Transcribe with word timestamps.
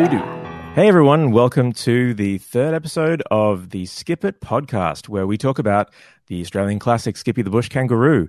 Hey 0.74 0.88
everyone, 0.88 1.30
welcome 1.30 1.72
to 1.74 2.16
the 2.16 2.40
third 2.40 2.74
episode 2.74 3.22
of 3.30 3.70
the 3.70 3.86
Skip 3.86 4.26
It 4.26 4.42
podcast, 4.42 5.08
where 5.08 5.28
we 5.28 5.38
talk 5.38 5.60
about 5.60 5.94
the 6.26 6.42
Australian 6.42 6.80
classic 6.80 7.16
Skippy 7.16 7.44
the 7.44 7.52
Bush 7.52 7.70
Kangaroo. 7.70 8.28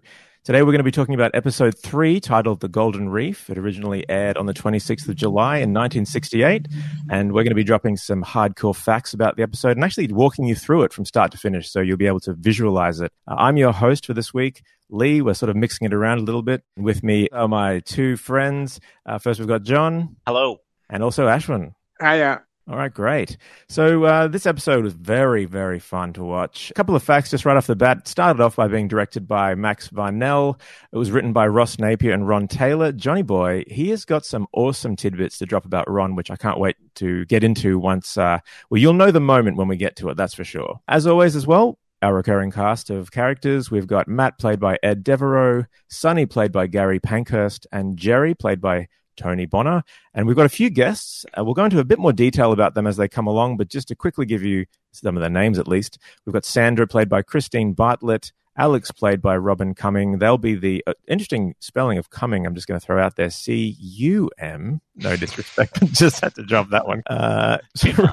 Today 0.49 0.63
we're 0.63 0.73
going 0.73 0.79
to 0.79 0.83
be 0.83 0.91
talking 0.91 1.15
about 1.15 1.33
episode 1.35 1.79
three, 1.79 2.21
titled 2.21 2.61
The 2.61 2.69
Golden 2.69 3.11
Reef. 3.11 3.51
It 3.51 3.59
originally 3.59 4.09
aired 4.09 4.39
on 4.39 4.47
the 4.47 4.55
26th 4.55 5.07
of 5.07 5.15
July 5.15 5.57
in 5.57 5.75
1968, 5.75 6.69
and 7.11 7.35
we're 7.35 7.43
going 7.43 7.51
to 7.51 7.55
be 7.55 7.65
dropping 7.65 7.99
some 7.99 8.25
hardcore 8.25 8.75
facts 8.75 9.13
about 9.13 9.37
the 9.37 9.43
episode 9.43 9.73
and 9.73 9.85
actually 9.85 10.09
walking 10.11 10.47
you 10.47 10.55
through 10.55 10.85
it 10.85 10.95
from 10.95 11.05
start 11.05 11.33
to 11.33 11.37
finish, 11.37 11.71
so 11.71 11.83
you'll 11.83 11.99
be 11.99 12.07
able 12.07 12.21
to 12.21 12.33
visualize 12.33 12.99
it. 13.03 13.13
Uh, 13.31 13.35
I'm 13.37 13.59
your 13.59 13.75
host 13.75 14.07
for 14.07 14.15
this 14.15 14.33
week, 14.33 14.63
Lee. 14.89 15.21
We're 15.21 15.35
sort 15.35 15.51
of 15.51 15.57
mixing 15.57 15.85
it 15.85 15.93
around 15.93 16.17
a 16.17 16.23
little 16.23 16.41
bit. 16.41 16.63
With 16.79 17.03
me 17.03 17.29
are 17.31 17.47
my 17.47 17.81
two 17.81 18.17
friends. 18.17 18.81
Uh, 19.05 19.19
first, 19.19 19.41
we've 19.41 19.49
got 19.49 19.65
John 19.65 20.17
Hello. 20.27 20.61
and 20.89 21.03
also 21.03 21.27
Ashwin. 21.27 21.73
Hiya. 22.01 22.41
All 22.71 22.77
right, 22.77 22.93
great. 22.93 23.39
So 23.71 24.05
uh, 24.05 24.29
this 24.29 24.45
episode 24.45 24.85
was 24.85 24.93
very, 24.93 25.47
very 25.47 25.79
fun 25.79 26.13
to 26.13 26.23
watch. 26.23 26.71
A 26.71 26.75
couple 26.75 26.95
of 26.95 27.03
facts 27.03 27.31
just 27.31 27.47
right 27.47 27.57
off 27.57 27.67
the 27.67 27.75
bat. 27.75 27.99
It 27.99 28.09
started 28.09 28.43
off 28.43 28.57
by 28.57 28.69
being 28.69 28.89
directed 28.89 29.27
by 29.27 29.55
Max 29.55 29.89
Varnell. 29.89 30.61
It 30.93 30.99
was 30.99 31.11
written 31.11 31.33
by 31.33 31.47
Ross 31.47 31.79
Napier 31.79 32.13
and 32.13 32.29
Ron 32.29 32.47
Taylor. 32.47 32.93
Johnny 32.93 33.23
Boy, 33.23 33.65
he 33.69 33.89
has 33.89 34.05
got 34.05 34.27
some 34.27 34.47
awesome 34.53 34.97
tidbits 34.97 35.39
to 35.39 35.47
drop 35.47 35.65
about 35.65 35.91
Ron, 35.91 36.15
which 36.15 36.31
I 36.31 36.37
can't 36.37 36.61
wait 36.61 36.77
to 36.97 37.25
get 37.25 37.43
into 37.43 37.79
once. 37.79 38.19
Uh, 38.19 38.41
well, 38.69 38.79
you'll 38.79 38.93
know 38.93 39.13
the 39.13 39.19
moment 39.19 39.57
when 39.57 39.69
we 39.69 39.79
get 39.79 39.97
to 39.97 40.11
it, 40.11 40.19
that's 40.19 40.35
for 40.35 40.45
sure. 40.45 40.79
As 40.89 41.07
always, 41.07 41.37
as 41.37 41.47
well, 41.47 41.79
our 42.03 42.15
recurring 42.15 42.51
cast 42.51 42.91
of 42.91 43.11
characters. 43.11 43.71
We've 43.71 43.87
got 43.87 44.09
Matt, 44.09 44.39
played 44.39 44.61
by 44.61 44.79
Ed 44.83 45.03
Devereaux, 45.03 45.65
Sonny, 45.89 46.27
played 46.27 46.53
by 46.53 46.67
Garry 46.67 47.01
Pankhurst, 47.01 47.67
and 47.73 47.97
Jerry, 47.97 48.35
played 48.35 48.61
by 48.61 48.89
Tony 49.19 49.47
Bonner. 49.47 49.83
And 50.15 50.27
we've 50.27 50.37
got 50.37 50.47
a 50.47 50.51
few 50.51 50.71
guests. 50.71 51.27
Uh, 51.37 51.45
we'll 51.45 51.55
go 51.55 51.65
into 51.65 51.81
a 51.81 51.85
bit 51.85 51.99
more 51.99 52.13
detail 52.13 52.53
about 52.53 52.75
them 52.75 52.87
as 52.87 52.97
they 52.97 53.09
come 53.09 53.27
along, 53.27 53.57
but 53.57 53.69
just 53.69 53.89
to 53.89 53.95
quickly 53.95 54.25
give 54.25 54.43
you 54.43 54.65
some 54.93 55.17
of 55.17 55.21
their 55.21 55.31
names 55.31 55.59
at 55.59 55.69
least, 55.69 55.99
we've 56.25 56.33
got 56.33 56.45
Sandra, 56.45 56.87
played 56.87 57.09
by 57.09 57.23
Christine 57.23 57.75
Bartlett. 57.75 58.33
Alex, 58.59 58.91
played 58.91 59.23
by 59.23 59.37
Robin 59.37 59.73
Cumming. 59.73 60.19
They'll 60.19 60.37
be 60.37 60.57
the 60.57 60.83
uh, 60.85 60.95
interesting 61.07 61.55
spelling 61.61 61.97
of 61.97 62.11
Cumming. 62.11 62.45
I'm 62.45 62.57
just 62.57 62.67
going 62.67 62.79
to 62.79 62.85
throw 62.85 63.01
out 63.01 63.15
there 63.15 63.31
C 63.31 63.77
U 63.79 64.31
M. 64.37 64.81
No 64.97 65.15
disrespect. 65.15 65.81
just 65.93 66.21
had 66.21 66.35
to 66.35 66.43
drop 66.43 66.71
that 66.71 66.85
one. 66.85 67.05
Uh, 67.07 67.59
so, 67.77 67.91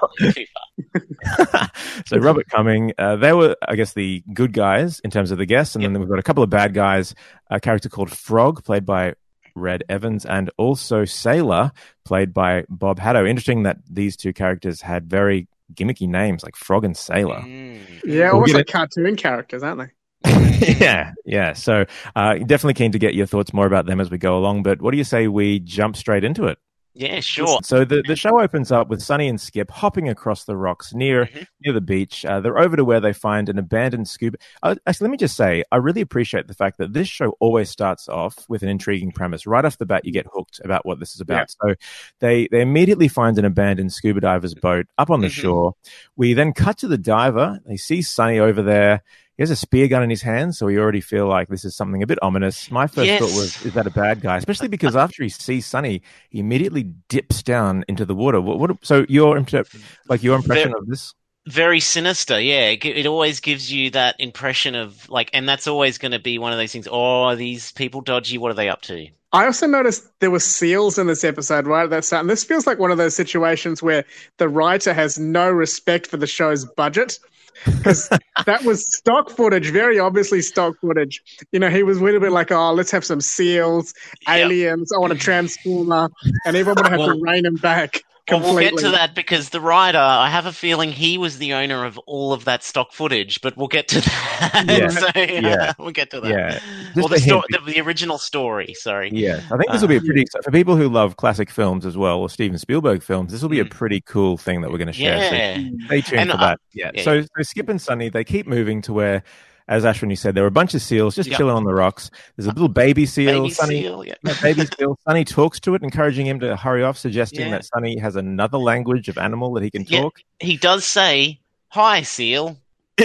so 2.06 2.18
Robert 2.18 2.48
Cumming, 2.48 2.94
uh, 3.00 3.16
they 3.16 3.34
were, 3.34 3.56
I 3.68 3.76
guess, 3.76 3.94
the 3.94 4.24
good 4.34 4.54
guys 4.54 5.00
in 5.00 5.10
terms 5.10 5.32
of 5.32 5.40
the 5.40 5.48
guests, 5.48 5.76
and 5.76 5.84
then 5.84 6.00
we've 6.00 6.08
got 6.08 6.20
a 6.20 6.24
couple 6.24 6.44
of 6.44 6.52
bad 6.52 6.76
guys. 6.76 7.16
A 7.50 7.60
character 7.60 7.90
called 7.90 8.12
Frog, 8.12 8.64
played 8.64 8.86
by 8.86 9.16
Reg 9.56 9.84
Evans, 9.90 10.26
and 10.26 10.52
also 10.58 11.06
Sailor, 11.06 11.72
played 12.04 12.34
by 12.34 12.66
Bob 12.70 13.00
Haddo. 13.00 13.26
Interesting 13.26 13.64
that 13.64 13.78
these 13.90 14.16
two 14.16 14.34
characters 14.34 14.82
had 14.82 15.10
very 15.10 15.48
gimmicky 15.74 16.08
names 16.08 16.44
like 16.44 16.56
Frog 16.56 16.86
and 16.86 16.96
Sailor. 16.96 17.42
Mm. 17.42 17.80
Yeah, 18.04 18.26
We'll 18.26 18.34
almost 18.36 18.52
get 18.52 18.58
like 18.58 18.68
cartoon 18.68 19.16
characters, 19.16 19.64
aren't 19.64 19.80
they? 19.80 19.92
yeah, 20.80 21.14
yeah. 21.26 21.54
So 21.54 21.86
uh, 22.16 22.36
definitely 22.36 22.74
keen 22.74 22.92
to 22.92 23.00
get 23.00 23.14
your 23.14 23.26
thoughts 23.26 23.54
more 23.54 23.66
about 23.66 23.86
them 23.86 24.00
as 24.00 24.10
we 24.10 24.18
go 24.18 24.38
along. 24.38 24.64
But 24.64 24.82
what 24.82 24.92
do 24.92 24.98
you 24.98 25.04
say 25.04 25.28
we 25.28 25.60
jump 25.60 25.96
straight 25.96 26.24
into 26.24 26.46
it? 26.46 26.58
Yeah, 26.98 27.20
sure. 27.20 27.60
So 27.64 27.84
the, 27.84 28.02
the 28.08 28.16
show 28.16 28.40
opens 28.42 28.72
up 28.72 28.88
with 28.88 29.02
Sonny 29.04 29.28
and 29.28 29.40
Skip 29.40 29.70
hopping 29.70 30.08
across 30.08 30.46
the 30.46 30.56
rocks 30.56 30.94
near 30.94 31.26
Mhm. 31.26 31.46
near 31.60 31.74
the 31.74 31.82
beach. 31.82 32.24
Uh, 32.24 32.40
they're 32.40 32.58
over 32.58 32.78
to 32.78 32.86
where 32.86 33.02
they 33.02 33.12
find 33.12 33.50
an 33.50 33.60
abandoned 33.60 34.08
scuba. 34.08 34.38
Uh, 34.64 34.76
actually, 34.88 35.06
let 35.08 35.12
me 35.12 35.18
just 35.18 35.36
say, 35.36 35.66
I 35.74 35.76
really 35.76 36.00
appreciate 36.00 36.48
the 36.48 36.54
fact 36.54 36.78
that 36.78 36.94
this 36.94 37.10
show 37.10 37.36
always 37.42 37.70
starts 37.70 38.08
off 38.08 38.46
with 38.48 38.64
an 38.64 38.70
intriguing 38.70 39.12
premise. 39.12 39.46
Right 39.46 39.66
off 39.66 39.78
the 39.78 39.86
bat, 39.86 40.06
you 40.06 40.14
get 40.14 40.26
hooked 40.34 40.62
about 40.64 40.86
what 40.86 41.00
this 41.02 41.14
is 41.14 41.20
about. 41.20 41.52
So 41.52 41.76
they 42.22 42.48
they 42.50 42.62
immediately 42.62 43.10
find 43.10 43.38
an 43.38 43.44
abandoned 43.44 43.92
scuba 43.92 44.22
diver's 44.22 44.56
boat 44.56 44.86
up 44.98 45.10
on 45.10 45.20
the 45.20 45.28
Mhm. 45.28 45.32
shore. 45.32 45.74
We 46.16 46.34
then 46.34 46.54
cut 46.54 46.78
to 46.78 46.88
the 46.88 46.98
diver. 46.98 47.60
They 47.66 47.76
see 47.76 48.02
Sonny 48.04 48.40
over 48.40 48.62
there. 48.62 49.04
He 49.38 49.44
has 49.44 49.52
a 49.52 49.56
spear 49.56 49.88
gun 49.90 50.02
in 50.02 50.10
his 50.10 50.22
hand, 50.22 50.56
so 50.56 50.66
we 50.66 50.78
already 50.78 51.02
feel 51.02 51.28
like 51.28 51.50
this 51.50 51.66
is 51.66 51.76
something 51.76 52.02
a 52.02 52.08
bit 52.08 52.18
ominous. 52.22 52.72
My 52.72 52.88
first 52.88 53.08
Yes. 53.08 53.20
thought 53.20 53.38
was, 53.38 53.66
is 53.66 53.74
that 53.74 53.86
a 53.86 53.92
bad 53.92 54.22
guy? 54.22 54.38
Especially 54.38 54.70
because 54.70 54.96
after 54.96 55.24
he 55.24 55.30
sees 55.30 55.66
Sonny, 55.66 56.02
he 56.30 56.40
immediately 56.40 56.84
dips 57.10 57.44
down 57.44 57.84
into 57.90 58.06
the 58.06 58.16
water. 58.16 58.40
What, 58.40 58.60
what 58.60 58.86
so 58.86 59.06
your 59.10 59.36
imp- 59.36 59.68
like 60.08 60.24
your 60.24 60.38
impression 60.38 60.74
of 60.78 60.88
this? 60.88 61.14
Very 61.48 61.82
sinister. 61.82 62.40
Yeah, 62.40 62.70
it, 62.70 62.86
it 62.86 63.06
always 63.06 63.40
gives 63.42 63.72
you 63.72 63.90
that 63.92 64.16
impression 64.20 64.74
of 64.74 65.08
like, 65.10 65.30
and 65.34 65.48
that's 65.48 65.68
always 65.68 65.98
going 65.98 66.14
to 66.14 66.20
be 66.20 66.40
one 66.40 66.54
of 66.54 66.58
those 66.58 66.72
things. 66.72 66.88
Oh, 66.90 67.24
are 67.24 67.36
these 67.36 67.74
people 67.74 68.02
dodgy? 68.02 68.38
What 68.38 68.52
are 68.52 68.56
they 68.56 68.70
up 68.70 68.82
to? 68.84 69.08
I 69.34 69.46
also 69.46 69.68
noticed 69.68 70.08
there 70.22 70.32
were 70.32 70.40
seals 70.40 70.98
in 70.98 71.08
this 71.08 71.26
episode 71.26 71.68
right 71.68 71.84
at 71.84 71.90
that 71.90 72.06
start. 72.06 72.22
And 72.22 72.30
this 72.30 72.46
feels 72.46 72.66
like 72.66 72.80
one 72.80 72.90
of 72.90 72.98
those 72.98 73.16
situations 73.16 73.84
where 73.84 74.06
the 74.38 74.48
writer 74.48 74.94
has 74.94 75.20
no 75.20 75.52
respect 75.52 76.08
for 76.08 76.16
the 76.16 76.26
show's 76.26 76.64
budget. 76.64 77.20
Because 77.64 78.10
that 78.46 78.64
was 78.64 78.86
stock 78.98 79.30
footage, 79.30 79.70
very 79.70 79.98
obviously 80.00 80.42
stock 80.42 80.76
footage. 80.82 81.22
You 81.52 81.60
know, 81.60 81.70
he 81.70 81.84
was 81.84 82.00
a 82.00 82.04
little 82.04 82.20
bit 82.20 82.32
like, 82.32 82.52
oh, 82.52 82.74
let's 82.74 82.92
have 82.92 83.06
some 83.06 83.22
seals, 83.22 83.94
aliens, 84.28 84.92
I 84.92 84.98
want 85.00 85.14
a 85.14 85.16
transformer, 85.16 86.10
and 86.46 86.56
everyone 86.56 86.84
would 86.84 86.92
have 86.92 87.00
Well- 87.00 87.16
to 87.16 87.22
rein 87.22 87.46
him 87.46 87.56
back 87.56 88.02
completely. 88.28 88.56
we'll 88.56 88.72
get 88.72 88.78
to 88.80 88.90
that 88.92 89.16
because 89.16 89.50
the 89.50 89.62
writer, 89.62 89.98
I 90.00 90.30
have 90.30 90.46
a 90.46 90.52
feeling 90.54 90.92
he 90.92 91.18
was 91.18 91.38
the 91.38 91.54
owner 91.54 91.86
of 91.86 91.98
all 92.00 92.34
of 92.34 92.46
that 92.46 92.64
stock 92.64 92.92
footage, 92.92 93.42
but 93.42 93.56
we'll 93.58 93.68
get 93.68 93.88
to 93.90 94.02
that. 94.02 94.66
Yeah. 94.68 94.88
so, 94.90 95.08
Yeah. 95.16 95.74
we'll 95.80 95.92
get 95.92 96.12
to 96.12 96.20
that. 96.22 96.30
Yeah. 96.30 96.60
Well, 96.96 97.08
the, 97.08 97.20
sto- 97.20 97.44
the, 97.50 97.60
the 97.66 97.80
original 97.82 98.18
story, 98.18 98.74
sorry. 98.74 99.10
Yeah, 99.14 99.42
I 99.52 99.58
think 99.58 99.72
this 99.72 99.82
will 99.82 99.88
be 99.88 99.96
a 99.98 100.02
pretty 100.02 100.26
for 100.44 100.52
people 100.52 100.76
who 100.76 100.90
love 100.90 101.18
classic 101.18 101.50
films 101.50 101.86
as 101.86 101.96
well, 101.98 102.20
or 102.20 102.30
Steven 102.30 102.58
Spielberg 102.58 103.02
films. 103.04 103.32
This 103.32 103.42
will 103.42 103.50
be 103.50 103.60
a 103.60 103.66
Mm. 103.66 103.72
pretty 103.72 104.02
cool 104.02 104.38
thing 104.38 104.62
that 104.62 104.72
we're 104.72 104.78
going 104.78 104.88
to 104.88 104.94
share. 104.94 105.30
So 105.30 105.36
Yeah. 105.36 105.58
stay 105.88 106.02
tuned 106.02 106.22
And, 106.22 106.32
for 106.32 106.38
uh, 106.38 106.40
that. 106.40 106.60
Yeah. 106.74 106.92
yeah. 106.94 107.04
So, 107.04 107.22
so 107.22 107.28
Skip 107.42 107.70
and 107.70 107.82
Sonny, 107.82 108.10
they 108.10 108.24
keep 108.24 108.48
moving 108.48 108.82
to 108.84 108.94
where, 108.94 109.24
as 109.68 109.84
Ashwin 109.84 110.10
you 110.10 110.16
said, 110.16 110.36
there 110.36 110.44
were 110.44 110.48
a 110.48 110.52
bunch 110.52 110.74
of 110.76 110.82
seals 110.82 111.16
just 111.16 111.30
Yep. 111.30 111.38
chilling 111.38 111.56
on 111.56 111.64
the 111.64 111.74
rocks. 111.74 112.12
There's 112.36 112.46
a 112.48 112.52
little 112.52 112.68
baby 112.70 113.06
seal. 113.06 113.42
Baby 113.44 113.54
Sonny, 113.54 113.82
seal, 113.82 114.06
yeah. 114.06 114.14
yeah, 114.24 114.34
baby 114.42 114.66
seal. 114.80 114.98
Sonny 115.08 115.26
talks 115.26 115.60
to 115.62 115.74
it, 115.76 115.84
encouraging 115.84 116.26
him 116.28 116.40
to 116.42 116.56
hurry 116.56 116.84
off, 116.84 116.98
suggesting 116.98 117.42
Yeah. 117.48 117.52
that 117.52 117.66
Sonny 117.66 117.98
has 117.98 118.16
another 118.16 118.58
language 118.58 119.10
of 119.10 119.18
animal 119.18 119.54
that 119.54 119.64
he 119.64 119.72
can 119.72 119.84
Yeah. 119.88 120.02
talk. 120.04 120.20
He 120.40 120.58
does 120.58 120.86
say, 120.86 121.40
Hi, 121.70 122.04
seal. 122.04 122.58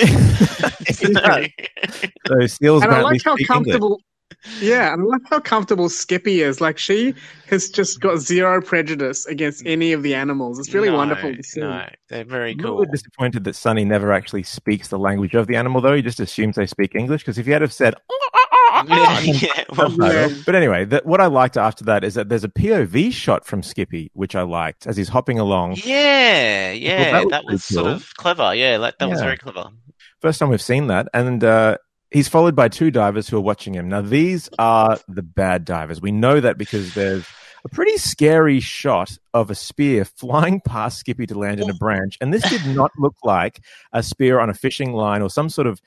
So 2.27 2.47
seals 2.47 2.83
and 2.83 2.93
I 2.93 3.01
apparently 3.01 3.15
like 3.15 3.23
how 3.25 3.35
speak 3.37 3.51
English. 3.51 4.01
Comfortable. 4.31 4.69
Yeah, 4.69 4.93
and 4.93 5.03
I 5.03 5.05
love 5.05 5.21
how 5.29 5.41
comfortable 5.41 5.89
Skippy 5.89 6.43
is. 6.43 6.61
Like 6.61 6.79
she 6.79 7.15
has 7.49 7.69
just 7.69 8.01
got 8.01 8.19
zero 8.19 8.61
prejudice 8.63 9.27
against 9.27 9.65
any 9.67 9.93
of 9.93 10.03
the 10.03 10.15
animals. 10.15 10.59
It's 10.59 10.73
really 10.73 10.91
No, 10.91 10.97
wonderful 10.97 11.35
to 11.35 11.43
see. 11.43 11.61
No, 11.61 11.89
they're 12.09 12.25
very 12.25 12.55
cool. 12.55 12.67
I'm 12.67 12.73
a 12.73 12.79
little 12.79 12.93
disappointed 12.93 13.45
that 13.45 13.55
Sonny 13.57 13.85
never 13.85 14.13
actually 14.13 14.43
speaks 14.45 14.89
the 14.89 14.99
language 14.99 15.35
of 15.35 15.47
the 15.47 15.57
animal, 15.57 15.81
though. 15.81 15.95
He 15.95 16.03
just 16.03 16.21
assumes 16.21 16.57
they 16.57 16.67
speak 16.67 16.95
English. 16.95 17.23
Because 17.23 17.39
if 17.39 17.47
he 17.47 17.53
had 17.53 17.63
have 17.63 17.73
said, 17.73 17.95
yeah, 18.89 19.21
yeah, 19.21 19.65
well, 19.77 19.91
subtitle. 19.91 20.43
But 20.47 20.55
anyway, 20.55 20.85
that, 20.87 21.05
what 21.05 21.21
I 21.21 21.27
liked 21.27 21.57
after 21.57 21.85
that 21.85 22.05
is 22.05 22.15
that 22.15 22.29
there's 22.29 22.45
a 22.45 22.49
POV 22.49 23.13
shot 23.13 23.45
from 23.45 23.63
Skippy, 23.63 24.11
which 24.15 24.35
I 24.35 24.43
liked 24.43 24.87
as 24.87 24.97
he's 24.97 25.09
hopping 25.09 25.39
along. 25.39 25.77
yeah, 25.85 26.73
yeah, 26.73 27.13
that 27.13 27.25
was 27.25 27.31
that 27.31 27.45
was 27.45 27.67
pretty 27.67 27.75
sort 27.75 27.87
of 27.89 28.15
clever. 28.17 28.55
Yeah, 28.55 28.79
that, 28.79 28.99
that 28.99 29.09
was 29.09 29.21
very 29.21 29.37
clever. 29.37 29.71
First 30.21 30.39
time 30.39 30.51
we've 30.51 30.63
seen 30.63 30.87
that. 30.89 31.09
And 31.15 31.43
uh, 31.43 31.79
he's 32.11 32.29
followed 32.29 32.57
by 32.57 32.69
two 32.69 32.91
divers 32.91 33.29
who 33.29 33.37
are 33.37 33.43
watching 33.43 33.75
him. 33.75 33.89
Now, 33.89 34.01
these 34.01 34.49
are 34.59 34.99
the 35.09 35.23
bad 35.23 35.65
divers. 35.65 36.01
We 36.01 36.13
know 36.13 36.41
that 36.41 36.59
because 36.59 36.95
there's 36.95 37.25
a 37.65 37.69
pretty 37.69 37.97
scary 37.99 38.61
shot 38.61 39.17
of 39.35 39.51
a 39.51 39.55
spear 39.55 40.05
flying 40.05 40.61
past 40.61 40.99
Skippy 40.99 41.27
to 41.27 41.39
land 41.39 41.61
in 41.61 41.69
a 41.71 41.75
branch. 41.75 42.17
And 42.21 42.33
this 42.33 42.49
did 42.49 42.65
not 42.75 42.91
look 42.99 43.17
like 43.23 43.61
a 43.93 44.03
spear 44.03 44.41
on 44.41 44.49
a 44.51 44.55
fishing 44.55 44.93
line 44.93 45.21
or 45.23 45.29
some 45.31 45.49
sort 45.51 45.67
of 45.67 45.81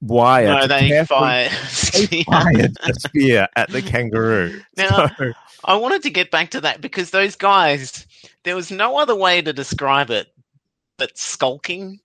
wire. 0.00 0.46
No, 0.46 0.66
they 0.66 1.04
fired. 1.04 1.50
they 2.10 2.22
fired 2.30 2.76
a 2.82 2.94
spear 2.94 3.48
at 3.56 3.68
the 3.70 3.82
kangaroo. 3.82 4.60
Now- 4.76 5.08
So- 5.18 5.32
I 5.64 5.74
wanted 5.74 6.02
to 6.04 6.10
get 6.10 6.30
back 6.30 6.50
to 6.52 6.60
that 6.60 6.80
because 6.80 7.10
those 7.10 7.34
guys, 7.34 8.06
there 8.44 8.54
was 8.54 8.70
no 8.70 8.96
other 8.96 9.14
way 9.16 9.42
to 9.42 9.52
describe 9.52 10.08
it 10.10 10.28
but 10.98 11.18
skulking. 11.18 11.98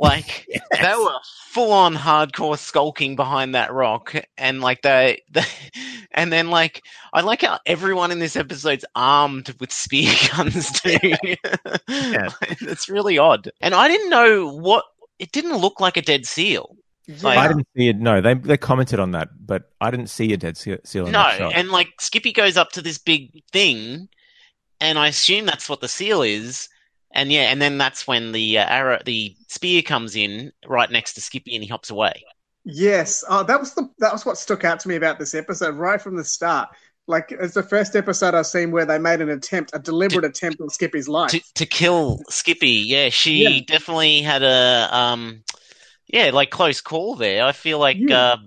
Like 0.00 0.46
they 0.80 0.94
were 0.96 1.18
full 1.48 1.72
on 1.72 1.94
hardcore 1.94 2.58
skulking 2.58 3.16
behind 3.16 3.54
that 3.54 3.70
rock, 3.70 4.14
and 4.38 4.62
like 4.62 4.80
they, 4.80 5.22
they, 5.30 5.44
and 6.12 6.32
then 6.32 6.48
like 6.48 6.82
I 7.12 7.20
like 7.20 7.42
how 7.42 7.58
everyone 7.66 8.10
in 8.10 8.18
this 8.18 8.34
episode's 8.34 8.86
armed 8.96 9.54
with 9.60 9.70
spear 9.70 10.12
guns 10.36 10.72
too. 10.80 10.98
it's 11.88 12.88
really 12.88 13.18
odd, 13.18 13.50
and 13.60 13.74
I 13.74 13.88
didn't 13.88 14.08
know 14.08 14.50
what 14.50 14.86
it 15.18 15.32
didn't 15.32 15.58
look 15.58 15.80
like 15.80 15.98
a 15.98 16.02
dead 16.02 16.24
seal. 16.24 16.76
Like- 17.22 17.38
I 17.38 17.48
didn't 17.48 17.68
see 17.76 17.88
it. 17.88 17.98
No, 17.98 18.22
they 18.22 18.32
they 18.32 18.56
commented 18.56 19.00
on 19.00 19.10
that, 19.10 19.28
but 19.38 19.70
I 19.82 19.90
didn't 19.90 20.08
see 20.08 20.32
a 20.32 20.38
dead 20.38 20.56
seal, 20.56 20.78
seal 20.84 21.06
in 21.06 21.12
No, 21.12 21.20
and 21.20 21.70
like 21.70 21.88
Skippy 22.00 22.32
goes 22.32 22.56
up 22.56 22.72
to 22.72 22.80
this 22.80 22.96
big 22.96 23.42
thing, 23.52 24.08
and 24.80 24.98
I 24.98 25.08
assume 25.08 25.44
that's 25.44 25.68
what 25.68 25.82
the 25.82 25.88
seal 25.88 26.22
is. 26.22 26.70
And 27.12 27.32
yeah, 27.32 27.50
and 27.50 27.60
then 27.60 27.78
that's 27.78 28.06
when 28.06 28.32
the 28.32 28.58
uh, 28.58 28.64
arrow, 28.66 28.98
the 29.04 29.36
spear 29.48 29.82
comes 29.82 30.16
in 30.16 30.52
right 30.66 30.90
next 30.90 31.14
to 31.14 31.20
Skippy, 31.20 31.54
and 31.54 31.62
he 31.64 31.68
hops 31.68 31.90
away. 31.90 32.24
Yes, 32.64 33.24
oh, 33.28 33.42
that 33.44 33.58
was 33.58 33.74
the 33.74 33.88
that 33.98 34.12
was 34.12 34.26
what 34.26 34.36
stuck 34.38 34.64
out 34.64 34.80
to 34.80 34.88
me 34.88 34.96
about 34.96 35.18
this 35.18 35.34
episode 35.34 35.76
right 35.76 36.00
from 36.00 36.16
the 36.16 36.24
start. 36.24 36.68
Like 37.06 37.32
it's 37.32 37.54
the 37.54 37.62
first 37.62 37.96
episode 37.96 38.34
I've 38.34 38.46
seen 38.46 38.70
where 38.70 38.84
they 38.86 38.98
made 38.98 39.20
an 39.20 39.30
attempt, 39.30 39.70
a 39.74 39.78
deliberate 39.78 40.24
attempt 40.24 40.60
on 40.60 40.68
Skippy's 40.68 41.08
life. 41.08 41.32
to, 41.32 41.40
to 41.54 41.66
kill 41.66 42.20
Skippy. 42.28 42.68
Yeah, 42.86 43.08
she 43.10 43.32
Yeah. 43.42 43.60
definitely 43.66 44.22
had 44.22 44.42
a 44.42 44.88
um, 44.94 45.42
yeah, 46.08 46.30
like 46.32 46.50
close 46.50 46.80
call 46.80 47.16
there. 47.16 47.44
I 47.44 47.52
feel 47.52 47.78
like 47.78 47.98
Yeah. 47.98 48.10
uh, 48.10 48.38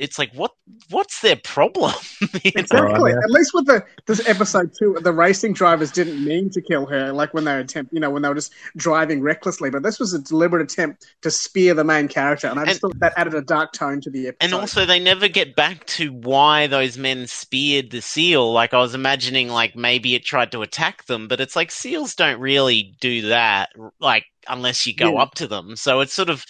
it's 0.00 0.18
like 0.18 0.32
what 0.34 0.52
what's 0.88 1.20
their 1.20 1.36
problem? 1.36 1.92
You 2.44 2.52
know? 2.54 2.60
Exactly. 2.60 3.12
At 3.12 3.30
least 3.30 3.50
with 3.54 3.66
the 3.66 3.84
this 4.06 4.26
episode 4.26 4.72
two, 4.78 4.96
the 5.02 5.12
racing 5.12 5.52
drivers 5.52 5.90
didn't 5.90 6.24
mean 6.24 6.48
to 6.50 6.60
kill 6.62 6.86
her. 6.86 7.12
Like 7.12 7.34
when 7.34 7.44
they 7.44 7.58
attempt, 7.58 7.92
you 7.92 8.00
know, 8.00 8.10
when 8.10 8.22
they 8.22 8.28
were 8.28 8.34
just 8.34 8.52
driving 8.76 9.20
recklessly. 9.20 9.68
But 9.70 9.82
this 9.82 9.98
was 9.98 10.14
a 10.14 10.18
deliberate 10.18 10.62
attempt 10.62 11.06
to 11.22 11.30
spear 11.30 11.74
the 11.74 11.84
main 11.84 12.08
character, 12.08 12.46
and 12.46 12.58
I 12.60 12.66
just 12.66 12.80
thought 12.80 12.98
that 13.00 13.12
added 13.16 13.34
a 13.34 13.42
dark 13.42 13.72
tone 13.72 14.00
to 14.02 14.10
the 14.10 14.28
episode. 14.28 14.36
And 14.44 14.54
also, 14.54 14.86
they 14.86 15.00
never 15.00 15.28
get 15.28 15.56
back 15.56 15.84
to 15.86 16.12
why 16.12 16.66
those 16.66 16.96
men 16.96 17.26
speared 17.26 17.90
the 17.90 18.00
seal. 18.00 18.52
Like, 18.52 18.72
I 18.74 18.78
was 18.78 18.94
imagining, 18.94 19.48
like, 19.48 19.74
maybe 19.76 20.14
it 20.14 20.24
tried 20.24 20.52
to 20.52 20.62
attack 20.62 21.06
them, 21.06 21.26
but 21.28 21.40
it's 21.40 21.56
like 21.56 21.70
seals 21.70 22.14
don't 22.14 22.40
really 22.40 22.94
do 23.00 23.28
that, 23.28 23.70
like, 23.98 24.24
unless 24.48 24.86
you 24.86 24.94
go 24.94 25.12
Yeah. 25.14 25.22
up 25.22 25.34
to 25.36 25.46
them. 25.46 25.76
So 25.76 26.00
it's 26.00 26.14
sort 26.14 26.30
of, 26.30 26.44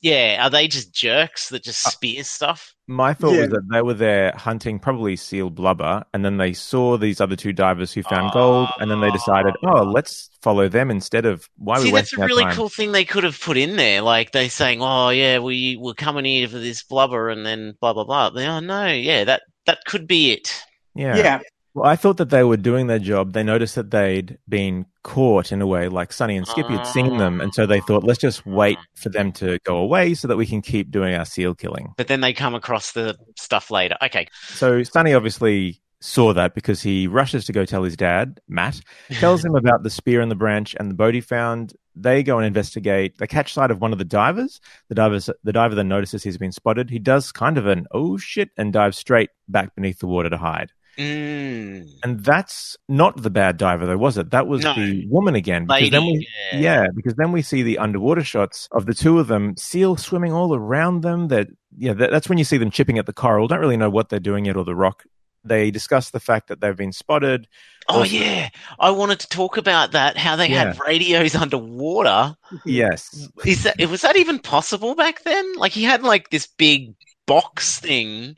yeah, 0.00 0.38
are 0.44 0.50
they 0.50 0.68
just 0.68 0.94
jerks 0.94 1.48
that 1.48 1.64
just 1.64 1.86
uh, 1.86 1.90
spear 1.90 2.22
stuff? 2.24 2.74
My 2.86 3.14
thought 3.14 3.32
Yeah. 3.34 3.40
was 3.40 3.48
that 3.50 3.68
they 3.70 3.82
were 3.82 3.94
there 3.94 4.32
hunting 4.36 4.78
probably 4.78 5.16
seal 5.16 5.50
blubber, 5.50 6.04
and 6.14 6.24
then 6.24 6.36
they 6.36 6.52
saw 6.52 6.96
these 6.96 7.20
other 7.20 7.36
two 7.36 7.52
divers 7.52 7.92
who 7.92 8.02
found 8.02 8.32
gold, 8.32 8.68
and 8.80 8.90
then 8.90 9.00
they 9.00 9.10
decided, 9.10 9.54
ah. 9.64 9.80
oh, 9.80 9.82
let's 9.84 10.30
follow 10.40 10.68
them 10.68 10.90
instead 10.90 11.26
of 11.26 11.48
why 11.56 11.76
are 11.76 11.80
we 11.80 11.86
See, 11.88 11.92
that's 11.92 12.16
a 12.16 12.24
really 12.24 12.44
time? 12.44 12.54
cool 12.54 12.68
thing 12.68 12.92
they 12.92 13.04
could 13.04 13.24
have 13.24 13.38
put 13.40 13.56
in 13.56 13.76
there. 13.76 14.00
Like, 14.00 14.32
they 14.32 14.48
saying, 14.48 14.80
oh, 14.80 15.10
yeah, 15.10 15.38
we 15.40 15.76
were 15.76 15.94
coming 15.94 16.24
here 16.24 16.48
for 16.48 16.58
this 16.58 16.82
blubber, 16.84 17.28
and 17.28 17.44
then 17.44 17.74
blah, 17.80 17.92
blah, 17.92 18.04
blah. 18.04 18.30
They, 18.30 18.46
oh, 18.46 18.60
no, 18.60 18.86
yeah, 18.86 19.24
that, 19.24 19.42
that 19.66 19.80
could 19.86 20.06
be 20.06 20.32
it. 20.32 20.62
Yeah. 20.94 21.16
yeah, 21.16 21.40
Well, 21.78 21.88
I 21.88 21.94
thought 21.94 22.16
that 22.16 22.30
they 22.30 22.42
were 22.42 22.56
doing 22.56 22.88
their 22.88 22.98
job. 22.98 23.34
They 23.34 23.44
noticed 23.44 23.76
that 23.76 23.92
they'd 23.92 24.36
been 24.48 24.86
caught 25.04 25.52
in 25.52 25.62
a 25.62 25.66
way, 25.66 25.88
like 25.88 26.12
Sonny 26.12 26.36
and 26.36 26.44
Skippy 26.44 26.72
had 26.72 26.88
seen 26.88 27.18
them, 27.18 27.40
and 27.40 27.54
so 27.54 27.66
they 27.66 27.78
thought, 27.78 28.02
let's 28.02 28.18
just 28.18 28.44
wait 28.44 28.78
ah. 28.80 28.84
for 28.94 29.10
them 29.10 29.30
to 29.34 29.60
go 29.64 29.76
away 29.76 30.14
so 30.14 30.26
that 30.26 30.36
we 30.36 30.44
can 30.44 30.60
keep 30.60 30.90
doing 30.90 31.14
our 31.14 31.24
seal 31.24 31.54
killing. 31.54 31.94
But 31.96 32.08
then 32.08 32.20
they 32.20 32.32
come 32.32 32.56
across 32.56 32.92
the 32.92 33.16
stuff 33.36 33.70
later. 33.70 33.96
Okay. 34.02 34.26
So 34.48 34.82
Sonny 34.82 35.14
obviously 35.14 35.80
saw 36.00 36.32
that 36.32 36.56
because 36.56 36.82
he 36.82 37.06
rushes 37.06 37.44
to 37.44 37.52
go 37.52 37.64
tell 37.64 37.84
his 37.84 37.96
dad, 37.96 38.40
Matt, 38.48 38.80
tells 39.20 39.44
him 39.44 39.54
about 39.54 39.84
the 39.84 39.90
spear 39.90 40.20
and 40.20 40.32
the 40.32 40.36
branch 40.36 40.74
and 40.80 40.90
the 40.90 40.96
boat 40.96 41.14
he 41.14 41.20
found. 41.20 41.74
They 41.94 42.24
go 42.24 42.38
and 42.38 42.46
investigate. 42.46 43.18
They 43.18 43.28
catch 43.28 43.52
sight 43.52 43.70
of 43.70 43.80
one 43.80 43.92
of 43.92 43.98
the 43.98 44.04
divers. 44.04 44.60
The 44.88 44.96
divers, 44.96 45.30
the 45.44 45.52
diver 45.52 45.76
then 45.76 45.88
notices 45.88 46.24
he's 46.24 46.38
been 46.38 46.52
spotted. 46.52 46.90
He 46.90 46.98
does 46.98 47.30
kind 47.30 47.56
of 47.56 47.66
an 47.66 47.86
oh 47.92 48.16
shit 48.16 48.50
and 48.56 48.72
dives 48.72 48.98
straight 48.98 49.30
back 49.48 49.76
beneath 49.76 50.00
the 50.00 50.08
water 50.08 50.30
to 50.30 50.38
hide. 50.38 50.72
Mm. 50.98 51.88
And 52.02 52.24
that's 52.24 52.76
not 52.88 53.22
the 53.22 53.30
bad 53.30 53.56
diver, 53.56 53.86
though, 53.86 53.96
was 53.96 54.18
it? 54.18 54.30
That 54.30 54.46
was 54.48 54.62
No. 54.62 54.74
the 54.74 55.06
woman 55.08 55.34
again. 55.34 55.64
Because 55.64 55.80
Lady. 55.82 55.90
then 55.90 56.02
we, 56.06 56.28
yeah. 56.52 56.58
yeah, 56.58 56.86
because 56.94 57.14
then 57.14 57.32
we 57.32 57.42
see 57.42 57.62
the 57.62 57.78
underwater 57.78 58.24
shots 58.24 58.68
of 58.72 58.86
the 58.86 58.94
two 58.94 59.18
of 59.18 59.28
them, 59.28 59.56
seal 59.56 59.96
swimming 59.96 60.32
all 60.32 60.54
around 60.54 61.02
them. 61.02 61.28
That 61.28 61.48
yeah, 61.76 61.92
that, 61.94 62.10
that's 62.10 62.28
when 62.28 62.38
you 62.38 62.44
see 62.44 62.58
them 62.58 62.70
chipping 62.70 62.98
at 62.98 63.06
the 63.06 63.12
coral. 63.12 63.46
Don't 63.46 63.60
really 63.60 63.76
know 63.76 63.90
what 63.90 64.08
they're 64.08 64.18
doing 64.20 64.44
yet 64.44 64.56
or 64.56 64.64
the 64.64 64.74
rock. 64.74 65.04
They 65.44 65.70
discuss 65.70 66.10
the 66.10 66.18
fact 66.20 66.48
that 66.48 66.60
they've 66.60 66.76
been 66.76 66.92
spotted. 66.92 67.46
Oh 67.88 68.00
Also- 68.00 68.16
yeah, 68.16 68.48
I 68.80 68.90
wanted 68.90 69.20
to 69.20 69.28
talk 69.28 69.56
about 69.56 69.92
that. 69.92 70.16
How 70.16 70.34
they 70.34 70.48
had 70.48 70.76
radios 70.86 71.34
underwater. 71.36 72.36
Yes, 72.66 73.28
Is 73.46 73.62
that 73.62 73.78
was 73.88 74.02
that 74.02 74.16
even 74.16 74.40
possible 74.40 74.94
back 74.96 75.22
then? 75.22 75.54
Like 75.56 75.72
he 75.72 75.84
had 75.84 76.02
like 76.02 76.30
this 76.30 76.46
big 76.48 76.94
box 77.26 77.78
thing, 77.78 78.34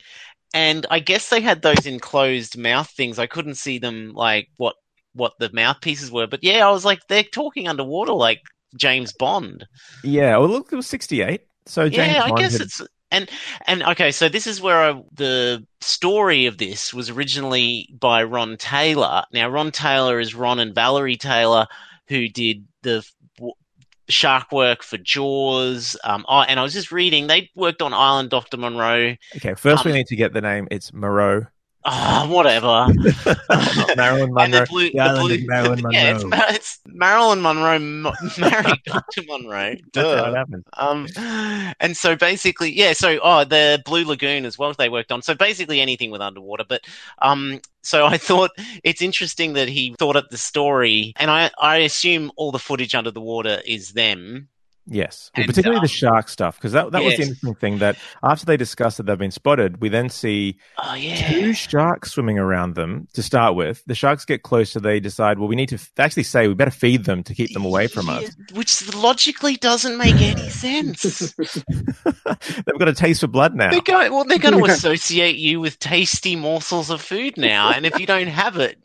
and 0.54 0.86
I 0.90 0.98
guess 1.00 1.28
they 1.30 1.40
had 1.40 1.62
those 1.62 1.86
enclosed 1.86 2.58
mouth 2.58 2.90
things. 2.90 3.18
I 3.18 3.26
couldn't 3.26 3.54
see 3.56 3.78
them 3.78 4.12
like 4.14 4.48
what 4.56 4.74
what 5.14 5.32
the 5.38 5.50
mouthpieces 5.52 6.10
were, 6.10 6.26
but 6.26 6.42
yeah, 6.44 6.66
I 6.66 6.70
was 6.70 6.84
like 6.84 7.00
they're 7.08 7.22
talking 7.24 7.68
underwater 7.68 8.12
like 8.12 8.40
James 8.76 9.12
Bond. 9.12 9.66
yeah. 10.04 10.36
Well, 10.36 10.48
look, 10.48 10.72
it 10.72 10.76
was 10.76 10.86
sixty-eight. 10.86 11.42
So 11.66 11.88
James 11.88 12.14
yeah, 12.14 12.22
I 12.24 12.30
guess 12.38 12.52
had- 12.52 12.62
it's 12.62 12.80
and 13.10 13.28
and 13.66 13.82
okay. 13.82 14.12
So 14.12 14.28
this 14.28 14.46
is 14.46 14.60
where 14.60 14.78
I, 14.92 15.02
the 15.14 15.66
story 15.80 16.46
of 16.46 16.58
this 16.58 16.94
was 16.94 17.10
originally 17.10 17.88
by 17.98 18.22
Ron 18.22 18.56
Taylor. 18.56 19.24
Now 19.32 19.48
Ron 19.48 19.72
Taylor 19.72 20.20
is 20.20 20.34
Ron 20.34 20.60
and 20.60 20.74
Valerie 20.74 21.16
Taylor, 21.16 21.66
who 22.08 22.28
did 22.28 22.64
the 22.82 23.04
shark 24.10 24.52
work 24.52 24.82
for 24.82 24.98
Jaws. 24.98 25.96
Um, 26.04 26.24
oh, 26.28 26.40
and 26.40 26.60
I 26.60 26.62
was 26.62 26.72
just 26.72 26.92
reading 26.92 27.26
they 27.26 27.50
worked 27.54 27.82
on 27.82 27.92
Island 27.92 28.30
Doctor 28.30 28.56
Monroe. 28.56 29.16
okay. 29.36 29.54
First, 29.54 29.84
we 29.84 29.90
um, 29.90 29.96
need 29.96 30.06
to 30.08 30.16
get 30.16 30.32
the 30.32 30.40
name. 30.40 30.68
It's 30.70 30.92
Moreau, 30.92 31.46
Oh, 31.84 32.28
whatever. 32.28 32.86
Marilyn 33.96 34.30
And 34.38 34.52
the 34.52 34.60
Monroe. 34.60 34.66
blue, 34.66 34.90
The 34.90 35.16
blue, 35.18 35.46
Marilyn 35.46 35.80
Monroe. 35.82 35.90
yeah, 35.92 36.14
it's, 36.14 36.24
Ma- 36.24 36.44
it's 36.48 36.78
Marilyn 36.86 37.40
Monroe 37.40 37.78
mo- 37.78 38.12
married 38.38 38.80
Doctor 38.84 39.22
Monroe. 39.26 39.76
Duh. 39.92 40.44
Um, 40.74 41.08
and 41.80 41.96
so 41.96 42.16
basically, 42.16 42.70
yeah. 42.70 42.92
So, 42.92 43.18
oh, 43.22 43.44
the 43.44 43.82
Blue 43.86 44.04
Lagoon 44.04 44.44
as 44.44 44.58
well. 44.58 44.72
They 44.74 44.90
worked 44.90 45.10
on. 45.10 45.22
So 45.22 45.34
basically, 45.34 45.80
anything 45.80 46.10
with 46.10 46.20
underwater. 46.20 46.64
But 46.68 46.82
um, 47.22 47.60
so 47.82 48.04
I 48.06 48.18
thought 48.18 48.50
it's 48.84 49.00
interesting 49.00 49.54
that 49.54 49.68
he 49.68 49.94
thought 49.98 50.16
up 50.16 50.28
the 50.30 50.36
story, 50.38 51.14
and 51.16 51.30
I 51.30 51.50
I 51.58 51.78
assume 51.78 52.30
all 52.36 52.52
the 52.52 52.58
footage 52.58 52.94
under 52.94 53.10
the 53.10 53.22
water 53.22 53.62
is 53.64 53.92
them. 53.92 54.49
Yes, 54.86 55.30
And, 55.34 55.46
particularly 55.46 55.78
uh, 55.78 55.82
the 55.82 55.88
shark 55.88 56.28
stuff, 56.28 56.56
because 56.56 56.72
that, 56.72 56.90
that 56.92 57.02
was 57.04 57.14
the 57.16 57.22
interesting 57.22 57.54
thing. 57.54 57.78
That 57.78 57.96
after 58.24 58.44
they 58.44 58.56
discuss 58.56 58.96
that 58.96 59.04
they've 59.04 59.16
been 59.18 59.30
spotted, 59.30 59.80
we 59.80 59.88
then 59.88 60.08
see 60.08 60.58
Oh 60.78 60.94
yeah. 60.94 61.30
two 61.30 61.52
sharks 61.52 62.10
swimming 62.12 62.38
around 62.38 62.74
them 62.74 63.06
to 63.12 63.22
start 63.22 63.54
with. 63.54 63.84
The 63.86 63.94
sharks 63.94 64.24
get 64.24 64.42
closer. 64.42 64.80
They 64.80 64.98
decide, 64.98 65.38
well, 65.38 65.48
we 65.48 65.54
need 65.54 65.68
to 65.68 65.76
f- 65.76 65.90
actually 65.98 66.24
say 66.24 66.48
we 66.48 66.54
better 66.54 66.70
feed 66.72 67.04
them 67.04 67.22
to 67.24 67.34
keep 67.34 67.52
them 67.52 67.64
away 67.64 67.86
from 67.86 68.08
us. 68.08 68.30
Which 68.52 68.92
logically 68.94 69.56
doesn't 69.56 69.96
make 69.96 70.16
any 70.16 70.48
sense. 70.50 71.34
They've 71.36 72.78
got 72.78 72.88
a 72.88 72.94
taste 72.94 73.20
for 73.20 73.26
blood 73.28 73.54
now. 73.54 73.70
They're 73.70 73.80
going, 73.82 74.12
well, 74.12 74.24
they're 74.24 74.38
going 74.38 74.58
to 74.64 74.72
associate 74.72 75.36
you 75.36 75.60
with 75.60 75.78
tasty 75.78 76.34
morsels 76.36 76.90
of 76.90 77.00
food 77.00 77.36
now, 77.36 77.70
and 77.70 77.86
if 77.86 77.98
you 78.00 78.06
don't 78.06 78.26
have 78.28 78.56
it, 78.56 78.78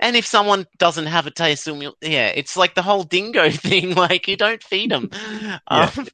and 0.00 0.16
if 0.16 0.26
someone 0.26 0.66
doesn't 0.78 1.06
have 1.06 1.26
a 1.26 1.30
taste 1.30 1.66
yeah, 2.00 2.28
it's 2.28 2.56
like 2.56 2.74
the 2.74 2.82
whole 2.82 3.04
dingo 3.04 3.50
thing. 3.50 3.94
Like 3.94 4.26
you 4.26 4.36
don't 4.36 4.62
feed 4.62 4.90
them. 4.90 5.10
Um, 5.68 6.06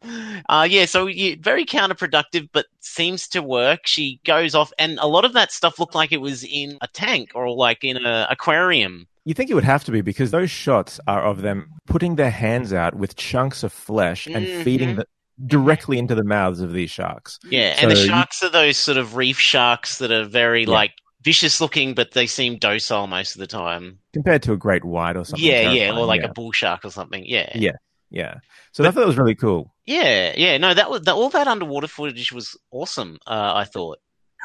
uh, 0.49 0.67
yeah, 0.71 0.85
so 0.87 1.07
you, 1.07 1.37
very 1.41 1.65
counterproductive, 1.65 2.49
but 2.53 2.67
seems 2.81 3.29
to 3.29 3.43
work. 3.43 3.81
She 3.87 4.21
goes 4.25 4.55
off, 4.55 4.73
and 4.79 4.99
a 5.01 5.07
lot 5.07 5.25
of 5.25 5.33
that 5.35 5.53
stuff 5.53 5.79
looked 5.79 5.95
like 5.95 6.13
it 6.13 6.21
was 6.21 6.45
in 6.45 6.79
a 6.81 6.89
tank 6.89 7.33
or 7.35 7.49
like 7.51 7.85
in 7.85 7.97
an 7.97 8.27
aquarium. 8.31 9.07
You 9.25 9.35
think 9.35 9.51
it 9.51 9.55
would 9.55 9.65
have 9.65 9.85
to 9.85 9.93
be 9.93 10.01
because 10.01 10.31
those 10.31 10.51
shots 10.51 10.99
are 11.07 11.23
of 11.23 11.43
them 11.43 11.69
putting 11.87 12.17
their 12.17 12.31
hands 12.31 12.73
out 12.73 12.95
with 12.95 13.17
chunks 13.17 13.63
of 13.63 13.73
flesh 13.73 14.27
and 14.27 14.47
Mhm. 14.47 14.63
feeding 14.65 14.97
the, 14.97 15.07
directly 15.47 15.99
into 15.99 16.15
the 16.15 16.25
mouths 16.25 16.61
of 16.61 16.73
these 16.73 16.91
sharks. 16.91 17.39
Yeah, 17.51 17.77
and 17.81 17.91
the 17.91 17.97
So 17.97 18.03
you- 18.03 18.09
sharks 18.09 18.43
are 18.43 18.49
those 18.49 18.77
sort 18.79 18.97
of 18.97 19.17
reef 19.17 19.39
sharks 19.39 19.99
that 19.99 20.11
are 20.11 20.25
very 20.25 20.63
Yeah. 20.65 20.71
like 20.71 20.93
vicious 21.23 21.61
looking, 21.61 21.95
but 21.95 22.13
they 22.13 22.27
seem 22.27 22.57
docile 22.59 23.07
most 23.07 23.35
of 23.35 23.41
the 23.41 23.47
time. 23.47 23.99
Compared 24.15 24.43
to 24.45 24.53
a 24.53 24.57
great 24.57 24.85
white 24.85 25.17
or 25.17 25.25
something. 25.25 25.45
Yeah, 25.45 25.73
yeah, 25.73 25.91
or 25.95 26.07
like 26.07 26.23
yeah. 26.23 26.29
a 26.29 26.33
bull 26.33 26.53
shark 26.53 26.85
or 26.85 26.91
something. 26.91 27.25
Yeah, 27.27 27.51
Yeah. 27.55 27.73
Yeah. 28.11 28.37
So 28.73 28.85
I 28.85 28.87
thought 28.91 29.01
that 29.01 29.07
was 29.07 29.19
really 29.19 29.35
cool. 29.35 29.75
yeah, 29.87 30.33
yeah. 30.37 30.57
No, 30.59 30.73
that 30.75 30.91
was 30.91 31.03
that, 31.03 31.15
all 31.15 31.29
that 31.31 31.49
underwater 31.49 31.89
footage 31.89 32.33
was 32.33 32.57
awesome. 32.71 33.19
Uh, 33.27 33.53
I 33.55 33.65
thought. 33.65 33.99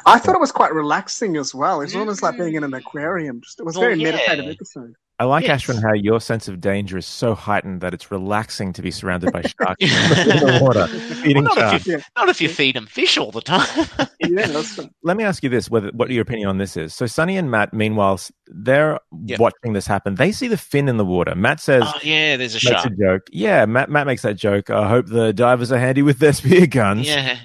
I 0.06 0.18
thought 0.18 0.34
it 0.34 0.40
was 0.40 0.50
quite 0.52 0.74
relaxing 0.74 1.36
as 1.36 1.54
well. 1.54 1.80
It's 1.80 1.94
almost 1.94 2.20
like 2.22 2.36
being 2.36 2.54
in 2.54 2.64
an 2.64 2.74
aquarium. 2.74 3.40
Just, 3.42 3.60
it 3.60 3.64
was 3.64 3.76
a 3.76 3.80
Well, 3.80 3.88
very 3.90 4.00
yeah. 4.00 4.10
meditative 4.10 4.50
episode. 4.50 4.94
I 5.20 5.24
like 5.24 5.44
Yes. 5.46 5.62
Ashwin 5.64 5.80
how 5.80 5.92
your 5.94 6.20
sense 6.20 6.48
of 6.48 6.60
danger 6.60 6.98
is 6.98 7.06
so 7.06 7.34
heightened 7.36 7.80
that 7.82 7.94
it's 7.94 8.10
relaxing 8.10 8.72
to 8.72 8.82
be 8.82 8.90
surrounded 8.90 9.32
by 9.32 9.42
sharks 9.60 9.76
in 9.80 9.88
the 9.88 10.58
water, 10.60 10.88
feeding 10.88 11.44
Well, 11.44 11.54
not, 11.54 11.70
sharks. 11.70 11.74
if 11.82 11.86
you, 11.86 12.00
not 12.16 12.28
if 12.28 12.40
you 12.40 12.48
feed 12.48 12.74
them 12.74 12.86
fish 12.86 13.16
all 13.16 13.30
the 13.30 13.40
time. 13.40 13.68
Yeah, 14.26 14.62
Let 15.02 15.18
me 15.18 15.24
ask 15.24 15.42
you 15.42 15.50
this: 15.50 15.68
whether 15.70 15.90
what 15.92 16.08
your 16.08 16.22
opinion 16.22 16.48
on 16.48 16.56
this 16.56 16.78
is? 16.78 16.94
So 16.94 17.04
Sonny 17.04 17.36
and 17.36 17.50
Matt, 17.50 17.74
meanwhile, 17.74 18.18
they're 18.46 18.98
Yep. 19.26 19.38
watching 19.38 19.74
this 19.74 19.86
happen. 19.86 20.14
They 20.14 20.32
see 20.32 20.48
the 20.48 20.56
fin 20.56 20.88
in 20.88 20.96
the 20.96 21.04
water. 21.04 21.34
Matt 21.34 21.60
says, 21.60 21.82
oh, 21.84 21.92
yeah, 22.02 22.36
there's 22.38 22.54
a 22.54 22.56
makes 22.56 22.82
shark. 22.82 22.86
a 22.86 22.90
joke. 22.90 23.22
Yeah, 23.30 23.66
Matt, 23.66 23.90
Matt 23.90 24.06
makes 24.06 24.22
that 24.22 24.36
joke. 24.36 24.70
I 24.70 24.88
hope 24.88 25.06
the 25.08 25.34
divers 25.34 25.70
are 25.72 25.78
handy 25.78 26.00
with 26.00 26.20
their 26.20 26.32
spear 26.32 26.66
guns. 26.66 27.06
Yeah, 27.06 27.36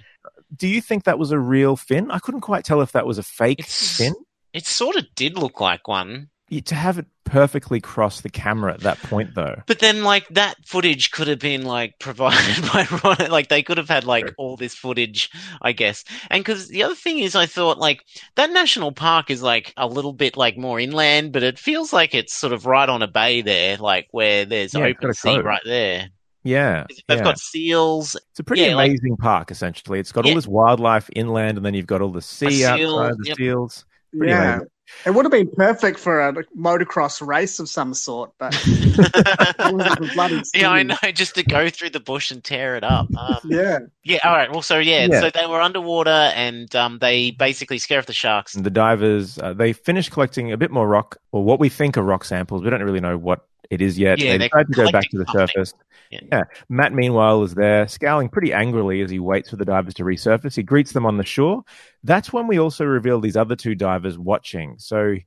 Do 0.55 0.67
you 0.69 0.79
think 0.79 1.03
that 1.03 1.19
was 1.19 1.31
a 1.31 1.39
real 1.39 1.75
fin? 1.75 2.09
I 2.11 2.19
couldn't 2.19 2.41
quite 2.41 2.63
tell 2.63 2.79
if 2.81 2.93
that 2.93 3.05
was 3.05 3.17
a 3.17 3.23
fake 3.23 3.59
It's- 3.59 3.97
fin. 3.97 4.13
it 4.53 4.65
sort 4.65 4.95
of 4.95 5.05
did 5.15 5.37
look 5.37 5.59
like 5.59 5.87
one. 5.89 6.29
Y- 6.49 6.59
To 6.61 6.75
have 6.75 6.97
it 6.97 7.07
perfectly 7.29 7.79
cross 7.79 8.21
the 8.21 8.29
camera 8.29 8.73
at 8.73 8.81
that 8.81 8.97
point, 9.03 9.35
though. 9.35 9.61
But 9.67 9.79
then, 9.79 10.03
like 10.03 10.27
that 10.29 10.55
footage 10.65 11.11
could 11.11 11.27
have 11.27 11.39
been 11.39 11.63
like 11.63 11.95
provided 11.99 12.61
by 12.73 12.87
Ron. 13.03 13.29
Like 13.29 13.49
they 13.49 13.63
could 13.63 13.77
have 13.77 13.89
had 13.89 14.03
like 14.03 14.33
all 14.37 14.57
this 14.57 14.75
footage, 14.75 15.29
I 15.61 15.71
guess. 15.71 16.03
And 16.29 16.43
because 16.43 16.67
the 16.67 16.83
other 16.83 16.95
thing 16.95 17.19
is, 17.19 17.35
I 17.35 17.45
thought 17.45 17.77
like 17.77 18.03
that 18.35 18.51
national 18.51 18.91
park 18.91 19.29
is 19.29 19.41
like 19.41 19.73
a 19.77 19.87
little 19.87 20.13
bit 20.13 20.35
like 20.37 20.57
more 20.57 20.79
inland, 20.79 21.31
but 21.31 21.43
it 21.43 21.59
feels 21.59 21.93
like 21.93 22.13
it's 22.13 22.33
sort 22.33 22.53
of 22.53 22.65
right 22.65 22.89
on 22.89 23.01
a 23.01 23.07
bay 23.07 23.41
there, 23.41 23.77
like 23.77 24.07
where 24.11 24.45
there's 24.45 24.73
Yeah, 24.73 24.85
open 24.85 25.13
sea 25.13 25.35
cove. 25.35 25.45
right 25.45 25.61
there. 25.65 26.09
Yeah, 26.43 26.85
They've 27.09 27.17
yeah. 27.17 27.23
got 27.23 27.37
seals. 27.37 28.15
It's 28.31 28.39
a 28.39 28.43
pretty 28.45 28.61
Yeah, 28.63 28.75
like- 28.75 28.89
amazing 28.91 29.17
park, 29.17 29.51
essentially. 29.51 29.99
It's 29.99 30.13
got 30.13 30.25
all 30.25 30.33
this 30.33 30.47
wildlife 30.47 31.09
inland, 31.13 31.57
and 31.57 31.65
then 31.65 31.73
you've 31.73 31.85
got 31.85 32.01
all 32.01 32.13
the 32.13 32.21
sea 32.21 32.49
seal, 32.49 32.97
outside, 32.97 33.17
the 33.17 33.27
yep. 33.27 33.37
seals. 33.37 33.85
Pretty 34.17 34.31
yeah. 34.31 34.53
amazing. 34.53 34.67
It 35.05 35.11
would 35.11 35.23
have 35.25 35.31
been 35.31 35.49
perfect 35.55 35.97
for 35.97 36.19
a 36.19 36.33
motocross 36.57 37.25
race 37.25 37.59
of 37.59 37.69
some 37.69 37.93
sort, 37.93 38.31
but 38.37 38.53
it 38.53 39.73
wasn't 39.73 39.97
for 39.97 40.13
bloody 40.13 40.41
yeah, 40.53 40.69
I 40.69 40.83
know. 40.83 40.97
Just 41.13 41.35
to 41.35 41.43
go 41.43 41.69
through 41.69 41.91
the 41.91 41.99
bush 41.99 42.31
and 42.31 42.43
tear 42.43 42.75
it 42.75 42.83
up. 42.83 43.07
Um, 43.15 43.39
Yeah. 43.45 43.79
yeah. 44.03 44.19
All 44.23 44.35
right. 44.35 44.51
Well, 44.51 44.61
so 44.61 44.77
yeah, 44.77 45.07
Yeah. 45.09 45.21
so 45.21 45.29
they 45.29 45.45
were 45.45 45.61
underwater 45.61 46.09
and 46.09 46.73
um, 46.75 46.99
they 46.99 47.31
basically 47.31 47.77
scare 47.77 47.99
off 47.99 48.07
the 48.07 48.13
sharks. 48.13 48.55
And 48.55 48.65
the 48.65 48.69
divers, 48.69 49.37
uh, 49.39 49.53
they 49.53 49.73
finished 49.73 50.11
collecting 50.11 50.51
a 50.51 50.57
bit 50.57 50.71
more 50.71 50.87
rock, 50.87 51.17
or 51.31 51.43
what 51.43 51.59
we 51.59 51.69
think 51.69 51.97
are 51.97 52.03
rock 52.03 52.25
samples. 52.25 52.63
We 52.63 52.69
don't 52.69 52.83
really 52.83 52.99
know 52.99 53.17
what 53.17 53.45
it 53.69 53.81
is 53.81 53.97
yet. 53.99 54.19
Yeah, 54.19 54.37
they 54.37 54.49
tried 54.49 54.67
to 54.67 54.73
go 54.73 54.91
back 54.91 55.09
to 55.09 55.17
the 55.17 55.25
something. 55.25 55.47
surface. 55.47 55.73
Yeah. 56.11 56.19
Yeah. 56.31 56.43
Matt, 56.69 56.93
meanwhile, 56.93 57.43
is 57.43 57.53
there, 57.53 57.87
scowling 57.87 58.29
pretty 58.29 58.51
angrily 58.51 59.01
as 59.01 59.11
he 59.11 59.19
waits 59.19 59.49
for 59.49 59.57
the 59.57 59.65
divers 59.65 59.93
to 59.95 60.03
resurface. 60.03 60.55
He 60.55 60.63
greets 60.63 60.91
them 60.91 61.05
on 61.05 61.17
the 61.17 61.23
shore. 61.23 61.63
That's 62.03 62.33
when 62.33 62.47
we 62.47 62.59
also 62.59 62.85
reveal 62.85 63.19
these 63.19 63.37
other 63.37 63.55
two 63.55 63.75
divers 63.75 64.17
watching. 64.17 64.75
So 64.79 65.17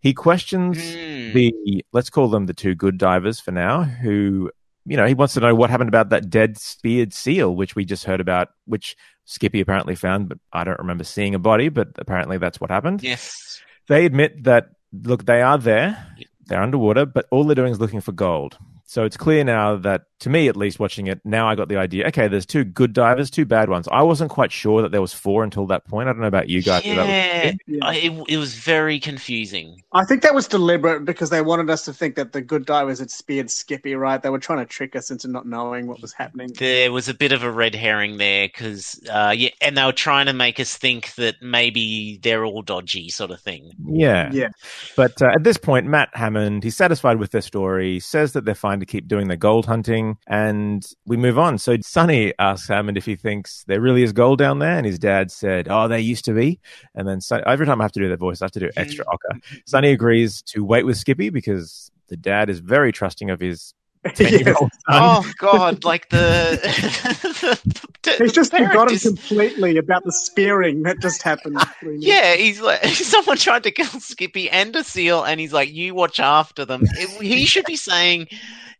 he 0.00 0.12
questions 0.14 0.78
Hmm. 0.78 1.32
the, 1.32 1.84
let's 1.92 2.10
call 2.10 2.28
them 2.28 2.46
the 2.46 2.54
two 2.54 2.74
good 2.74 2.98
divers 2.98 3.38
for 3.40 3.52
now, 3.52 3.84
who, 3.84 4.50
you 4.84 4.96
know, 4.96 5.06
he 5.06 5.14
wants 5.14 5.34
to 5.34 5.40
know 5.40 5.54
what 5.54 5.70
happened 5.70 5.88
about 5.88 6.10
that 6.10 6.28
dead 6.28 6.58
speared 6.58 7.12
seal, 7.12 7.54
which 7.54 7.76
we 7.76 7.84
just 7.84 8.04
heard 8.04 8.20
about, 8.20 8.48
which 8.66 8.96
Skippy 9.26 9.60
apparently 9.60 9.94
found, 9.94 10.28
but 10.28 10.38
I 10.52 10.62
don't 10.64 10.78
remember 10.78 11.04
seeing 11.04 11.34
a 11.34 11.38
body, 11.40 11.68
but 11.68 11.88
apparently 11.98 12.38
that's 12.38 12.60
what 12.60 12.70
happened. 12.70 13.02
Yes. 13.02 13.60
They 13.88 14.04
admit 14.06 14.44
that, 14.44 14.70
look, 14.92 15.24
they 15.24 15.42
are 15.42 15.58
there. 15.58 16.04
They're 16.46 16.62
underwater, 16.62 17.06
but 17.06 17.26
all 17.30 17.44
they're 17.44 17.54
doing 17.54 17.72
is 17.72 17.80
looking 17.80 18.00
for 18.00 18.12
gold. 18.12 18.58
So 18.84 19.04
it's 19.04 19.16
clear 19.16 19.44
now 19.44 19.76
that, 19.76 20.02
to 20.20 20.30
me 20.30 20.48
at 20.48 20.56
least, 20.56 20.78
watching 20.80 21.06
it, 21.08 21.20
now 21.24 21.48
I 21.48 21.54
got 21.54 21.68
the 21.68 21.76
idea. 21.76 22.06
Okay, 22.08 22.26
there's 22.28 22.46
two 22.46 22.64
good 22.64 22.92
divers, 22.92 23.30
two 23.30 23.44
bad 23.44 23.68
ones. 23.68 23.86
I 23.92 24.02
wasn't 24.02 24.30
quite 24.30 24.50
sure 24.52 24.82
that 24.82 24.90
there 24.92 25.00
was 25.00 25.12
four 25.12 25.44
until 25.44 25.66
that 25.66 25.84
point. 25.86 26.08
I 26.08 26.12
don't 26.12 26.20
know 26.20 26.26
about 26.26 26.48
you 26.48 26.62
guys. 26.62 26.82
but 26.84 26.94
that 26.94 27.00
was- 27.02 27.08
Yeah. 27.08 27.52
Yeah. 27.66 27.78
I- 27.82 27.94
it, 27.96 28.24
it 28.28 28.36
was 28.38 28.54
very 28.54 28.98
confusing. 28.98 29.82
I 29.92 30.04
think 30.04 30.22
that 30.22 30.34
was 30.34 30.46
deliberate 30.48 31.04
because 31.04 31.30
they 31.30 31.42
wanted 31.42 31.68
us 31.70 31.84
to 31.86 31.92
think 31.92 32.14
that 32.16 32.32
the 32.32 32.40
good 32.40 32.64
divers 32.66 32.98
had 32.98 33.10
speared 33.10 33.50
Skippy, 33.50 33.94
right? 33.94 34.22
They 34.22 34.30
were 34.30 34.38
trying 34.38 34.58
to 34.60 34.64
trick 34.66 34.94
us 34.96 35.10
into 35.10 35.28
not 35.28 35.46
knowing 35.46 35.86
what 35.86 36.00
was 36.00 36.12
happening. 36.12 36.50
There 36.58 36.92
was 36.92 37.08
a 37.08 37.14
bit 37.14 37.32
of 37.32 37.42
a 37.42 37.50
red 37.50 37.74
herring 37.74 38.16
there 38.18 38.46
because, 38.48 39.00
uh, 39.12 39.34
yeah, 39.36 39.50
and 39.60 39.76
they 39.76 39.84
were 39.84 39.92
trying 39.92 40.26
to 40.26 40.32
make 40.32 40.60
us 40.60 40.76
think 40.76 41.14
that 41.16 41.36
maybe 41.42 42.18
they're 42.22 42.44
all 42.44 42.62
dodgy, 42.62 43.08
sort 43.08 43.30
of 43.30 43.40
thing. 43.40 43.70
yeah. 43.88 44.30
Yeah. 44.32 44.48
But 44.96 45.20
uh, 45.20 45.26
at 45.34 45.42
this 45.44 45.56
point, 45.56 45.86
Matt 45.86 46.10
Hammond, 46.14 46.62
he's 46.62 46.76
satisfied 46.76 47.18
with 47.18 47.30
their 47.32 47.40
story, 47.40 47.98
says 48.00 48.32
that 48.32 48.44
they're 48.44 48.54
fine 48.54 48.80
to 48.80 48.86
keep 48.86 49.08
doing 49.08 49.28
the 49.28 49.36
gold 49.36 49.66
hunting, 49.66 50.05
and 50.26 50.86
we 51.06 51.16
move 51.16 51.38
on. 51.38 51.58
So 51.58 51.76
Sonny 51.82 52.32
asks 52.38 52.68
Hammond 52.68 52.96
if 52.96 53.04
he 53.04 53.16
thinks 53.16 53.64
there 53.64 53.80
really 53.80 54.02
is 54.02 54.12
gold 54.12 54.38
down 54.38 54.58
there, 54.58 54.76
and 54.76 54.86
his 54.86 54.98
dad 54.98 55.30
said, 55.30 55.68
"Oh, 55.68 55.88
there 55.88 55.98
used 55.98 56.24
to 56.26 56.32
be." 56.32 56.60
And 56.94 57.06
then 57.06 57.20
Son- 57.20 57.42
every 57.46 57.66
time 57.66 57.80
I 57.80 57.84
have 57.84 57.92
to 57.92 58.00
do 58.00 58.08
that 58.08 58.18
voice, 58.18 58.42
I 58.42 58.46
have 58.46 58.52
to 58.52 58.60
do 58.60 58.70
extra 58.76 59.04
ocker. 59.06 59.40
Sonny 59.66 59.90
agrees 59.90 60.42
to 60.52 60.64
wait 60.64 60.84
with 60.84 60.96
Skippy 60.96 61.30
because 61.30 61.90
the 62.08 62.16
dad 62.16 62.48
is 62.50 62.60
very 62.60 62.92
trusting 62.92 63.30
of 63.30 63.40
his 63.40 63.74
Yeah. 64.18 64.54
Oh 64.88 65.28
God! 65.38 65.82
Like 65.84 66.08
the, 66.10 66.60
the 68.02 68.16
He's 68.18 68.32
just 68.32 68.52
the 68.52 68.58
forgotten 68.58 68.94
is- 68.94 69.02
completely 69.02 69.76
about 69.78 70.04
the 70.04 70.12
spearing 70.12 70.82
that 70.84 71.00
just 71.00 71.22
happened. 71.22 71.58
Yeah, 71.82 72.34
he's 72.36 72.60
like 72.60 72.84
someone 72.86 73.36
tried 73.36 73.64
to 73.64 73.70
kill 73.72 73.86
Skippy 73.86 74.48
and 74.48 74.74
a 74.76 74.84
seal, 74.84 75.24
and 75.24 75.40
he's 75.40 75.52
like, 75.52 75.72
"You 75.72 75.94
watch 75.94 76.20
after 76.20 76.64
them." 76.64 76.82
It- 76.84 77.20
he 77.22 77.46
should 77.46 77.64
be 77.64 77.74
saying, 77.76 78.28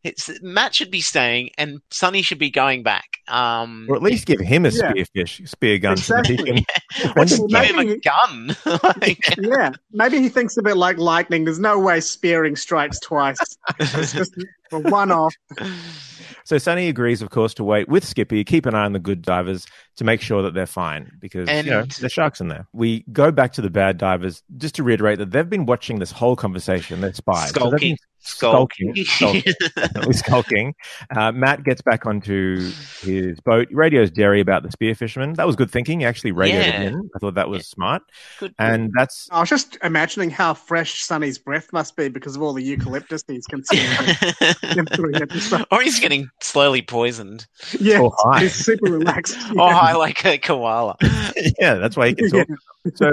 it's, 0.05 0.31
"Matt 0.43 0.77
should 0.77 0.93
be 0.93 1.01
staying, 1.01 1.51
and 1.59 1.81
Sonny 1.91 2.23
should 2.23 2.39
be 2.39 2.51
going 2.51 2.83
back." 2.85 3.19
Um, 3.29 3.87
Or 3.91 3.97
at 3.97 4.03
least 4.03 4.27
give 4.27 4.39
him 4.39 4.65
a 4.65 4.69
Yeah. 4.69 4.93
spearfish, 4.93 5.49
spear 5.49 5.79
gun, 5.79 5.97
so 5.97 6.23
he 6.25 6.35
Exactly. 6.35 6.65
can. 7.01 7.13
or 7.17 7.25
just 7.25 7.41
Well, 7.41 7.49
give 7.49 7.65
him 7.65 7.79
a 7.81 7.85
maybe- 7.85 8.01
gun. 8.01 8.57
like, 9.01 9.19
Yeah, 9.39 9.71
maybe 9.93 10.21
he 10.21 10.29
thinks 10.29 10.57
of 10.57 10.67
it 10.69 10.77
like 10.77 10.99
lightning. 10.99 11.45
There's 11.45 11.59
no 11.59 11.81
way 11.81 11.99
spearing 12.01 12.55
strikes 12.55 13.01
twice. 13.01 13.39
It's 13.81 14.13
just 14.13 14.33
a 14.73 14.79
one 14.79 15.11
off. 15.17 15.35
So 16.45 16.59
Sonny 16.59 16.89
agrees, 16.89 17.23
of 17.23 17.31
course, 17.31 17.55
to 17.55 17.65
wait 17.65 17.89
with 17.89 18.05
Skippy, 18.05 18.45
keep 18.45 18.67
an 18.67 18.75
eye 18.75 18.85
on 18.85 18.93
the 18.93 18.99
good 18.99 19.23
divers 19.23 19.67
to 19.97 20.05
make 20.05 20.21
sure 20.21 20.43
that 20.43 20.53
they're 20.55 20.67
fine 20.67 21.11
because 21.21 21.49
you 21.49 21.71
know 21.71 21.81
And- 21.81 21.91
there's 21.93 22.13
sharks 22.13 22.41
in 22.41 22.49
there. 22.49 22.67
We 22.73 23.05
go 23.13 23.31
back 23.31 23.53
to 23.55 23.63
the 23.63 23.71
bad 23.71 23.97
divers 23.99 24.43
just 24.57 24.75
to 24.77 24.83
reiterate 24.83 25.19
that 25.19 25.31
they've 25.31 25.49
been 25.49 25.67
watching 25.67 25.99
this 25.99 26.11
whole 26.13 26.37
conversation. 26.37 27.01
They're 27.01 27.15
spies. 27.15 27.51
So 27.51 27.61
Skulking, 27.69 27.97
Skulking. 28.19 28.95
Skulking. 29.05 30.13
skulking. 30.13 30.75
Uh, 31.17 31.33
Matt 31.33 31.63
gets 31.65 31.81
back 31.81 32.07
onto 32.07 32.71
his 33.03 33.39
boat, 33.41 33.69
radios 33.71 34.11
Jerry 34.11 34.41
about 34.41 34.63
the 34.65 34.71
spear 34.71 34.95
fisherman. 34.95 35.35
That 35.35 35.47
was 35.47 35.55
good 35.57 35.71
thinking. 35.71 36.01
He 36.01 36.07
actually 36.07 36.33
radioed 36.33 36.65
Yeah. 36.65 36.73
him 36.73 36.95
in. 36.95 37.11
I 37.15 37.19
thought 37.19 37.35
that 37.35 37.49
was 37.49 37.69
smart. 37.69 38.03
Good. 38.41 38.55
And 38.59 38.91
that's 38.97 39.29
I 39.31 39.41
was 39.41 39.49
just 39.49 39.79
imagining 39.83 40.31
how 40.31 40.55
fresh 40.55 41.03
Sonny's 41.05 41.39
breath 41.39 41.73
must 41.73 41.97
be 41.97 42.09
because 42.09 42.37
of 42.37 42.43
all 42.43 42.53
the 42.53 42.63
eucalyptus 42.63 43.23
he's 43.29 43.47
consuming. 43.47 43.87
in 44.77 44.87
three 44.87 45.15
episodes. 45.15 45.65
or 45.71 45.81
he's 45.83 46.01
getting 46.01 46.16
slowly 46.41 46.83
poisoned. 46.83 47.47
yeah, 47.81 47.99
oh, 48.01 48.07
or 48.07 48.33
high. 48.33 48.41
he's 48.43 48.55
super 48.55 48.91
relaxed. 48.93 49.37
Oh, 49.57 49.61
or 49.67 49.73
high 49.73 49.95
like 49.95 50.25
a 50.25 50.39
koala. 50.39 50.97
yeah, 51.61 51.75
that's 51.75 51.97
why 51.97 52.09
he 52.09 52.15
can 52.15 52.29
Yeah. 52.33 52.45
talk. 52.45 52.59
So, 52.97 53.11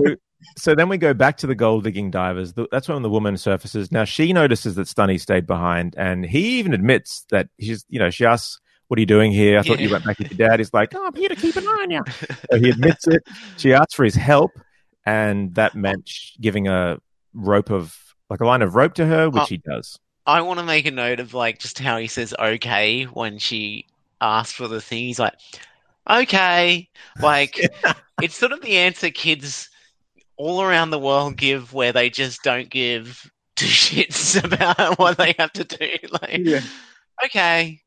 so 0.57 0.75
then 0.75 0.89
we 0.89 0.97
go 0.97 1.13
back 1.13 1.37
to 1.37 1.47
the 1.47 1.55
gold 1.55 1.83
digging 1.85 2.11
divers. 2.11 2.53
The- 2.53 2.67
That's 2.71 2.87
when 2.89 3.01
the 3.01 3.09
woman 3.09 3.37
surfaces. 3.37 3.91
Now 3.91 4.03
she 4.05 4.33
notices 4.33 4.75
that 4.75 4.87
Stunny 4.87 5.19
stayed 5.19 5.47
behind, 5.47 5.95
and 5.97 6.25
he 6.25 6.59
even 6.59 6.73
admits 6.73 7.25
that 7.31 7.47
he's. 7.57 7.85
you 7.89 7.97
know, 7.99 8.09
she 8.09 8.25
asks, 8.25 8.59
"What 8.87 8.97
are 8.97 9.01
you 9.01 9.05
doing 9.05 9.31
here? 9.31 9.57
I 9.59 9.61
thought 9.63 9.79
you 9.79 9.89
went 9.89 10.05
back 10.05 10.19
with 10.19 10.31
your 10.37 10.47
dad." 10.49 10.59
He's 10.59 10.73
like, 10.73 10.93
"Oh, 10.95 11.05
I'm 11.07 11.15
here 11.15 11.29
to 11.29 11.35
keep 11.35 11.55
an 11.55 11.65
eye 11.67 11.79
on 11.83 11.91
you." 11.91 12.01
So 12.51 12.59
he 12.59 12.69
admits 12.69 13.07
it. 13.07 13.23
She 13.57 13.73
asks 13.73 13.93
for 13.95 14.03
his 14.03 14.15
help, 14.15 14.51
and 15.05 15.55
that 15.55 15.75
meant 15.75 16.09
giving 16.41 16.67
a 16.67 16.99
rope 17.33 17.71
of 17.71 17.97
like 18.29 18.41
a 18.41 18.45
line 18.45 18.61
of 18.61 18.75
rope 18.75 18.93
to 18.95 19.05
her, 19.05 19.29
which 19.29 19.43
Oh. 19.43 19.45
he 19.45 19.57
does. 19.57 19.97
I 20.25 20.41
want 20.41 20.59
to 20.59 20.65
make 20.65 20.85
a 20.85 20.91
note 20.91 21.19
of 21.19 21.33
like 21.33 21.59
just 21.59 21.79
how 21.79 21.97
he 21.97 22.07
says 22.07 22.33
okay 22.39 23.03
when 23.03 23.37
she 23.39 23.87
asks 24.21 24.53
for 24.53 24.67
the 24.67 24.81
thing. 24.81 24.99
He's 25.05 25.19
like, 25.19 25.33
okay. 26.09 26.89
Like, 27.21 27.59
it's 28.21 28.35
sort 28.35 28.51
of 28.53 28.61
the 28.61 28.77
answer 28.77 29.09
kids 29.09 29.69
all 30.37 30.61
around 30.61 30.89
the 30.89 30.99
world 30.99 31.37
give 31.37 31.73
where 31.73 31.91
they 31.91 32.09
just 32.09 32.41
don't 32.43 32.69
give 32.69 33.29
two 33.55 33.65
shits 33.67 34.41
about 34.43 34.97
what 34.97 35.17
they 35.17 35.35
have 35.37 35.53
to 35.53 35.63
do. 35.63 35.89
Like, 36.21 36.39
Yeah. 36.39 36.61
okay. 37.25 37.81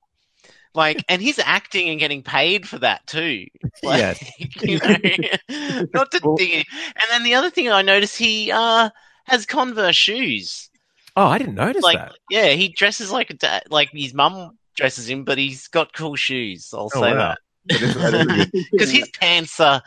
Like, 0.75 1.03
and 1.09 1.23
he's 1.23 1.39
acting 1.39 1.89
and 1.89 1.99
getting 1.99 2.23
paid 2.23 2.69
for 2.69 2.79
that 2.81 3.07
too. 3.07 3.47
Like, 3.83 3.99
Yes. 3.99 4.31
you 4.63 4.79
know, 4.79 5.87
not 5.95 6.11
to 6.11 6.21
Well-. 6.23 6.37
And 6.39 6.65
then 7.11 7.23
the 7.23 7.35
other 7.35 7.49
thing 7.49 7.71
I 7.71 7.81
noticed, 7.81 8.19
he 8.19 8.53
uh, 8.53 8.91
has 9.25 9.47
Converse 9.47 9.97
shoes 9.97 10.69
Oh, 11.17 11.27
I 11.27 11.39
didn't 11.39 11.55
notice 11.55 11.83
like 11.83 11.99
that. 11.99 12.13
yeah, 12.31 12.49
he 12.49 12.69
dresses 12.69 13.11
like 13.11 13.31
a 13.31 13.35
dad, 13.35 13.63
like 13.71 13.91
his 13.91 14.13
mum 14.13 14.59
dresses 14.77 15.09
him, 15.09 15.25
but 15.25 15.39
he's 15.39 15.67
got 15.69 15.93
cool 15.95 16.15
shoes. 16.17 16.71
I'll 16.75 16.91
Oh, 16.95 17.01
say 17.03 17.15
wow. 17.15 17.35
that 17.35 17.39
That 17.69 17.83
is- 17.83 17.95
that 17.95 18.15
is 18.15 18.21
a 18.21 18.25
good- 18.51 18.65
because 18.73 18.91
his 18.91 19.09
pants 19.19 19.59
are 19.61 19.83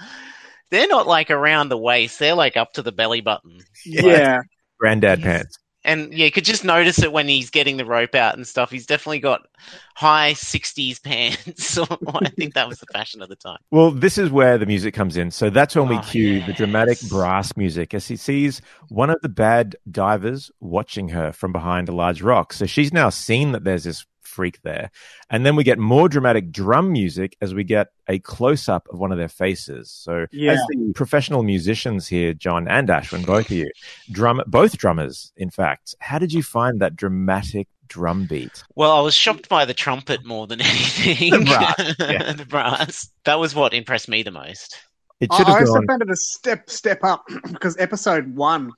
they're 0.71 0.87
not 0.87 1.07
like 1.07 1.31
around 1.31 1.69
the 1.69 1.77
waist; 1.77 2.19
they're 2.19 2.33
like 2.35 2.57
up 2.57 2.73
to 2.73 2.81
the 2.81 2.91
belly 2.91 3.21
button. 3.21 3.59
yeah. 3.85 4.41
Granddad 4.79 5.19
Yes. 5.19 5.25
pants. 5.27 5.57
And 5.85 6.13
yeah, 6.13 6.25
you 6.25 6.31
could 6.31 6.45
just 6.45 6.65
notice 6.65 7.01
it 7.01 7.11
when 7.13 7.27
he's 7.27 7.49
getting 7.49 7.77
the 7.77 7.85
rope 7.85 8.13
out 8.13 8.35
and 8.35 8.45
stuff. 8.45 8.69
He's 8.69 8.85
definitely 8.85 9.19
got 9.19 9.47
high 9.95 10.33
'60s 10.33 11.01
pants. 11.01 11.77
I 12.13 12.29
think 12.29 12.53
that 12.55 12.67
was 12.67 12.79
the 12.79 12.85
fashion 12.87 13.21
of 13.21 13.29
the 13.29 13.37
time. 13.37 13.59
Well, 13.71 13.91
this 13.91 14.17
is 14.17 14.29
where 14.29 14.57
the 14.57 14.65
music 14.65 14.93
comes 14.93 15.15
in. 15.15 15.31
So 15.31 15.49
that's 15.49 15.75
when 15.75 15.87
we 15.87 15.97
Oh, 15.97 16.01
cue 16.01 16.43
the 16.45 16.53
dramatic 16.53 16.99
brass 17.09 17.55
music 17.55 17.93
as 17.93 18.07
he 18.07 18.17
sees 18.17 18.61
one 18.89 19.09
of 19.09 19.21
the 19.21 19.29
bad 19.29 19.75
divers 19.89 20.51
watching 20.59 21.09
her 21.09 21.31
from 21.31 21.51
behind 21.53 21.87
a 21.87 21.93
large 21.93 22.21
rock. 22.21 22.51
So 22.51 22.65
she's 22.65 22.91
now 22.91 23.09
seen 23.09 23.53
that 23.53 23.63
there's 23.63 23.85
this 23.85 24.05
freak 24.39 24.61
there. 24.61 24.89
And 25.29 25.45
then 25.45 25.57
we 25.57 25.65
get 25.65 25.77
more 25.79 26.07
dramatic 26.07 26.49
drum 26.49 26.93
music 26.93 27.35
as 27.41 27.53
we 27.53 27.65
get 27.65 27.87
a 28.07 28.19
close 28.19 28.69
up 28.69 28.87
of 28.89 28.97
one 28.97 29.11
of 29.11 29.17
their 29.17 29.27
faces. 29.27 29.91
So 29.91 30.27
Yeah. 30.31 30.53
as 30.53 30.59
the 30.69 30.93
professional 30.95 31.43
musicians 31.43 32.07
here, 32.07 32.33
John 32.33 32.69
and 32.69 32.87
Ashwin, 32.87 33.25
both 33.25 33.47
of 33.47 33.51
you, 33.51 33.69
drum 34.09 34.41
both 34.47 34.77
drummers, 34.77 35.33
in 35.35 35.49
fact, 35.49 35.93
how 35.99 36.19
did 36.19 36.31
you 36.31 36.41
find 36.41 36.79
that 36.79 36.95
dramatic 36.95 37.67
drum 37.89 38.27
beat? 38.27 38.63
Well, 38.75 38.91
I 38.95 39.01
was 39.01 39.13
shocked 39.13 39.49
by 39.49 39.65
the 39.65 39.73
trumpet 39.73 40.23
more 40.25 40.47
than 40.47 40.61
anything. 40.71 41.31
The 41.31 41.39
brass, 41.45 41.95
yeah. 41.99 42.31
the 42.37 42.45
brass. 42.45 43.09
That 43.25 43.39
was 43.39 43.53
what 43.53 43.73
impressed 43.73 44.07
me 44.07 44.23
the 44.23 44.31
most. 44.31 44.79
It 45.19 45.27
I 45.33 45.37
should 45.37 45.47
I 45.47 45.51
have 45.51 45.59
also 45.61 45.73
gone. 45.79 45.87
found 45.87 46.01
it 46.03 46.09
a 46.09 46.15
step 46.15 46.69
step 46.69 47.03
up 47.03 47.25
because 47.51 47.75
episode 47.77 48.33
one 48.35 48.71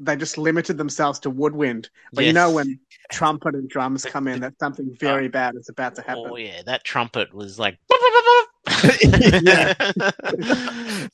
they 0.00 0.16
just 0.16 0.36
limited 0.38 0.76
themselves 0.76 1.20
to 1.20 1.30
woodwind. 1.30 1.88
But 2.12 2.24
you 2.24 2.32
know 2.32 2.50
when 2.50 2.80
trumpet 3.10 3.54
and 3.54 3.68
drums 3.68 4.04
come 4.04 4.28
in, 4.28 4.40
that 4.40 4.54
something 4.58 4.94
very 4.98 5.28
bad 5.28 5.54
is 5.56 5.68
about 5.68 5.94
to 5.96 6.02
happen. 6.02 6.26
Oh 6.30 6.36
yeah, 6.36 6.62
that 6.66 6.84
trumpet 6.84 7.34
was 7.34 7.58
like. 7.58 7.78
Yeah. 9.42 9.74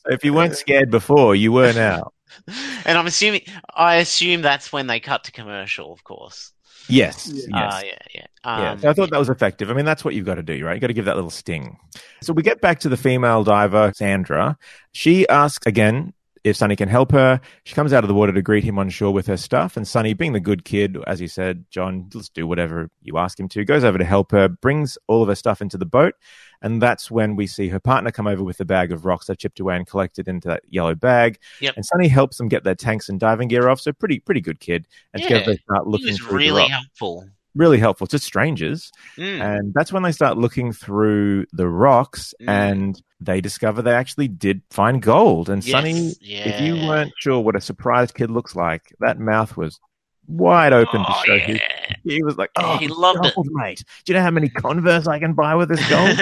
if 0.07 0.25
you 0.25 0.33
weren't 0.33 0.57
scared 0.57 0.91
before, 0.91 1.35
you 1.35 1.53
were 1.53 1.73
now. 1.73 2.13
and 2.85 2.97
I'm 2.99 3.07
assuming, 3.07 3.43
I 3.75 3.97
assume 3.97 4.43
that's 4.43 4.73
when 4.73 4.87
they 4.87 5.01
cut 5.01 5.25
to 5.25 5.33
commercial, 5.33 5.93
of 5.93 6.05
course. 6.05 6.53
Yes, 6.89 7.31
yes. 7.33 7.49
Ah, 7.53 7.83
yeah, 7.85 7.99
yeah. 8.15 8.27
Yeah, 8.45 8.71
Um, 8.73 8.81
so 8.81 8.91
I 8.91 8.93
thought 8.95 9.11
that 9.11 9.19
was 9.19 9.29
effective. 9.29 9.71
I 9.71 9.75
mean, 9.75 9.85
that's 9.85 10.05
what 10.05 10.15
you've 10.15 10.27
got 10.27 10.37
to 10.37 10.43
do, 10.43 10.65
right? 10.65 10.75
You've 10.75 10.81
got 10.81 10.89
to 10.89 10.93
give 10.95 11.05
that 11.05 11.15
little 11.15 11.31
sting. 11.31 11.77
So 12.23 12.33
we 12.33 12.43
get 12.43 12.61
back 12.61 12.81
to 12.81 12.89
the 12.89 12.97
female 12.97 13.45
diver, 13.45 13.93
Sandra. 13.95 14.57
She 14.93 15.29
asks 15.29 15.67
again 15.67 16.13
if 16.45 16.57
Sonny 16.57 16.77
can 16.77 16.89
help 16.89 17.13
her. 17.13 17.41
She 17.65 17.75
comes 17.75 17.93
out 17.93 18.05
of 18.05 18.09
the 18.09 18.15
water 18.15 18.33
to 18.33 18.43
greet 18.43 18.65
him 18.65 18.79
on 18.79 18.89
shore 18.89 19.13
with 19.13 19.27
her 19.27 19.37
stuff. 19.37 19.77
And 19.77 19.87
Sonny, 19.87 20.15
being 20.15 20.33
the 20.33 20.41
good 20.41 20.65
kid, 20.65 20.97
as 21.07 21.21
you 21.21 21.29
said, 21.29 21.65
John, 21.71 22.09
let's 22.15 22.29
do 22.29 22.47
whatever 22.47 22.91
you 23.03 23.19
ask 23.19 23.39
him 23.39 23.49
to, 23.49 23.65
goes 23.65 23.85
over 23.85 23.99
to 23.99 24.05
help 24.05 24.33
her, 24.33 24.49
brings 24.49 24.97
all 25.07 25.23
of 25.23 25.29
her 25.29 25.35
stuff 25.35 25.61
into 25.61 25.77
the 25.77 25.87
boat. 25.87 26.15
And 26.63 26.81
that's 26.81 27.11
when 27.11 27.37
we 27.37 27.47
see 27.47 27.69
her 27.69 27.81
partner 27.81 28.11
come 28.11 28.27
over 28.27 28.43
with 28.43 28.59
the 28.59 28.65
bag 28.65 28.93
of 28.93 29.05
rocks 29.05 29.27
they've 29.27 29.39
chipped 29.39 29.61
away 29.61 29.77
and 29.77 29.87
collected 29.87 30.29
into 30.29 30.49
that 30.49 30.63
yellow 30.69 30.95
bag. 30.95 31.39
Yep. 31.61 31.75
And 31.77 31.85
Sonny 31.85 32.09
helps 32.09 32.37
them 32.37 32.49
get 32.49 32.65
their 32.65 32.75
tanks 32.75 33.09
and 33.09 33.19
diving 33.19 33.49
gear 33.49 33.69
off. 33.69 33.81
So 33.81 33.93
pretty, 33.93 34.21
pretty 34.21 34.41
good 34.41 34.61
kid. 34.61 34.87
And 35.15 35.23
together 35.23 35.45
they 35.47 35.57
start 35.57 35.87
he 35.87 35.91
looking 35.91 36.07
was 36.09 36.19
through 36.19 36.29
the 36.29 36.37
really 36.37 36.69
helpful. 36.69 37.27
Really 37.55 37.79
helpful 37.79 38.07
to 38.09 38.19
strangers. 38.19 38.93
Mm. 39.17 39.41
And 39.41 39.75
that's 39.75 39.93
when 39.93 40.03
they 40.03 40.13
start 40.13 40.39
looking 40.39 40.73
through 40.73 41.47
the 41.53 41.69
rocks 41.69 42.33
Mm. 42.41 42.49
and 42.49 43.03
they 43.21 43.41
discover 43.41 43.83
they 43.83 43.93
actually 43.95 44.29
did 44.29 44.63
find 44.71 45.03
gold. 45.03 45.51
And 45.51 45.63
Yes, 45.65 45.73
Sonny, 45.73 46.13
if 46.21 46.61
you 46.61 46.75
weren't 46.87 47.13
sure 47.19 47.41
what 47.41 47.57
a 47.57 47.61
surprised 47.61 48.15
kid 48.15 48.31
looks 48.31 48.55
like, 48.57 48.95
that 49.01 49.19
mouth 49.19 49.57
was 49.57 49.79
wide 50.27 50.73
open 50.73 51.01
to 51.01 51.07
Oh, 51.09 51.23
show 51.27 51.35
yeah. 51.35 51.45
his. 51.47 51.61
He 52.05 52.23
was 52.23 52.37
like, 52.39 52.51
"Oh, 52.57 52.77
he 52.79 52.89
loved 52.89 53.25
it." 53.27 53.35
mate. 53.53 53.83
Do 54.05 54.13
you 54.13 54.19
know 54.19 54.23
how 54.23 54.31
many 54.31 54.49
Converse 54.49 55.07
I 55.07 55.19
can 55.19 55.33
buy 55.35 55.55
with 55.55 55.69
this 55.69 55.89
gold?" 55.89 56.17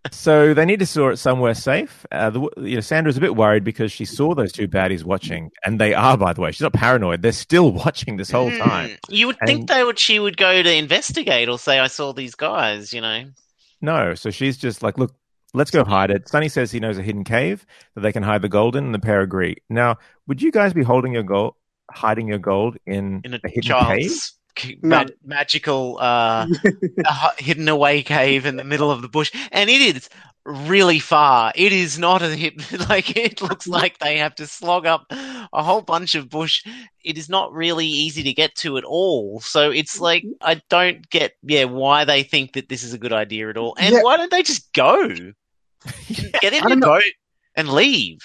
so 0.10 0.54
they 0.54 0.64
need 0.64 0.78
to 0.80 0.86
store 0.86 1.12
it 1.12 1.18
somewhere 1.18 1.54
safe. 1.54 2.06
Uh, 2.10 2.30
the, 2.30 2.40
you 2.58 2.74
know, 2.74 2.80
Sandra's 2.80 3.16
a 3.16 3.20
bit 3.20 3.36
worried 3.36 3.64
because 3.64 3.92
she 3.92 4.04
saw 4.04 4.34
those 4.34 4.52
two 4.52 4.68
baddies 4.68 5.04
watching, 5.04 5.50
and 5.64 5.80
they 5.80 5.94
are, 5.94 6.16
by 6.16 6.32
the 6.32 6.40
way. 6.40 6.52
She's 6.52 6.60
not 6.62 6.72
paranoid; 6.72 7.22
they're 7.22 7.32
still 7.32 7.70
watching 7.84 8.16
this 8.16 8.30
whole 8.30 8.50
time. 8.50 8.90
Mm. 8.90 8.98
You 9.08 9.26
would 9.28 9.36
And- 9.40 9.48
think 9.48 9.68
they 9.68 9.84
would. 9.84 9.98
She 9.98 10.18
would 10.18 10.36
go 10.36 10.62
to 10.62 10.74
investigate 10.74 11.48
or 11.48 11.58
say, 11.58 11.78
"I 11.78 11.86
saw 11.86 12.12
these 12.12 12.34
guys." 12.34 12.92
You 12.92 13.00
know. 13.00 13.24
No, 13.82 14.14
so 14.14 14.30
she's 14.30 14.58
just 14.58 14.82
like, 14.82 14.98
look, 14.98 15.14
let's 15.54 15.70
go 15.70 15.84
hide 15.84 16.10
it. 16.10 16.28
Sonny 16.28 16.50
says 16.50 16.70
he 16.70 16.80
knows 16.80 16.98
a 16.98 17.02
hidden 17.02 17.24
cave 17.24 17.64
that 17.94 18.02
they 18.02 18.12
can 18.12 18.22
hide 18.22 18.42
the 18.42 18.48
gold 18.48 18.76
in, 18.76 18.84
and 18.84 18.94
the 18.94 18.98
pair 18.98 19.22
agree. 19.22 19.56
Now, 19.70 19.96
would 20.26 20.42
you 20.42 20.52
guys 20.52 20.74
be 20.74 20.82
holding 20.82 21.12
your 21.14 21.22
gold, 21.22 21.54
hiding 21.92 22.28
your 22.28 22.38
gold 22.38 22.76
in, 22.86 23.20
in 23.24 23.34
a, 23.34 23.40
a 23.44 23.48
hidden 23.48 23.62
cave? 23.62 24.00
child's 24.10 24.38
c- 24.58 24.78
No. 24.82 25.06
magical 25.24 25.98
uh, 26.00 26.46
hidden 27.38 27.68
away 27.68 28.02
cave 28.02 28.46
in 28.46 28.56
the 28.56 28.64
middle 28.64 28.90
of 28.90 29.02
the 29.02 29.08
bush, 29.08 29.30
and 29.52 29.70
it 29.70 29.80
is 29.96 30.08
really 30.46 30.98
far. 30.98 31.52
It 31.54 31.72
is 31.72 31.98
not 31.98 32.22
a 32.22 32.28
hit. 32.34 32.54
Like 32.88 33.16
it 33.16 33.40
looks 33.42 33.66
like 33.68 33.98
they 33.98 34.18
have 34.18 34.34
to 34.36 34.46
slog 34.46 34.86
up 34.86 35.06
a 35.10 35.62
whole 35.62 35.82
bunch 35.82 36.14
of 36.14 36.28
bush. 36.28 36.64
It 37.04 37.18
is 37.18 37.28
not 37.28 37.52
really 37.52 37.86
easy 37.86 38.22
to 38.24 38.32
get 38.32 38.54
to 38.56 38.76
at 38.78 38.84
all. 38.84 39.40
So 39.40 39.70
it's 39.70 40.00
like 40.00 40.24
I 40.40 40.60
don't 40.70 41.08
get 41.10 41.34
yeah 41.42 41.64
why 41.64 42.04
they 42.04 42.22
think 42.22 42.54
that 42.54 42.68
this 42.68 42.82
is 42.82 42.92
a 42.94 42.98
good 42.98 43.12
idea 43.12 43.48
at 43.50 43.56
all, 43.56 43.74
and 43.78 43.94
Yeah. 43.94 44.02
why 44.02 44.16
don't 44.16 44.30
they 44.30 44.42
just 44.42 44.72
go 44.72 45.08
get 46.40 46.52
in 46.52 46.64
the 46.68 46.76
boat 46.80 47.02
and 47.54 47.68
leave? 47.68 48.18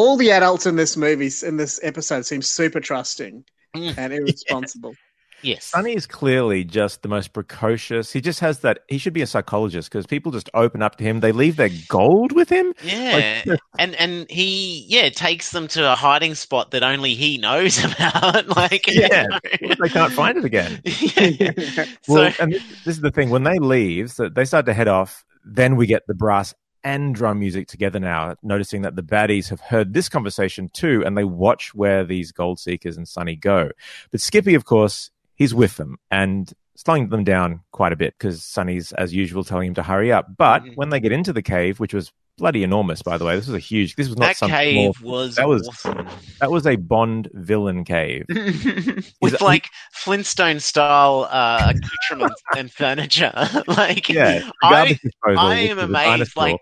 All 0.00 0.16
the 0.16 0.30
adults 0.30 0.64
in 0.64 0.76
this 0.76 0.96
movie, 0.96 1.30
in 1.46 1.56
this 1.58 1.78
episode, 1.82 2.24
seem 2.24 2.40
super 2.40 2.80
trusting 2.80 3.44
Mm. 3.76 3.98
and 3.98 4.12
irresponsible. 4.14 4.94
Yes. 5.42 5.66
Sonny 5.66 5.94
is 5.94 6.06
clearly 6.06 6.64
just 6.64 7.02
the 7.02 7.08
most 7.08 7.32
precocious. 7.32 8.12
He 8.12 8.20
just 8.20 8.40
has 8.40 8.60
that. 8.60 8.80
He 8.88 8.96
should 8.98 9.12
be 9.12 9.22
a 9.22 9.26
psychologist 9.26 9.90
because 9.90 10.06
people 10.06 10.32
just 10.32 10.48
open 10.54 10.82
up 10.82 10.96
to 10.96 11.04
him. 11.04 11.20
They 11.20 11.32
leave 11.32 11.56
their 11.56 11.70
gold 11.88 12.32
with 12.32 12.48
him. 12.50 12.72
Yeah, 12.82 13.42
and 13.78 13.94
and 13.96 14.30
he 14.30 14.84
yeah 14.88 15.08
takes 15.10 15.50
them 15.52 15.68
to 15.68 15.92
a 15.92 15.94
hiding 15.94 16.34
spot 16.34 16.70
that 16.72 16.82
only 16.82 17.14
he 17.14 17.36
knows 17.38 17.82
about. 17.84 18.48
like 18.56 18.86
Yeah. 18.86 19.26
you 19.60 19.68
know. 19.68 19.74
they 19.80 19.88
can't 19.90 20.12
find 20.12 20.36
it 20.38 20.44
again. 20.46 20.80
Yeah. 20.84 21.84
Well, 22.08 22.32
so 22.32 22.42
and 22.42 22.52
this, 22.52 22.62
this 22.84 22.96
is 22.96 23.00
the 23.00 23.10
thing. 23.10 23.28
When 23.30 23.44
they 23.44 23.58
leave, 23.58 24.10
so 24.10 24.28
they 24.30 24.44
start 24.46 24.64
to 24.66 24.74
head 24.74 24.88
off. 24.88 25.24
Then 25.44 25.76
we 25.76 25.86
get 25.86 26.02
the 26.06 26.14
brass 26.14 26.54
and 26.84 27.14
drum 27.14 27.38
music 27.40 27.68
together 27.68 28.00
now, 28.00 28.36
noticing 28.42 28.82
that 28.82 28.96
the 28.96 29.02
baddies 29.02 29.48
have 29.50 29.60
heard 29.60 29.92
this 29.92 30.08
conversation 30.08 30.68
too, 30.72 31.02
and 31.04 31.16
they 31.16 31.24
watch 31.24 31.74
where 31.74 32.04
these 32.04 32.32
gold 32.32 32.58
seekers 32.58 32.96
and 32.96 33.06
Sonny 33.06 33.36
go. 33.36 33.70
But 34.10 34.20
Skippy, 34.20 34.54
of 34.54 34.64
course, 34.64 35.10
he's 35.34 35.54
with 35.54 35.76
them 35.76 35.98
and 36.10 36.52
slowing 36.76 37.08
them 37.10 37.24
down 37.24 37.60
quite 37.72 37.92
a 37.92 37.96
bit 37.96 38.14
because 38.18 38.42
Sonny's, 38.44 38.92
as 38.92 39.14
usual, 39.14 39.44
telling 39.44 39.68
him 39.68 39.74
to 39.74 39.82
hurry 39.82 40.10
up. 40.10 40.36
But 40.36 40.64
Mhm. 40.64 40.76
when 40.76 40.88
they 40.90 41.00
get 41.00 41.12
into 41.12 41.32
the 41.32 41.42
cave, 41.42 41.78
which 41.80 41.92
was 41.92 42.12
bloody 42.38 42.62
enormous, 42.62 43.02
by 43.02 43.18
the 43.18 43.24
way, 43.24 43.36
this 43.36 43.46
was 43.46 43.54
a 43.54 43.58
huge. 43.58 43.96
This 43.96 44.08
was 44.08 44.16
not 44.16 44.26
that 44.28 44.36
some 44.36 44.50
cave 44.50 44.94
small- 44.96 45.12
was, 45.12 45.34
that 45.36 45.48
was- 45.48 45.68
awesome. 45.68 46.08
that 46.40 46.50
was 46.50 46.66
a 46.66 46.76
Bond 46.76 47.28
villain 47.34 47.84
cave. 47.84 48.24
with 48.28 49.34
it- 49.34 49.40
like 49.40 49.68
Flintstone 49.92 50.60
style 50.60 51.28
uh, 51.30 51.72
accoutrements 51.74 52.42
and 52.56 52.72
furniture. 52.72 53.32
like 53.66 54.08
Yeah, 54.08 54.48
I, 54.62 54.98
disposal, 55.02 55.38
I 55.38 55.54
am 55.56 55.78
amazed. 55.78 56.36
Like 56.36 56.56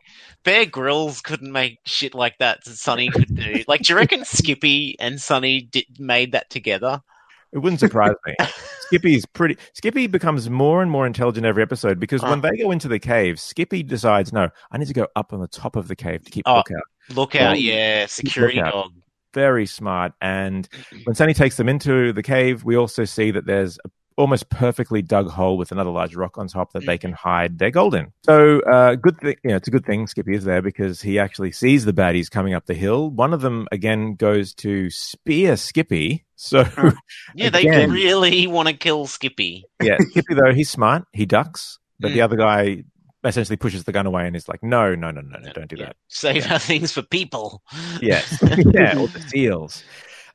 Bear 0.45 0.67
Grylls 0.67 1.21
couldn't 1.21 1.53
make 1.53 1.79
shit 1.85 2.15
like 2.15 2.39
that. 2.39 2.65
that 2.65 2.77
Sonny 2.77 3.09
could 3.11 3.35
do. 3.35 3.65
Like, 3.69 3.83
do 3.83 3.93
you 3.93 3.97
reckon 3.97 4.25
Skippy 4.25 4.97
and 4.99 5.21
Sonny 5.21 5.63
did, 5.63 5.85
made 5.99 6.33
that 6.33 6.49
together? 6.51 7.01
It 7.53 7.59
wouldn't 7.59 7.81
surprise 7.81 8.15
me. 8.27 8.35
Skippy's 8.81 9.27
pretty. 9.27 9.57
Skippy 9.75 10.07
becomes 10.07 10.49
more 10.51 10.83
and 10.83 10.91
more 10.91 11.07
intelligent 11.07 11.45
every 11.47 11.63
episode 11.63 11.99
because 12.01 12.23
when 12.23 12.39
Oh. 12.45 12.49
they 12.51 12.57
go 12.57 12.71
into 12.71 12.89
the 12.89 12.99
cave, 12.99 13.39
Skippy 13.41 13.83
decides, 13.83 14.33
no, 14.33 14.49
I 14.71 14.79
need 14.79 14.89
to 14.89 14.95
go 14.95 15.07
up 15.17 15.33
on 15.33 15.41
the 15.41 15.49
top 15.49 15.77
of 15.77 15.89
the 15.89 15.97
cave 15.97 16.25
to 16.25 16.31
keep 16.31 16.45
Oh. 16.47 16.57
lookout. 16.57 16.83
Look 17.11 17.35
out, 17.35 17.53
Oh, 17.53 17.59
yeah, 17.59 18.07
security 18.07 18.57
lookout. 18.59 18.73
dog. 18.73 18.93
Very 19.35 19.67
smart. 19.67 20.13
And 20.23 20.67
when 21.05 21.15
Sonny 21.15 21.35
takes 21.35 21.57
them 21.57 21.69
into 21.69 22.13
the 22.15 22.23
cave, 22.23 22.65
we 22.65 22.77
also 22.77 23.05
see 23.05 23.31
that 23.31 23.45
there's 23.47 23.79
a 23.85 23.91
almost 24.19 24.51
perfectly 24.51 25.01
dug 25.01 25.31
hole 25.31 25.57
with 25.57 25.73
another 25.73 25.91
large 25.91 26.15
rock 26.17 26.37
on 26.37 26.49
top 26.49 26.73
that 26.73 26.85
they 26.85 26.99
can 26.99 27.13
hide 27.13 27.59
their 27.59 27.71
gold 27.71 27.95
in. 27.95 28.13
So, 28.25 28.61
uh, 28.63 28.97
good 28.97 29.19
thing, 29.21 29.37
you 29.45 29.51
know, 29.51 29.57
it's 29.57 29.69
a 29.69 29.71
good 29.71 29.87
thing 29.87 30.07
Skippy 30.09 30.35
is 30.35 30.45
there 30.45 30.61
because 30.61 31.01
he 31.01 31.19
actually 31.19 31.53
sees 31.53 31.85
the 31.85 31.93
baddies 31.93 32.29
coming 32.31 32.53
up 32.53 32.67
the 32.67 32.75
hill. 32.75 33.11
One 33.11 33.33
of 33.33 33.41
them 33.41 33.67
again 33.73 34.17
goes 34.17 34.53
to 34.55 34.91
spear 34.91 35.57
Skippy. 35.57 36.27
So, 36.35 36.65
Yeah, 37.35 37.51
they 37.51 37.67
really 37.87 38.47
want 38.47 38.69
to 38.69 38.75
kill 38.75 39.07
Skippy. 39.07 39.65
yeah, 39.81 39.99
Skippy 40.11 40.35
though 40.35 40.53
he's 40.53 40.69
smart. 40.71 41.05
He 41.13 41.25
ducks, 41.25 41.79
but 42.01 42.11
Mm. 42.11 42.15
the 42.15 42.21
other 42.23 42.37
guy 42.37 42.85
essentially 43.25 43.57
pushes 43.57 43.85
the 43.85 43.93
gun 43.93 44.07
away 44.07 44.27
and 44.27 44.37
is 44.37 44.49
like, 44.49 44.63
"No, 44.63 44.95
no, 44.95 45.11
no, 45.11 45.21
no, 45.21 45.39
no, 45.39 45.53
don't 45.53 45.69
do 45.69 45.77
Yeah. 45.77 45.87
that." 45.87 45.97
Save 46.09 46.51
our 46.51 46.59
things 46.59 46.93
for 46.93 47.03
people. 47.03 47.63
Yes, 48.01 48.39
yeah, 48.75 48.95
or 48.97 49.09
the 49.09 49.21
seals. 49.29 49.83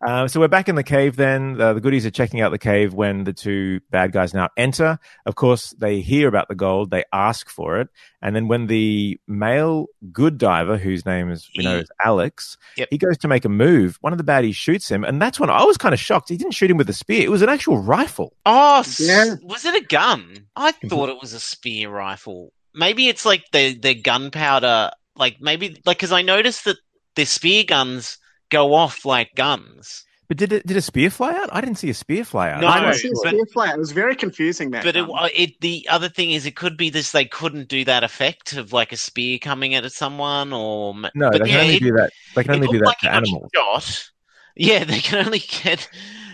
Uh, 0.06 0.28
so 0.28 0.40
we're 0.40 0.48
back 0.48 0.68
in 0.68 0.76
the 0.76 0.84
cave. 0.84 1.16
Then 1.16 1.60
uh, 1.62 1.74
the 1.74 1.80
goodies 1.82 2.06
are 2.06 2.12
checking 2.12 2.42
out 2.42 2.52
the 2.52 2.58
cave 2.60 2.94
when 2.94 3.24
the 3.24 3.32
two 3.34 3.80
bad 3.90 4.12
guys 4.12 4.34
now 4.34 4.50
enter. 4.58 5.00
Of 5.26 5.36
course, 5.36 5.72
they 5.78 6.02
hear 6.02 6.28
about 6.28 6.48
the 6.50 6.56
gold. 6.56 6.92
They 6.92 7.04
ask 7.14 7.50
for 7.50 7.80
it, 7.80 7.90
and 8.22 8.36
then 8.36 8.48
when 8.48 8.68
the 8.68 9.20
male 9.28 9.88
good 10.12 10.38
diver, 10.38 10.78
whose 10.78 11.06
name 11.06 11.30
is 11.32 11.50
we 11.58 11.64
know 11.64 11.78
is 11.78 11.90
Alex, 12.04 12.58
Yep. 12.78 12.88
he 12.92 12.98
goes 12.98 13.18
to 13.20 13.28
make 13.28 13.46
a 13.46 13.50
move. 13.50 13.98
One 14.02 14.12
of 14.14 14.18
the 14.18 14.24
baddies 14.26 14.56
shoots 14.56 14.90
him, 14.90 15.04
and 15.04 15.22
that's 15.22 15.40
when 15.40 15.50
I 15.50 15.64
was 15.64 15.78
kind 15.78 15.94
of 15.94 16.00
shocked. 16.00 16.30
He 16.30 16.38
didn't 16.38 16.54
shoot 16.54 16.70
him 16.72 16.78
with 16.78 16.90
a 16.90 16.94
spear; 16.94 17.22
it 17.24 17.32
was 17.32 17.42
an 17.42 17.50
actual 17.50 17.78
rifle. 17.78 18.34
Oh, 18.46 18.80
s- 18.80 19.00
Yeah. 19.00 19.36
was 19.44 19.64
it 19.66 19.82
a 19.82 19.86
gun? 19.86 20.48
I 20.56 20.72
thought 20.72 21.10
it 21.10 21.18
was 21.22 21.34
a 21.34 21.40
spear 21.40 21.90
rifle. 21.90 22.52
Maybe 22.76 23.08
it's 23.08 23.26
like 23.26 23.46
the 23.52 23.78
the 23.78 23.94
gunpowder. 23.96 24.92
Like 25.16 25.38
maybe 25.40 25.80
like 25.86 25.98
because 25.98 26.12
I 26.12 26.24
noticed 26.24 26.66
that 26.66 26.78
the 27.16 27.26
spear 27.26 27.64
guns 27.64 28.18
go 28.54 28.74
off 28.74 29.06
like 29.06 29.36
guns. 29.36 30.06
But 30.30 30.38
did 30.38 30.54
it, 30.54 30.66
did 30.66 30.78
a 30.78 30.82
spear 30.82 31.10
fly 31.10 31.34
out? 31.34 31.50
I 31.52 31.60
didn't 31.60 31.78
see 31.78 31.90
a 31.90 31.94
spear 31.94 32.24
fly 32.24 32.50
out. 32.50 32.62
No, 32.62 32.68
I 32.68 32.80
didn't 32.80 32.96
see 32.96 33.10
a 33.10 33.16
spear 33.16 33.32
but- 33.32 33.38
spear 33.40 33.46
flat. 33.54 33.76
It 33.76 33.80
was 33.80 33.92
very 33.92 34.16
confusing. 34.16 34.72
That, 34.72 34.84
But 34.84 34.96
it, 34.96 35.06
it 35.36 35.60
the 35.60 35.86
other 35.90 36.08
thing 36.08 36.32
is 36.32 36.46
it 36.46 36.56
could 36.56 36.78
be 36.78 36.90
this 36.90 37.12
they 37.12 37.26
couldn't 37.26 37.68
do 37.68 37.84
that 37.86 38.04
effect 38.04 38.54
of 38.54 38.72
like 38.72 38.92
a 38.94 38.98
spear 38.98 39.38
coming 39.38 39.76
at 39.76 39.92
someone 39.92 40.54
or 40.54 40.96
no, 41.14 41.30
but 41.30 41.44
they 41.44 41.50
yeah, 41.50 41.56
can 41.58 41.60
only 41.62 41.76
it- 41.76 41.80
do 41.84 41.92
that. 41.98 42.12
They 42.36 42.44
can 42.44 42.54
only 42.56 42.68
do 42.68 42.80
that 42.80 42.86
like 42.86 42.98
to 43.00 43.08
he 43.08 43.12
got 43.12 43.18
animals. 43.18 43.50
Shot. 43.54 44.10
Yeah, 44.56 44.84
they 44.86 45.00
can 45.00 45.26
only 45.26 45.40
get. 45.40 45.90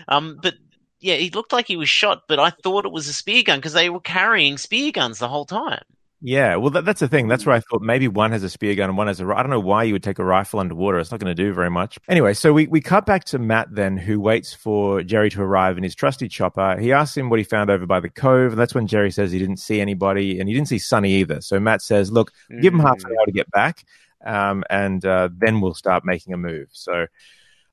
Um, 0.08 0.38
but 0.40 0.54
yeah, 1.00 1.16
he 1.16 1.30
looked 1.30 1.52
like 1.52 1.66
he 1.66 1.76
was 1.76 1.88
shot, 1.88 2.22
but 2.28 2.38
I 2.38 2.50
thought 2.50 2.84
it 2.86 2.92
was 2.92 3.08
a 3.08 3.12
spear 3.12 3.42
gun 3.42 3.58
because 3.58 3.72
they 3.72 3.90
were 3.90 4.00
carrying 4.00 4.56
spear 4.56 4.92
guns 4.92 5.18
the 5.18 5.28
whole 5.28 5.46
time. 5.46 5.82
Yeah, 6.22 6.56
well, 6.56 6.70
that, 6.70 6.84
that's 6.84 7.00
the 7.00 7.08
thing. 7.08 7.28
That's 7.28 7.46
where 7.46 7.56
I 7.56 7.60
thought 7.60 7.80
maybe 7.80 8.06
one 8.06 8.32
has 8.32 8.42
a 8.42 8.50
spear 8.50 8.74
gun 8.74 8.90
and 8.90 8.98
one 8.98 9.06
has 9.06 9.20
a. 9.20 9.26
I 9.26 9.42
don't 9.42 9.48
know 9.48 9.58
why 9.60 9.84
you 9.84 9.94
would 9.94 10.02
take 10.02 10.18
a 10.18 10.24
rifle 10.24 10.60
underwater. 10.60 10.98
It's 10.98 11.10
not 11.10 11.18
going 11.18 11.34
to 11.34 11.42
do 11.42 11.54
very 11.54 11.70
much. 11.70 11.98
Anyway, 12.08 12.34
so 12.34 12.52
we, 12.52 12.66
we 12.66 12.82
cut 12.82 13.06
back 13.06 13.24
to 13.24 13.38
Matt 13.38 13.68
then, 13.74 13.96
who 13.96 14.20
waits 14.20 14.52
for 14.52 15.02
Jerry 15.02 15.30
to 15.30 15.40
arrive 15.40 15.78
in 15.78 15.82
his 15.82 15.94
trusty 15.94 16.28
chopper. 16.28 16.78
He 16.78 16.92
asks 16.92 17.16
him 17.16 17.30
what 17.30 17.38
he 17.38 17.44
found 17.44 17.70
over 17.70 17.86
by 17.86 18.00
the 18.00 18.10
cove, 18.10 18.52
and 18.52 18.60
that's 18.60 18.74
when 18.74 18.86
Jerry 18.86 19.10
says 19.10 19.32
he 19.32 19.38
didn't 19.38 19.58
see 19.58 19.80
anybody 19.80 20.38
and 20.38 20.48
he 20.48 20.54
didn't 20.54 20.68
see 20.68 20.78
Sonny 20.78 21.12
either. 21.14 21.40
So 21.40 21.58
Matt 21.58 21.80
says, 21.80 22.12
"Look, 22.12 22.32
give 22.60 22.74
him 22.74 22.80
half 22.80 23.02
an 23.02 23.12
hour 23.18 23.24
to 23.24 23.32
get 23.32 23.50
back, 23.50 23.84
um, 24.24 24.62
and 24.68 25.02
uh, 25.04 25.30
then 25.34 25.62
we'll 25.62 25.74
start 25.74 26.04
making 26.04 26.34
a 26.34 26.36
move." 26.36 26.68
So 26.72 27.06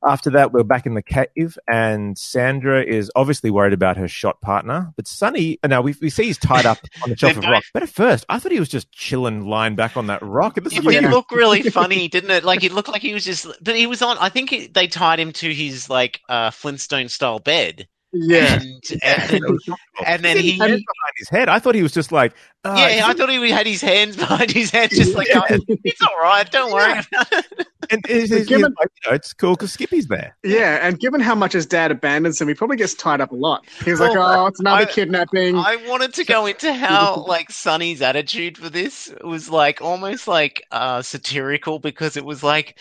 after 0.06 0.30
that, 0.32 0.54
we're 0.54 0.64
back 0.64 0.86
in 0.86 0.94
the 0.94 1.02
cave, 1.02 1.58
and 1.68 2.18
Sandra 2.18 2.84
is 2.84 3.12
obviously 3.16 3.50
worried 3.50 3.74
about 3.74 3.98
her 3.98 4.08
shot 4.08 4.42
partner. 4.42 4.94
But 4.96 5.08
Sonny, 5.08 5.60
now 5.66 5.82
we, 5.82 5.96
we 6.02 6.10
see 6.10 6.26
he's 6.26 6.38
tied 6.38 6.66
up 6.66 6.78
on 7.04 7.10
the 7.10 7.18
shelf 7.18 7.38
of 7.38 7.44
rock. 7.44 7.64
But 7.74 7.84
at 7.84 7.90
first, 7.90 8.26
I 8.30 8.40
thought 8.40 8.52
he 8.52 8.60
was 8.60 8.70
just 8.70 8.92
chilling, 8.92 9.48
lying 9.48 9.76
back 9.76 9.98
on 9.98 10.08
that 10.08 10.22
rock. 10.22 10.58
It 10.58 10.66
It 10.68 10.84
like 10.84 10.94
did 10.94 11.04
he 11.04 11.10
look 11.10 11.32
really 11.32 11.64
funny, 11.64 12.08
didn't 12.10 12.32
it? 12.32 12.44
Like 12.44 12.64
it 12.64 12.72
looked 12.72 12.90
like 12.90 13.02
he 13.02 13.14
was 13.14 13.26
just, 13.26 13.48
but 13.62 13.76
he 13.76 13.88
was 13.88 14.02
on. 14.02 14.18
I 14.20 14.30
think 14.30 14.54
it, 14.54 14.74
they 14.74 14.88
tied 14.88 15.20
him 15.20 15.32
to 15.34 15.54
his 15.54 15.90
like 15.90 16.22
uh, 16.30 16.52
Flintstone 16.52 17.10
style 17.10 17.40
bed. 17.40 17.88
Yeah. 18.28 18.60
and 18.62 19.02
and, 19.04 19.60
and 20.06 20.24
then 20.26 20.38
he. 20.38 20.52
His 20.52 20.60
hands 20.60 20.84
behind 20.84 21.14
his 21.18 21.30
head. 21.30 21.50
I 21.50 21.60
thought 21.60 21.76
he 21.76 21.84
was 21.84 21.92
just 21.94 22.12
like, 22.12 22.34
uh, 22.64 22.76
Yeah, 22.78 23.08
I 23.08 23.14
thought 23.14 23.30
he 23.30 23.50
had 23.52 23.68
his 23.68 23.82
hands 23.82 24.16
behind 24.18 24.52
his 24.52 24.72
head, 24.72 24.90
just 24.90 25.16
like, 25.16 25.28
oh, 25.34 25.44
it's 25.50 26.02
all 26.02 26.18
right, 26.22 26.50
don't 26.52 26.72
worry. 26.74 26.92
about 26.92 27.32
and 27.90 28.06
he's, 28.08 28.30
he's 28.34 28.46
Given- 28.48 28.74
like, 28.80 28.90
you 29.06 29.12
know, 29.12 29.16
it's 29.16 29.34
cool 29.34 29.54
because 29.54 29.72
Skippy's 29.74 30.08
there. 30.08 30.36
Yeah, 30.44 30.80
and 30.86 31.00
given 31.00 31.22
how 31.22 31.36
much 31.36 31.54
his 31.54 31.66
dad 31.66 31.92
abandons 31.92 32.40
him, 32.42 32.48
he 32.48 32.54
probably 32.54 32.78
gets 32.78 32.94
tied 32.94 33.22
up 33.22 33.32
a 33.32 33.36
lot. 33.36 33.66
He's 33.86 34.00
like, 34.00 34.14
Well, 34.14 34.44
"Oh, 34.44 34.48
it's 34.48 34.60
another 34.60 34.82
I- 34.84 34.92
kidnapping." 34.92 35.56
I 35.58 35.76
wanted 35.88 36.14
to 36.16 36.24
go 36.26 36.46
into 36.46 36.74
how 36.74 37.24
like 37.28 37.52
Sonny's 37.52 38.02
attitude 38.02 38.58
for 38.58 38.70
this 38.70 39.14
was 39.24 39.50
like 39.50 39.82
almost 39.82 40.28
like 40.28 40.64
uh 40.72 41.02
satirical 41.02 41.80
because 41.80 42.18
it 42.18 42.26
was 42.26 42.44
like, 42.44 42.78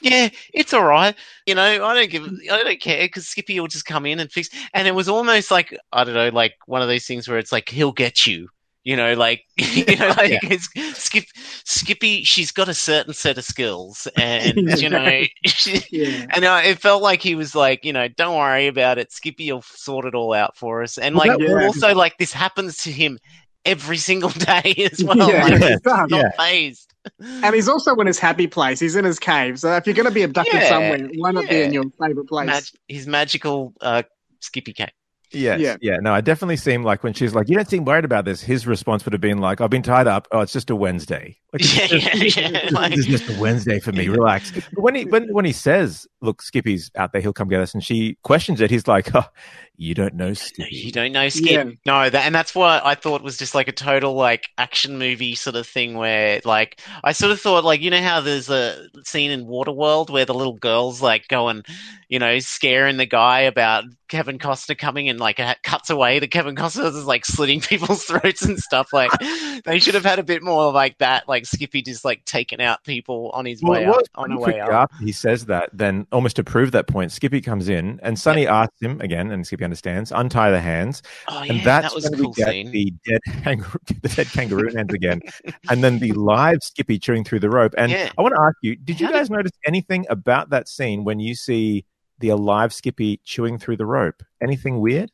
yeah, 0.00 0.28
it's 0.54 0.72
all 0.74 0.84
right, 0.84 1.14
you 1.46 1.54
know, 1.54 1.84
I 1.84 1.94
don't 1.94 2.10
give, 2.10 2.24
I 2.50 2.62
don't 2.62 2.80
care 2.80 3.04
because 3.06 3.26
Skippy 3.28 3.58
will 3.60 3.68
just 3.68 3.86
come 3.86 4.06
in 4.06 4.20
and 4.20 4.30
fix, 4.30 4.48
and 4.74 4.86
it 4.88 4.94
was 4.94 5.08
almost 5.08 5.50
like 5.50 5.76
I 5.92 6.04
don't 6.04 6.14
know, 6.14 6.28
like 6.30 6.54
one 6.66 6.82
of 6.82 6.88
those 6.88 7.06
things 7.06 7.28
where 7.28 7.38
it's 7.38 7.52
like 7.52 7.68
he'll 7.68 7.92
get 7.92 8.26
you. 8.26 8.48
You 8.84 8.94
know, 8.96 9.14
like 9.14 9.42
you 9.56 9.84
know, 9.96 10.08
like 10.16 10.38
it's, 10.44 10.68
Skip, 11.02 11.24
Skippy. 11.64 12.22
She's 12.22 12.52
got 12.52 12.68
a 12.68 12.74
certain 12.74 13.14
set 13.14 13.36
of 13.36 13.44
skills, 13.44 14.06
and 14.16 14.56
you 14.80 14.88
know, 14.88 15.22
she, 15.44 15.82
yeah. 15.90 16.26
and 16.34 16.44
uh, 16.44 16.60
it 16.64 16.78
felt 16.78 17.02
like 17.02 17.20
he 17.20 17.34
was 17.34 17.54
like, 17.56 17.84
you 17.84 17.92
know, 17.92 18.06
don't 18.06 18.36
worry 18.36 18.68
about 18.68 18.98
it. 18.98 19.10
Skippy 19.10 19.50
will 19.50 19.62
sort 19.62 20.04
it 20.06 20.14
all 20.14 20.32
out 20.32 20.56
for 20.56 20.84
us. 20.84 20.98
And 20.98 21.16
like, 21.16 21.36
Yeah. 21.40 21.66
also, 21.66 21.94
like, 21.96 22.16
this 22.18 22.32
happens 22.32 22.76
to 22.84 22.92
him 22.92 23.18
every 23.64 23.96
single 23.96 24.30
day 24.30 24.88
as 24.92 25.02
well. 25.02 25.30
Yeah, 25.30 25.42
Like, 25.42 25.58
does. 25.60 25.80
not 26.08 26.08
Yeah. 26.08 26.30
phased. 26.38 26.85
And 27.42 27.54
he's 27.54 27.68
also 27.68 27.94
in 27.96 28.06
his 28.06 28.18
happy 28.18 28.46
place. 28.46 28.80
He's 28.80 28.96
in 28.96 29.04
his 29.04 29.18
cave. 29.18 29.58
So 29.60 29.74
if 29.76 29.86
you're 29.86 29.94
going 29.94 30.08
to 30.08 30.12
be 30.14 30.22
abducted 30.22 30.54
Yeah, 30.54 30.68
somewhere, 30.68 31.08
why 31.16 31.32
not 31.32 31.48
be 31.48 31.62
in 31.62 31.72
your 31.72 31.84
favorite 32.00 32.28
place? 32.28 32.46
Mag- 32.46 32.64
his 32.88 33.06
magical 33.06 33.74
uh, 33.80 34.02
Skippy 34.40 34.72
cake. 34.72 34.92
Yes. 35.32 35.60
Yeah. 35.60 35.76
Yeah. 35.80 35.96
No, 36.00 36.12
I 36.14 36.20
definitely 36.20 36.56
seem 36.56 36.82
like 36.82 37.02
when 37.02 37.12
she's 37.12 37.34
like, 37.34 37.48
you 37.48 37.56
don't 37.56 37.68
seem 37.68 37.84
worried 37.84 38.04
about 38.04 38.24
this, 38.24 38.40
his 38.42 38.66
response 38.66 39.04
would 39.04 39.12
have 39.12 39.20
been 39.20 39.38
like, 39.38 39.60
I've 39.60 39.70
been 39.70 39.82
tied 39.82 40.06
up. 40.06 40.28
Oh, 40.32 40.40
it's 40.40 40.52
just 40.52 40.70
a 40.70 40.76
Wednesday. 40.76 41.38
Like, 41.56 41.62
Yeah, 41.74 41.84
it's 41.90 41.92
yeah, 42.04 42.10
just- 42.24 42.36
yeah, 42.36 42.68
like- 42.72 42.92
it's 42.92 43.06
just 43.06 43.30
a 43.30 43.40
Wednesday 43.40 43.78
for 43.80 43.90
me. 43.92 44.08
Relax. 44.08 44.50
But 44.52 44.82
when 44.82 44.94
he 44.94 45.04
when 45.06 45.32
when 45.32 45.46
he 45.46 45.52
says, 45.52 46.06
"Look, 46.20 46.42
Skippy's 46.42 46.90
out 46.96 47.12
there. 47.12 47.22
He'll 47.22 47.32
come 47.32 47.48
get 47.48 47.60
us," 47.62 47.72
and 47.72 47.82
she 47.82 48.18
questions 48.24 48.60
it, 48.60 48.68
he's 48.70 48.86
like, 48.86 49.14
oh, 49.14 49.24
"You 49.78 49.94
don't 49.94 50.12
know 50.16 50.34
Skippy. 50.34 50.68
You 50.70 50.78
Skippy." 50.80 50.90
don't 50.90 51.12
know 51.12 51.28
Skip. 51.30 51.50
Yeah. 51.66 51.70
No, 51.86 52.10
that, 52.10 52.26
and 52.26 52.34
that's 52.34 52.54
what 52.54 52.84
I 52.84 52.94
thought 52.94 53.22
was 53.22 53.38
just 53.38 53.54
like 53.54 53.68
a 53.68 53.72
total 53.72 54.12
like 54.14 54.48
action 54.58 54.98
movie 54.98 55.34
sort 55.34 55.56
of 55.56 55.66
thing 55.66 55.94
where 55.94 56.42
like 56.44 56.78
I 57.02 57.12
sort 57.12 57.32
of 57.32 57.40
thought 57.40 57.64
like 57.64 57.80
you 57.80 57.90
know 57.90 58.02
how 58.02 58.20
there's 58.20 58.50
a 58.50 58.88
scene 59.04 59.30
in 59.30 59.46
Waterworld 59.46 60.10
where 60.10 60.26
the 60.26 60.34
little 60.34 60.56
girls 60.58 61.00
like 61.00 61.26
go 61.28 61.48
and 61.48 61.64
you 62.10 62.18
know 62.18 62.38
scaring 62.40 62.98
the 62.98 63.06
guy 63.06 63.42
about 63.42 63.84
Kevin 64.08 64.38
Costner 64.38 64.76
coming 64.78 65.08
and 65.08 65.18
like 65.20 65.40
cuts 65.62 65.90
away 65.90 66.20
to 66.20 66.26
Kevin 66.26 66.54
Costner 66.54 66.86
is 66.86 67.04
like 67.04 67.24
slitting 67.24 67.60
people's 67.62 68.04
throats 68.04 68.42
and 68.42 68.58
stuff 68.58 68.92
like 68.92 69.10
they 69.64 69.78
should 69.78 69.94
have 69.94 70.04
had 70.04 70.18
a 70.18 70.22
bit 70.22 70.42
more 70.42 70.72
like 70.72 70.98
that 70.98 71.28
like 71.28 71.46
Skippy 71.46 71.82
just 71.82 72.04
like 72.04 72.24
taking 72.24 72.60
out 72.60 72.84
people 72.84 73.30
on 73.34 73.44
his 73.44 73.62
Well, 73.62 73.72
way 73.80 73.84
up 73.86 74.00
on 74.14 74.30
the 74.30 74.38
way 74.38 74.60
up. 74.60 74.90
he 75.00 75.12
says 75.12 75.46
that, 75.46 75.70
then 75.72 76.06
almost 76.12 76.36
to 76.36 76.44
prove 76.44 76.72
that 76.72 76.86
point, 76.86 77.12
Skippy 77.12 77.40
comes 77.40 77.68
in 77.68 77.98
and 78.02 78.18
Sonny 78.18 78.46
asks 78.46 78.80
him 78.80 79.00
again, 79.00 79.30
and 79.30 79.46
Skippy 79.46 79.64
understands, 79.64 80.12
untie 80.12 80.50
the 80.50 80.60
hands. 80.60 81.02
Oh 81.28 81.42
and 81.48 81.60
that's 81.62 81.88
that 81.88 81.94
was 81.94 82.06
a 82.06 82.10
when 82.10 82.20
cool 82.20 82.30
we 82.36 82.42
get 82.42 82.50
scene. 82.50 82.70
the 82.70 82.92
dead 83.06 83.20
kangaroo, 83.42 83.80
the 84.02 84.08
dead 84.08 84.26
kangaroo 84.28 84.70
hands 84.74 84.94
again, 84.94 85.20
and 85.70 85.82
then 85.84 85.98
the 85.98 86.12
live 86.12 86.58
Skippy 86.62 86.98
chewing 86.98 87.24
through 87.24 87.40
the 87.40 87.50
rope. 87.50 87.74
And 87.76 87.90
Yeah. 87.92 88.10
I 88.16 88.22
want 88.22 88.34
to 88.34 88.40
ask 88.42 88.56
you: 88.62 88.76
Did 88.76 89.00
you 89.00 89.06
How 89.06 89.12
did- 89.12 89.18
guys 89.18 89.30
notice 89.30 89.52
anything 89.66 90.06
about 90.10 90.50
that 90.50 90.68
scene 90.68 91.04
when 91.04 91.18
you 91.20 91.34
see 91.34 91.84
the 92.18 92.28
alive 92.30 92.72
Skippy 92.72 93.20
chewing 93.24 93.58
through 93.58 93.76
the 93.76 93.86
rope? 93.86 94.22
Anything 94.42 94.80
weird? 94.80 95.10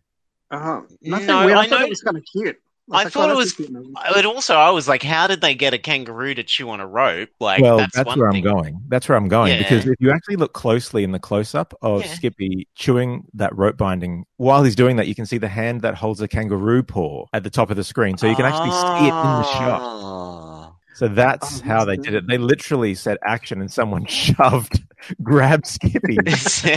Uh-huh. 0.50 0.82
Nothing 1.00 1.26
No, 1.26 1.46
weird. 1.46 1.58
I, 1.58 1.62
I 1.62 1.68
thought 1.68 1.80
know- 1.80 1.86
it 1.86 1.90
was 1.90 2.02
kind 2.02 2.16
of 2.16 2.24
cute. 2.30 2.56
I 2.90 3.04
was 3.04 3.12
thought 3.12 3.30
oh, 3.30 3.34
it 3.34 3.36
was- 3.36 3.58
a. 3.58 4.12
But 4.12 4.26
also, 4.26 4.56
I 4.56 4.70
was 4.70 4.88
like, 4.88 5.02
how 5.04 5.26
did 5.28 5.40
they 5.40 5.54
get 5.54 5.72
a 5.72 5.78
kangaroo 5.78 6.34
to 6.34 6.42
chew 6.42 6.68
on 6.68 6.80
a 6.80 6.86
rope? 6.86 7.30
Like, 7.40 7.62
well, 7.62 7.78
that's, 7.78 7.94
that's, 7.94 8.06
one 8.08 8.18
where 8.18 8.32
thing. 8.32 8.46
I'm 8.46 8.52
going. 8.54 8.80
That's 8.88 9.08
where 9.08 9.16
I'm 9.16 9.28
going 9.28 9.52
Yeah. 9.52 9.58
because 9.58 9.86
if 9.86 9.94
you 10.00 10.10
actually 10.10 10.36
look 10.36 10.52
closely 10.52 11.04
in 11.04 11.12
the 11.12 11.20
close-up 11.20 11.72
of 11.80 12.04
Yeah. 12.04 12.12
Skippy 12.12 12.68
chewing 12.74 13.24
that 13.34 13.56
rope 13.56 13.76
binding, 13.78 14.26
while 14.36 14.64
he's 14.64 14.74
doing 14.74 14.96
that, 14.96 15.06
you 15.06 15.14
can 15.14 15.26
see 15.26 15.38
the 15.38 15.48
hand 15.48 15.80
that 15.82 15.94
holds 15.94 16.20
a 16.20 16.28
kangaroo 16.28 16.82
paw 16.82 17.24
at 17.32 17.44
the 17.44 17.50
top 17.50 17.70
of 17.70 17.76
the 17.76 17.84
screen, 17.84 18.18
so 18.18 18.26
you 18.26 18.34
can 18.36 18.44
actually 18.44 18.72
see 18.72 19.06
it 19.06 19.14
in 19.14 19.14
the 19.14 19.42
shot. 19.44 19.80
Ah. 19.80 20.72
So 20.94 21.08
that's 21.08 21.60
Oh, 21.60 21.64
how 21.64 21.84
they 21.84 21.96
did 21.96 22.14
it. 22.14 22.26
They 22.26 22.36
literally 22.36 22.94
said 22.94 23.16
action, 23.24 23.60
and 23.60 23.70
someone 23.72 24.04
shoved, 24.06 24.82
grabbed 25.22 25.66
Skippy 25.66 26.16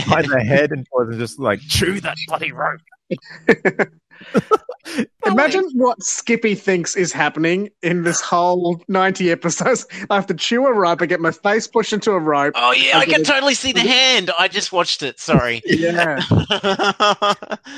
by 0.08 0.22
the 0.22 0.42
head 0.46 0.72
and 0.72 0.86
was 0.92 1.16
just 1.16 1.38
like 1.38 1.60
chew 1.60 2.00
that 2.00 2.16
bloody 2.28 2.52
rope. 2.52 2.80
Imagine 5.26 5.68
what 5.74 6.00
Skippy 6.02 6.54
thinks 6.54 6.96
is 6.96 7.12
happening 7.12 7.68
in 7.82 8.04
this 8.04 8.20
whole 8.20 8.80
90 8.88 9.30
episodes. 9.32 9.84
I 10.08 10.14
have 10.14 10.26
to 10.28 10.34
chew 10.34 10.64
a 10.66 10.72
rope, 10.72 11.02
I 11.02 11.06
get 11.06 11.20
my 11.20 11.32
face 11.32 11.66
pushed 11.66 11.92
into 11.92 12.12
a 12.12 12.18
rope. 12.20 12.54
Oh 12.56 12.70
yeah, 12.72 12.98
I 12.98 13.02
Okay, 13.02 13.10
can 13.12 13.20
the- 13.22 13.26
totally 13.26 13.54
see 13.54 13.72
the 13.72 13.80
hand. 13.80 14.30
I 14.38 14.46
just 14.48 14.72
watched 14.72 15.02
it. 15.02 15.18
Sorry. 15.18 15.60
Yeah. 15.66 16.20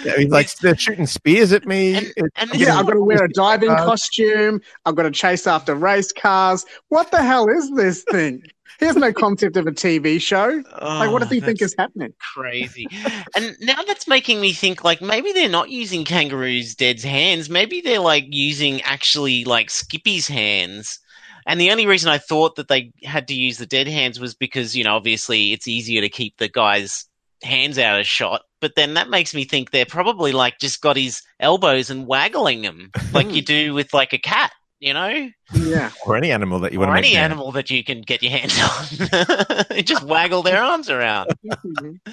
Yeah, 0.04 0.16
he's 0.16 0.28
like 0.30 0.54
they're 0.58 0.76
shooting 0.76 1.06
spears 1.06 1.52
at 1.52 1.66
me. 1.66 1.94
And- 1.96 2.12
and 2.18 2.30
I'm 2.36 2.48
this 2.50 2.58
Yeah, 2.60 2.66
getting- 2.66 2.78
I've 2.80 2.86
got 2.86 2.92
to 2.94 3.02
wear 3.04 3.24
a 3.24 3.28
diving 3.32 3.70
Uh, 3.70 3.84
costume. 3.84 4.60
I've 4.84 4.94
got 4.94 5.04
to 5.04 5.10
chase 5.10 5.46
after 5.46 5.74
race 5.74 6.12
cars. 6.12 6.64
What 6.88 7.10
the 7.10 7.22
hell 7.22 7.48
is 7.48 7.70
this 7.74 8.04
thing? 8.10 8.42
He 8.78 8.86
has 8.86 8.96
no 8.96 9.12
concept 9.12 9.56
of 9.56 9.66
a 9.66 9.72
TV 9.72 10.20
show. 10.20 10.62
Like, 10.80 11.10
what 11.10 11.20
does 11.20 11.30
oh, 11.30 11.34
he 11.34 11.40
Oh, 11.42 11.44
think 11.44 11.60
is 11.62 11.74
happening? 11.76 12.12
crazy? 12.34 12.86
and 13.34 13.56
now 13.60 13.82
that's 13.82 14.06
making 14.06 14.40
me 14.40 14.52
think 14.52 14.84
like 14.84 15.00
maybe 15.02 15.32
they're 15.32 15.48
not 15.48 15.70
using 15.70 16.04
kangaroos' 16.04 16.74
dead's 16.74 17.02
hands. 17.02 17.50
Maybe 17.50 17.80
they're 17.80 17.98
like 18.00 18.26
using 18.28 18.80
actually 18.82 19.44
like 19.44 19.70
Skippy's 19.70 20.28
hands. 20.28 20.98
And 21.46 21.60
the 21.60 21.70
only 21.70 21.86
reason 21.86 22.10
I 22.10 22.18
thought 22.18 22.56
that 22.56 22.68
they 22.68 22.92
had 23.02 23.28
to 23.28 23.34
use 23.34 23.58
the 23.58 23.66
dead 23.66 23.88
hands 23.88 24.20
was 24.20 24.34
because 24.34 24.76
you 24.76 24.84
know 24.84 24.94
obviously 24.94 25.52
it's 25.52 25.66
easier 25.68 26.00
to 26.02 26.08
keep 26.08 26.36
the 26.36 26.48
guy's 26.48 27.06
hands 27.42 27.78
out 27.78 27.98
of 28.00 28.06
shot. 28.06 28.42
But 28.60 28.74
then 28.76 28.94
that 28.94 29.08
makes 29.10 29.34
me 29.34 29.44
think 29.44 29.70
they're 29.70 29.86
probably 29.86 30.32
like 30.32 30.58
just 30.60 30.80
got 30.82 30.96
his 30.96 31.22
elbows 31.40 31.90
and 31.90 32.06
waggling 32.06 32.62
them 32.62 32.90
like 33.12 33.32
you 33.32 33.42
do 33.56 33.74
with 33.74 33.94
like 33.94 34.12
a 34.12 34.18
cat. 34.18 34.52
You 34.80 34.94
know, 34.94 35.28
Yeah. 35.54 35.90
or 36.06 36.16
any 36.16 36.30
animal 36.30 36.60
that 36.60 36.72
you 36.72 36.78
want 36.78 36.90
or 36.92 36.94
to 36.94 37.00
make 37.02 37.06
any 37.10 37.16
mad. 37.16 37.24
animal 37.24 37.50
that 37.52 37.68
you 37.68 37.82
can 37.82 38.00
get 38.02 38.22
your 38.22 38.30
hands 38.30 38.56
on. 38.60 39.64
just 39.84 40.04
waggle 40.04 40.42
their 40.44 40.62
arms 40.62 40.88
around. 40.88 41.30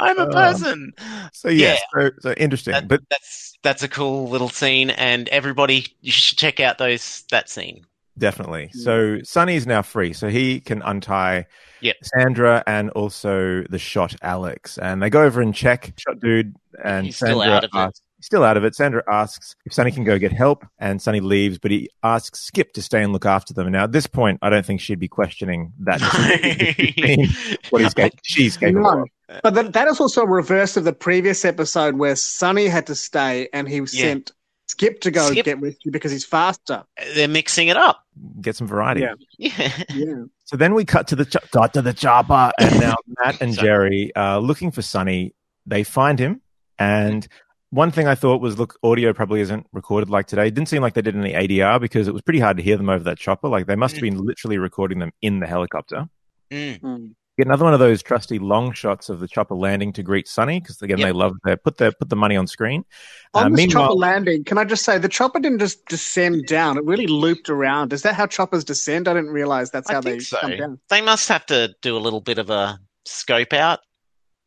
I'm 0.00 0.18
a 0.18 0.22
Uh, 0.22 0.32
person. 0.32 0.92
So 1.32 1.48
yes, 1.48 1.80
so, 1.94 2.10
so 2.20 2.32
interesting. 2.32 2.72
That- 2.72 2.88
but 2.88 3.02
that's 3.10 3.52
that's 3.62 3.82
a 3.84 3.88
cool 3.88 4.28
little 4.28 4.48
scene, 4.48 4.90
and 4.90 5.28
everybody 5.28 5.86
you 6.00 6.10
should 6.10 6.38
check 6.38 6.58
out 6.58 6.78
those 6.78 7.22
that 7.30 7.48
scene. 7.48 7.84
Definitely. 8.18 8.70
So 8.74 9.20
Sonny 9.22 9.54
is 9.54 9.66
now 9.66 9.80
free, 9.82 10.12
so 10.12 10.28
he 10.28 10.60
can 10.60 10.82
untie 10.82 11.46
Yep. 11.80 11.96
Sandra 12.02 12.62
and 12.66 12.90
also 12.90 13.62
the 13.70 13.78
shot 13.78 14.14
Alex, 14.22 14.76
and 14.78 15.02
they 15.02 15.08
go 15.08 15.22
over 15.22 15.40
and 15.40 15.54
check 15.54 15.92
shot 15.96 16.20
dude, 16.20 16.54
and 16.84 17.06
He's 17.06 17.16
still 17.16 17.38
Sandra 17.40 17.56
out 17.56 17.64
of 17.64 17.70
it. 17.72 17.78
asks, 17.78 18.02
he's 18.22 18.26
still 18.26 18.44
out 18.44 18.56
of 18.56 18.62
it. 18.64 18.74
Sandra 18.76 19.02
asks 19.08 19.56
if 19.64 19.72
Sonny 19.72 19.90
can 19.90 20.04
go 20.04 20.16
get 20.16 20.30
help, 20.32 20.64
and 20.78 21.02
Sonny 21.02 21.18
leaves, 21.20 21.58
but 21.58 21.72
he 21.72 21.90
asks 22.04 22.40
Skip 22.40 22.72
to 22.74 22.82
stay 22.82 23.02
and 23.02 23.12
look 23.12 23.26
after 23.26 23.52
them. 23.52 23.66
And 23.66 23.72
now 23.72 23.82
at 23.84 23.90
this 23.92 24.06
point, 24.06 24.38
I 24.42 24.48
don't 24.50 24.64
think 24.64 24.80
she'd 24.80 25.00
be 25.00 25.08
questioning 25.08 25.72
that. 25.80 26.00
what 27.70 27.82
he's 27.82 27.94
ca- 27.94 28.10
she's 28.22 28.56
capable 28.56 28.82
No. 28.82 29.02
of. 29.02 29.08
But 29.42 29.54
that, 29.54 29.72
that 29.72 29.88
is 29.88 29.98
also 30.00 30.22
a 30.22 30.26
reverse 30.28 30.76
of 30.76 30.84
the 30.84 30.92
previous 30.92 31.44
episode 31.44 31.96
where 31.96 32.14
Sonny 32.16 32.66
had 32.66 32.86
to 32.88 32.94
stay 32.94 33.48
and 33.52 33.68
he 33.68 33.76
Yeah. 33.78 33.86
sent 33.86 34.32
Skip 34.68 35.00
to 35.00 35.10
go 35.10 35.30
Skip- 35.30 35.44
get 35.44 35.60
rescue 35.60 35.90
because 35.90 36.12
he's 36.12 36.24
faster. 36.24 36.84
They're 37.14 37.28
mixing 37.28 37.68
it 37.68 37.76
up. 37.76 38.04
Get 38.40 38.56
some 38.56 38.66
variety. 38.66 39.00
Yeah. 39.02 39.14
Yeah. 39.38 39.82
Yeah. 39.94 40.14
So 40.44 40.56
then 40.56 40.74
we 40.74 40.84
cut 40.84 41.08
to 41.08 41.16
the 41.16 41.24
ch- 41.24 41.50
cut 41.50 41.72
to 41.74 41.82
the 41.82 41.92
chopper, 41.92 42.52
and 42.58 42.78
now 42.80 42.94
Matt 43.24 43.40
and 43.40 43.54
Jerry 43.58 44.12
are 44.14 44.38
looking 44.40 44.70
for 44.70 44.80
Sonny. 44.82 45.34
They 45.66 45.82
find 45.82 46.18
him, 46.18 46.40
and 46.78 47.26
one 47.72 47.90
thing 47.90 48.06
I 48.06 48.14
thought 48.14 48.42
was, 48.42 48.58
look, 48.58 48.78
audio 48.82 49.14
probably 49.14 49.40
isn't 49.40 49.66
recorded 49.72 50.10
like 50.10 50.26
today. 50.26 50.48
It 50.48 50.54
didn't 50.54 50.68
seem 50.68 50.82
like 50.82 50.92
they 50.92 51.00
did 51.00 51.16
any 51.16 51.32
ADR 51.32 51.80
because 51.80 52.06
it 52.06 52.12
was 52.12 52.20
pretty 52.20 52.38
hard 52.38 52.58
to 52.58 52.62
hear 52.62 52.76
them 52.76 52.90
over 52.90 53.02
that 53.04 53.16
chopper. 53.16 53.48
Like 53.48 53.66
they 53.66 53.76
must 53.76 53.94
have 53.94 54.02
been 54.02 54.18
literally 54.18 54.58
recording 54.58 54.98
them 54.98 55.10
in 55.22 55.40
the 55.40 55.46
helicopter. 55.46 56.06
Mm. 56.50 56.80
Mm. 56.80 57.14
Get 57.38 57.46
another 57.46 57.64
one 57.64 57.72
of 57.72 57.80
those 57.80 58.02
trusty 58.02 58.38
long 58.38 58.74
shots 58.74 59.08
of 59.08 59.20
the 59.20 59.26
chopper 59.26 59.54
landing 59.54 59.90
to 59.94 60.02
greet 60.02 60.28
Sonny 60.28 60.60
because 60.60 60.82
again 60.82 60.98
Yep. 60.98 61.06
they 61.08 61.12
love 61.12 61.32
to 61.46 61.56
put 61.56 61.78
the 61.78 61.90
put 61.98 62.10
the 62.10 62.16
money 62.16 62.36
on 62.36 62.46
screen. 62.46 62.84
On 63.32 63.50
Uh, 63.54 63.56
this 63.56 63.72
chopper 63.72 63.94
landing, 63.94 64.44
can 64.44 64.58
I 64.58 64.64
just 64.64 64.84
say 64.84 64.98
the 64.98 65.08
chopper 65.08 65.40
didn't 65.40 65.60
just 65.60 65.86
descend 65.86 66.44
down; 66.46 66.76
it 66.76 66.84
really 66.84 67.06
looped 67.06 67.48
around. 67.48 67.94
Is 67.94 68.02
that 68.02 68.14
how 68.16 68.26
choppers 68.26 68.64
descend? 68.64 69.08
I 69.08 69.14
didn't 69.14 69.30
realize 69.30 69.70
that's 69.70 69.90
how 69.90 70.02
think 70.02 70.18
they 70.18 70.24
so. 70.24 70.40
come 70.40 70.56
down. 70.58 70.80
They 70.90 71.00
must 71.00 71.26
have 71.30 71.46
to 71.46 71.74
do 71.80 71.96
a 71.96 72.00
little 72.00 72.20
bit 72.20 72.36
of 72.36 72.50
a 72.50 72.78
scope 73.06 73.54
out 73.54 73.80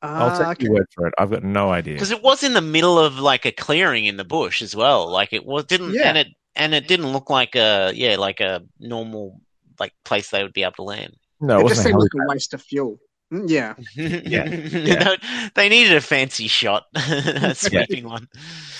I'll 0.05 0.29
Ah, 0.29 0.37
take 0.37 0.47
okay. 0.59 0.63
your 0.65 0.73
word 0.75 0.87
for 0.93 1.07
it. 1.07 1.13
I've 1.17 1.29
got 1.31 1.43
no 1.43 1.71
idea. 1.71 1.93
because 1.93 2.11
it 2.11 2.21
was 2.23 2.43
in 2.43 2.53
the 2.53 2.61
middle 2.61 2.97
of 2.99 3.19
like 3.19 3.45
a 3.45 3.51
clearing 3.51 4.05
in 4.05 4.17
the 4.17 4.23
bush 4.23 4.61
as 4.61 4.75
well. 4.75 5.09
Like 5.09 5.33
it 5.33 5.45
was 5.45 5.65
didn't 5.65 5.93
Yeah. 5.93 6.09
and 6.09 6.17
it 6.17 6.27
and 6.55 6.73
it 6.73 6.87
didn't 6.87 7.11
look 7.11 7.29
like 7.29 7.55
a 7.55 7.91
yeah 7.95 8.15
like 8.17 8.39
a 8.39 8.61
normal 8.79 9.41
like 9.79 9.93
place 10.03 10.29
they 10.29 10.41
would 10.43 10.53
be 10.53 10.63
able 10.63 10.73
to 10.73 10.83
land. 10.83 11.15
No, 11.41 11.57
it, 11.59 11.65
it 11.65 11.67
just 11.69 11.79
wasn't 11.79 11.85
seemed 11.87 11.99
like 12.01 12.11
a 12.13 12.29
waste 12.29 12.53
of 12.53 12.61
fuel. 12.61 12.97
Mm, 13.33 13.49
Yeah. 14.25 14.47
They- 14.49 15.17
they 15.55 15.69
needed 15.69 15.95
a 15.97 16.01
fancy 16.01 16.47
shot, 16.47 16.85
a 16.95 17.55
sweeping 17.55 18.05
one. 18.05 18.27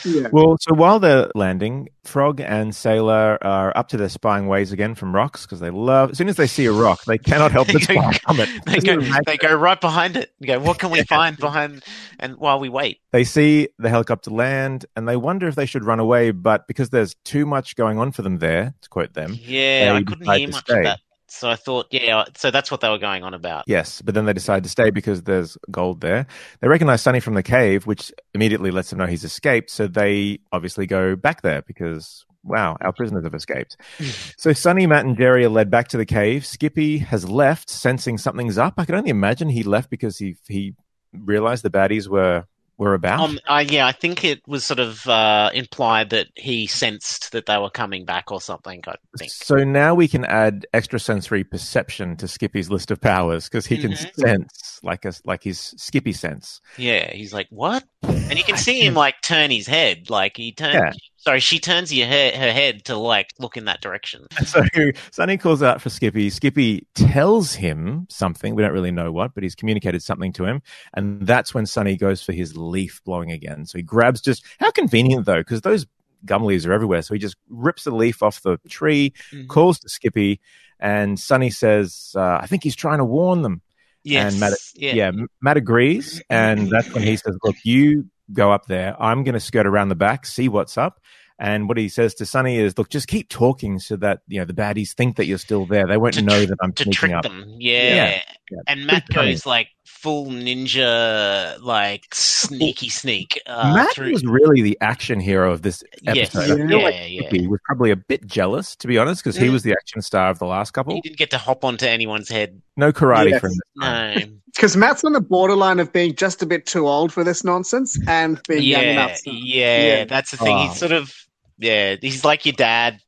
Yeah. 0.03 0.27
Well, 0.31 0.58
so 0.60 0.73
while 0.75 0.99
they're 0.99 1.31
landing, 1.34 1.89
Frog 2.03 2.39
and 2.41 2.75
Sailor 2.75 3.38
are 3.41 3.75
up 3.75 3.88
to 3.89 3.97
their 3.97 4.10
spying 4.10 4.47
ways 4.47 4.71
again 4.71 4.93
from 4.93 5.15
rocks 5.15 5.43
because 5.45 5.60
they 5.62 5.69
love. 5.71 6.12
As 6.12 6.17
soon 6.17 6.29
as 6.29 6.36
they 6.36 6.45
see 6.47 6.65
a 6.65 6.71
rock, 6.71 7.05
they 7.05 7.17
cannot 7.17 7.51
help 7.51 7.67
but 7.67 7.81
They 7.88 7.95
go- 7.95 8.01
spy 8.01 8.13
from 8.23 8.39
it. 8.39 8.49
They 8.65 8.79
go, 8.79 9.01
they 9.25 9.38
go 9.38 9.55
right 9.55 9.79
behind 9.81 10.15
it. 10.17 10.31
and 10.39 10.47
go, 10.47 10.60
what 10.60 10.77
can 10.79 10.91
we 10.91 11.01
find 11.03 11.38
behind? 11.38 11.84
And 12.19 12.36
while 12.38 12.60
we 12.60 12.69
wait, 12.69 12.99
They 13.12 13.23
see 13.23 13.69
the 13.79 13.89
helicopter 13.89 14.29
land 14.31 14.86
and 14.95 15.08
they 15.08 15.15
wonder 15.17 15.47
if 15.47 15.55
they 15.55 15.65
should 15.65 15.84
run 15.84 15.99
away, 15.99 16.31
but 16.31 16.67
because 16.67 16.89
there's 16.91 17.15
too 17.25 17.45
much 17.45 17.75
going 17.75 17.97
on 17.97 18.12
for 18.12 18.21
them 18.21 18.38
there, 18.38 18.73
to 18.81 18.89
quote 18.89 19.13
them, 19.13 19.36
yeah, 19.41 19.93
I 19.95 20.03
couldn't 20.03 20.25
hear 20.29 20.47
much 20.49 20.65
stay. 20.65 20.77
of 20.79 20.84
that. 20.84 20.99
So 21.36 21.50
I 21.50 21.58
thought, 21.58 21.88
yeah, 21.91 22.24
so 22.36 22.50
that's 22.50 22.71
what 22.71 22.80
they 22.80 22.89
were 22.89 22.98
going 22.98 23.24
on 23.24 23.34
about. 23.34 23.65
yes, 23.67 24.02
but 24.02 24.13
then 24.15 24.26
they 24.26 24.32
decide 24.32 24.63
to 24.63 24.69
stay 24.69 24.89
because 24.89 25.24
there's 25.24 25.58
gold 25.69 26.00
there. 26.00 26.28
They 26.62 26.69
recognize 26.69 27.02
Sonny 27.02 27.19
from 27.19 27.34
the 27.34 27.43
cave, 27.43 27.86
which 27.86 28.12
immediately 28.34 28.71
lets 28.71 28.89
them 28.89 29.00
know 29.00 29.06
he's 29.06 29.26
escaped. 29.26 29.69
So 29.69 29.88
they 29.88 30.39
obviously 30.54 30.86
go 30.86 31.17
back 31.17 31.41
there 31.41 31.62
because, 31.62 32.26
wow, 32.43 32.78
our 32.80 32.93
prisoners 32.93 33.26
have 33.26 33.34
escaped. 33.34 33.76
so 34.38 34.54
Sonny, 34.54 34.88
Matt, 34.88 35.06
and 35.06 35.17
Jerry 35.17 35.43
are 35.43 35.50
led 35.50 35.69
back 35.69 35.89
to 35.89 35.98
the 35.98 36.06
cave. 36.06 36.45
Skippy 36.45 37.00
has 37.00 37.30
left, 37.30 37.69
sensing 37.69 38.17
something's 38.17 38.58
up. 38.58 38.76
I 38.78 38.86
can 38.86 38.95
only 38.95 39.10
imagine 39.10 39.50
he 39.50 39.63
left 39.63 39.89
because 39.89 40.17
he 40.17 40.38
he 40.48 40.74
realized 41.12 41.63
the 41.63 41.69
baddies 41.69 42.08
were 42.08 42.45
were 42.77 42.93
about. 42.93 43.19
Um, 43.21 43.39
uh, 43.47 43.63
yeah, 43.67 43.88
I 43.88 43.91
think 43.91 44.23
it 44.23 44.41
was 44.47 44.65
sort 44.65 44.79
of 44.79 45.07
uh, 45.07 45.49
implied 45.53 46.09
that 46.09 46.27
he 46.35 46.67
sensed 46.67 47.31
that 47.31 47.45
they 47.45 47.57
were 47.57 47.69
coming 47.69 48.05
back 48.05 48.31
or 48.31 48.41
something. 48.41 48.81
I 48.88 48.95
think. 49.17 49.31
So 49.31 49.55
now 49.63 49.95
we 49.95 50.07
can 50.07 50.25
add 50.25 50.65
extrasensory 50.73 51.43
perception 51.43 52.15
to 52.17 52.27
Skippy's 52.27 52.69
list 52.69 52.91
of 52.91 52.99
powers 53.01 53.45
because 53.49 53.65
he 53.65 53.77
can 53.77 53.91
Mhm. 53.93 54.15
sense 54.15 54.79
like 54.83 55.05
a 55.05 55.13
like 55.25 55.43
his 55.43 55.73
Skippy 55.77 56.13
sense. 56.13 56.59
Yeah, 56.77 57.11
he's 57.13 57.33
like, 57.33 57.47
"What?" 57.49 57.83
And 58.03 58.38
you 58.38 58.43
can 58.43 58.57
see 58.57 58.85
him 58.85 58.93
like 58.93 59.21
turn 59.21 59.51
his 59.51 59.67
head, 59.67 60.09
like 60.09 60.35
he 60.38 60.51
turns. 60.51 60.73
Yeah. 60.75 60.91
Sorry, 61.25 61.39
she 61.39 61.57
turns 61.57 61.91
your 61.91 62.05
he- 62.07 62.38
her 62.38 62.51
head 62.51 62.85
to 62.85 62.95
like 62.95 63.33
look 63.39 63.57
in 63.57 63.65
that 63.65 63.81
direction. 63.81 64.27
So 64.45 64.63
Sonny 65.11 65.38
calls 65.38 65.63
out 65.63 65.81
for 65.81 65.89
Skippy. 65.89 66.29
Skippy 66.29 66.85
tells 66.93 67.55
him 67.55 68.05
something. 68.09 68.53
We 68.53 68.61
don't 68.61 68.73
really 68.73 68.91
know 68.91 69.11
what, 69.11 69.33
but 69.33 69.41
he's 69.43 69.55
communicated 69.55 70.03
something 70.03 70.31
to 70.33 70.45
him, 70.45 70.61
and 70.93 71.25
that's 71.25 71.53
when 71.53 71.65
Sonny 71.65 71.97
goes 71.97 72.21
for 72.21 72.31
his 72.31 72.55
leaf 72.55 73.01
blowing 73.05 73.31
again. 73.31 73.65
So 73.65 73.79
he 73.79 73.83
grabs 73.83 74.21
just 74.21 74.45
how 74.59 74.69
convenient 74.69 75.25
though, 75.25 75.39
because 75.39 75.61
those 75.61 75.88
gum 76.25 76.43
leaves 76.43 76.65
are 76.67 76.73
everywhere. 76.73 77.01
So 77.01 77.15
he 77.15 77.19
just 77.19 77.38
rips 77.49 77.85
the 77.85 77.91
leaf 77.91 78.21
off 78.21 78.41
the 78.43 78.57
tree, 78.69 79.13
Mhm. 79.33 79.47
calls 79.47 79.79
to 79.79 79.89
Skippy, 79.89 80.39
and 80.79 81.19
Sonny 81.19 81.49
says, 81.49 82.11
uh, 82.15 82.38
"I 82.41 82.45
think 82.45 82.63
he's 82.63 82.75
trying 82.75 82.99
to 82.99 83.05
warn 83.05 83.41
them." 83.41 83.61
Yes, 84.03 84.33
And 84.33 84.39
Matt, 84.39 84.53
yeah. 84.75 84.93
yeah, 84.93 85.11
Matt 85.41 85.57
agrees, 85.57 86.21
and 86.29 86.69
that's 86.69 86.93
when 86.93 87.01
he 87.03 87.15
says, 87.17 87.35
"Look, 87.43 87.55
you 87.63 88.05
go 88.33 88.51
up 88.51 88.65
there. 88.67 88.95
I'm 89.01 89.23
going 89.23 89.33
to 89.33 89.39
skirt 89.39 89.65
around 89.67 89.89
the 89.89 89.95
back, 89.95 90.25
see 90.25 90.49
what's 90.49 90.77
up." 90.77 90.99
And 91.38 91.67
what 91.67 91.77
he 91.77 91.89
says 91.89 92.13
to 92.15 92.25
Sonny 92.25 92.57
is, 92.57 92.77
"Look, 92.77 92.89
just 92.89 93.07
keep 93.07 93.27
talking 93.29 93.77
so 93.79 93.97
that 93.97 94.19
you 94.27 94.39
know 94.39 94.45
the 94.45 94.53
baddies 94.53 94.93
think 94.93 95.17
that 95.17 95.25
you're 95.25 95.38
still 95.38 95.65
there. 95.65 95.85
They 95.85 95.97
won't 95.97 96.13
To 96.15 96.21
know 96.21 96.43
tr- 96.43 96.49
that 96.49 96.57
I'm 96.61 96.71
to 96.73 96.83
sneaking 96.83 96.93
trick 96.93 97.11
up." 97.11 97.23
them. 97.23 97.45
Yeah. 97.59 97.95
Yeah, 97.95 98.21
yeah. 98.51 98.59
And 98.67 98.85
Matt 98.88 99.07
goes 99.09 99.45
like 99.45 99.67
full 99.86 100.26
ninja, 100.28 101.60
like 101.62 102.06
sneaky 102.13 102.89
sneak. 102.89 103.39
Uh, 103.45 103.74
Matt 103.76 103.93
through... 103.93 104.12
was 104.12 104.26
really 104.26 104.62
the 104.62 104.78
action 104.82 105.19
hero 105.19 105.52
of 105.52 105.62
this 105.62 105.84
episode. 106.06 106.62
I 106.62 106.67
feel 106.67 106.80
yeah, 106.80 106.84
like 106.84 106.95
yeah. 107.08 107.21
Skippy 107.28 107.48
was 107.48 107.60
probably 107.65 107.91
a 107.91 107.95
bit 107.95 108.26
jealous, 108.26 108.76
to 108.78 108.88
be 108.88 108.98
honest, 108.98 109.24
because 109.24 109.36
he 109.36 109.48
Mm. 109.48 109.52
was 109.54 109.63
the 109.63 109.71
action 109.71 110.02
star 110.02 110.30
of 110.30 110.39
the 110.39 110.45
last 110.45 110.71
couple. 110.71 110.95
He 110.95 111.02
didn't 111.02 111.17
get 111.17 111.30
to 111.32 111.38
hop 111.38 111.63
onto 111.63 111.86
anyone's 111.86 112.30
head. 112.30 112.62
No 112.78 112.91
karate 112.91 113.30
Yes. 113.32 113.41
from 113.41 113.50
this. 113.52 113.60
No. 113.76 114.15
Because 114.54 114.76
Matt's 114.78 115.04
on 115.04 115.13
the 115.13 115.21
borderline 115.21 115.80
of 115.80 115.93
being 115.93 116.15
just 116.15 116.41
a 116.41 116.45
bit 116.45 116.65
too 116.65 116.88
old 116.88 117.13
for 117.13 117.24
this 117.24 117.43
nonsense 117.43 117.98
and 118.08 118.41
being 118.48 118.63
young 118.63 118.82
yeah, 118.84 118.91
enough. 118.91 119.19
yeah, 119.26 119.84
Yeah. 119.98 120.06
that's 120.06 120.32
the 120.32 120.38
thing. 120.38 120.56
Oh. 120.58 120.67
He's 120.67 120.78
sort 120.78 120.91
of, 120.91 121.13
yeah, 121.58 121.95
he's 122.02 122.26
like 122.26 122.45
your 122.45 122.54
dad, 122.54 123.00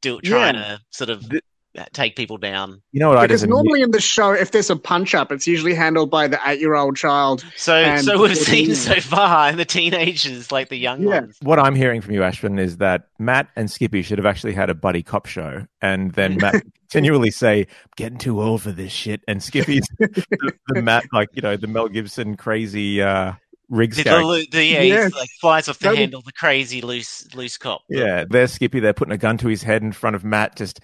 do, 0.00 0.20
trying 0.20 0.54
to 0.54 0.80
sort 0.90 1.10
of 1.10 1.28
Th- 1.28 1.42
take 1.92 2.16
people 2.16 2.36
down. 2.36 2.82
You 2.92 3.00
know 3.00 3.08
what 3.10 3.18
I 3.18 3.26
Because 3.26 3.42
did? 3.42 3.50
normally 3.50 3.82
in 3.82 3.90
the 3.92 4.00
show, 4.00 4.32
if 4.32 4.50
there's 4.50 4.70
a 4.70 4.76
punch 4.76 5.14
up, 5.14 5.30
it's 5.30 5.46
usually 5.46 5.74
handled 5.74 6.10
by 6.10 6.26
the 6.28 6.38
eight 6.46 6.60
year 6.60 6.74
old 6.74 6.96
child. 6.96 7.44
So, 7.56 7.96
so 7.98 8.20
we've 8.20 8.36
seen 8.36 8.74
so 8.74 9.00
far, 9.00 9.48
and 9.48 9.58
the 9.58 9.64
teenagers, 9.64 10.50
like 10.50 10.68
the 10.68 10.76
young 10.76 11.02
Yeah. 11.02 11.20
ones. 11.20 11.36
what 11.42 11.58
I'm 11.58 11.74
hearing 11.74 12.00
from 12.00 12.14
you, 12.14 12.20
Ashwin, 12.20 12.58
is 12.58 12.78
that 12.78 13.02
Matt 13.18 13.48
and 13.56 13.70
Skippy 13.70 14.02
should 14.02 14.18
have 14.18 14.26
actually 14.26 14.54
had 14.54 14.70
a 14.70 14.74
buddy 14.74 15.02
cop 15.02 15.26
show, 15.26 15.66
and 15.80 16.12
then 16.12 16.36
Matt 16.38 16.62
continually 16.90 17.30
say, 17.30 17.66
"Getting 17.96 18.18
too 18.18 18.42
old 18.42 18.62
for 18.62 18.72
this 18.72 18.92
shit," 18.92 19.22
and 19.28 19.42
Skippy's 19.42 19.86
the, 19.98 20.52
the 20.68 20.82
Matt, 20.82 21.04
like 21.12 21.28
you 21.34 21.42
know, 21.42 21.56
the 21.56 21.66
Mel 21.68 21.88
Gibson 21.88 22.36
crazy 22.36 23.00
uh, 23.00 23.32
Riggs 23.70 23.96
The, 23.96 24.02
the, 24.02 24.46
the- 24.50 24.64
yeah, 24.64 24.82
Yes. 24.82 25.04
he's 25.04 25.14
like 25.14 25.30
flies 25.40 25.68
off 25.68 25.78
the 25.78 25.84
Totally. 25.84 26.02
handle, 26.02 26.22
the 26.22 26.32
crazy 26.32 26.82
loose 26.82 27.32
loose 27.34 27.56
cop. 27.56 27.82
Yeah, 27.88 28.24
there's 28.28 28.52
Skippy. 28.52 28.80
They're 28.80 28.92
putting 28.92 29.12
a 29.12 29.18
gun 29.18 29.38
to 29.38 29.48
his 29.48 29.62
head 29.62 29.82
in 29.82 29.92
front 29.92 30.16
of 30.16 30.24
Matt, 30.24 30.56
just 30.56 30.80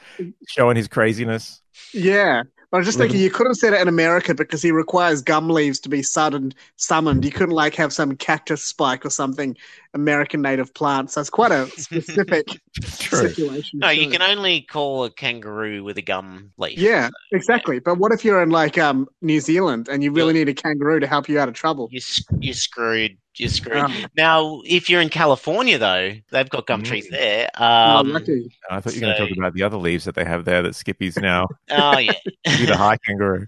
showing 0.48 0.76
his 0.76 0.88
craziness. 0.88 1.60
Yeah. 1.92 2.44
But 2.70 2.78
I 2.78 2.80
was 2.80 2.86
just 2.86 2.98
thinking 2.98 3.18
mm-hmm. 3.18 3.24
you 3.24 3.30
could 3.30 3.46
have 3.46 3.56
said 3.56 3.74
it 3.74 3.80
in 3.80 3.88
America 3.88 4.34
because 4.34 4.60
he 4.60 4.72
requires 4.72 5.22
gum 5.22 5.48
leaves 5.48 5.78
to 5.80 5.88
be 5.88 6.02
sudden 6.02 6.52
summoned. 6.76 7.24
You 7.24 7.30
couldn't 7.30 7.54
like 7.54 7.74
have 7.76 7.92
some 7.92 8.16
cactus 8.16 8.64
spike 8.64 9.06
or 9.06 9.10
something 9.10 9.56
American 9.96 10.42
native 10.42 10.72
plants. 10.74 11.14
That's 11.14 11.30
quite 11.30 11.50
a 11.52 11.66
specific 11.76 12.46
situation. 12.84 13.80
No, 13.80 13.88
you 13.90 14.08
can 14.10 14.22
only 14.22 14.62
call 14.62 15.04
a 15.04 15.10
kangaroo 15.10 15.82
with 15.82 15.98
a 15.98 16.02
gum 16.02 16.52
leaf. 16.58 16.78
Yeah, 16.78 17.08
exactly. 17.32 17.80
But 17.80 17.98
what 17.98 18.12
if 18.12 18.24
you're 18.24 18.42
in 18.42 18.50
like 18.50 18.78
um 18.78 19.08
New 19.22 19.40
Zealand 19.40 19.88
and 19.88 20.02
you 20.02 20.12
really 20.12 20.32
need 20.34 20.48
a 20.48 20.54
kangaroo 20.54 21.00
to 21.00 21.06
help 21.06 21.28
you 21.28 21.38
out 21.38 21.48
of 21.48 21.54
trouble? 21.54 21.88
You're, 21.90 22.02
you're 22.40 22.54
screwed. 22.54 23.16
You're 23.36 23.48
screwed. 23.50 23.76
Um, 23.76 23.92
Now, 24.16 24.62
if 24.64 24.88
you're 24.88 25.00
in 25.02 25.10
California, 25.10 25.76
though, 25.78 26.12
they've 26.30 26.48
got 26.48 26.66
gum 26.66 26.82
Mm. 26.82 26.86
trees 26.86 27.08
there. 27.10 27.50
oh, 27.58 27.64
Um, 27.98 28.12
lucky. 28.12 28.50
I 28.70 28.80
thought 28.80 28.94
you 28.94 29.00
were 29.02 29.06
going 29.08 29.16
to 29.16 29.28
talk 29.28 29.36
about 29.36 29.52
the 29.54 29.62
other 29.62 29.76
leaves 29.76 30.04
that 30.06 30.14
they 30.14 30.24
have 30.24 30.44
there 30.46 30.62
that 30.62 30.74
Skippy's 30.74 31.16
now. 31.18 31.46
oh, 31.70 31.98
yeah. 31.98 32.12
Be 32.58 32.64
the 32.66 32.76
high 32.76 32.96
kangaroo. 33.06 33.46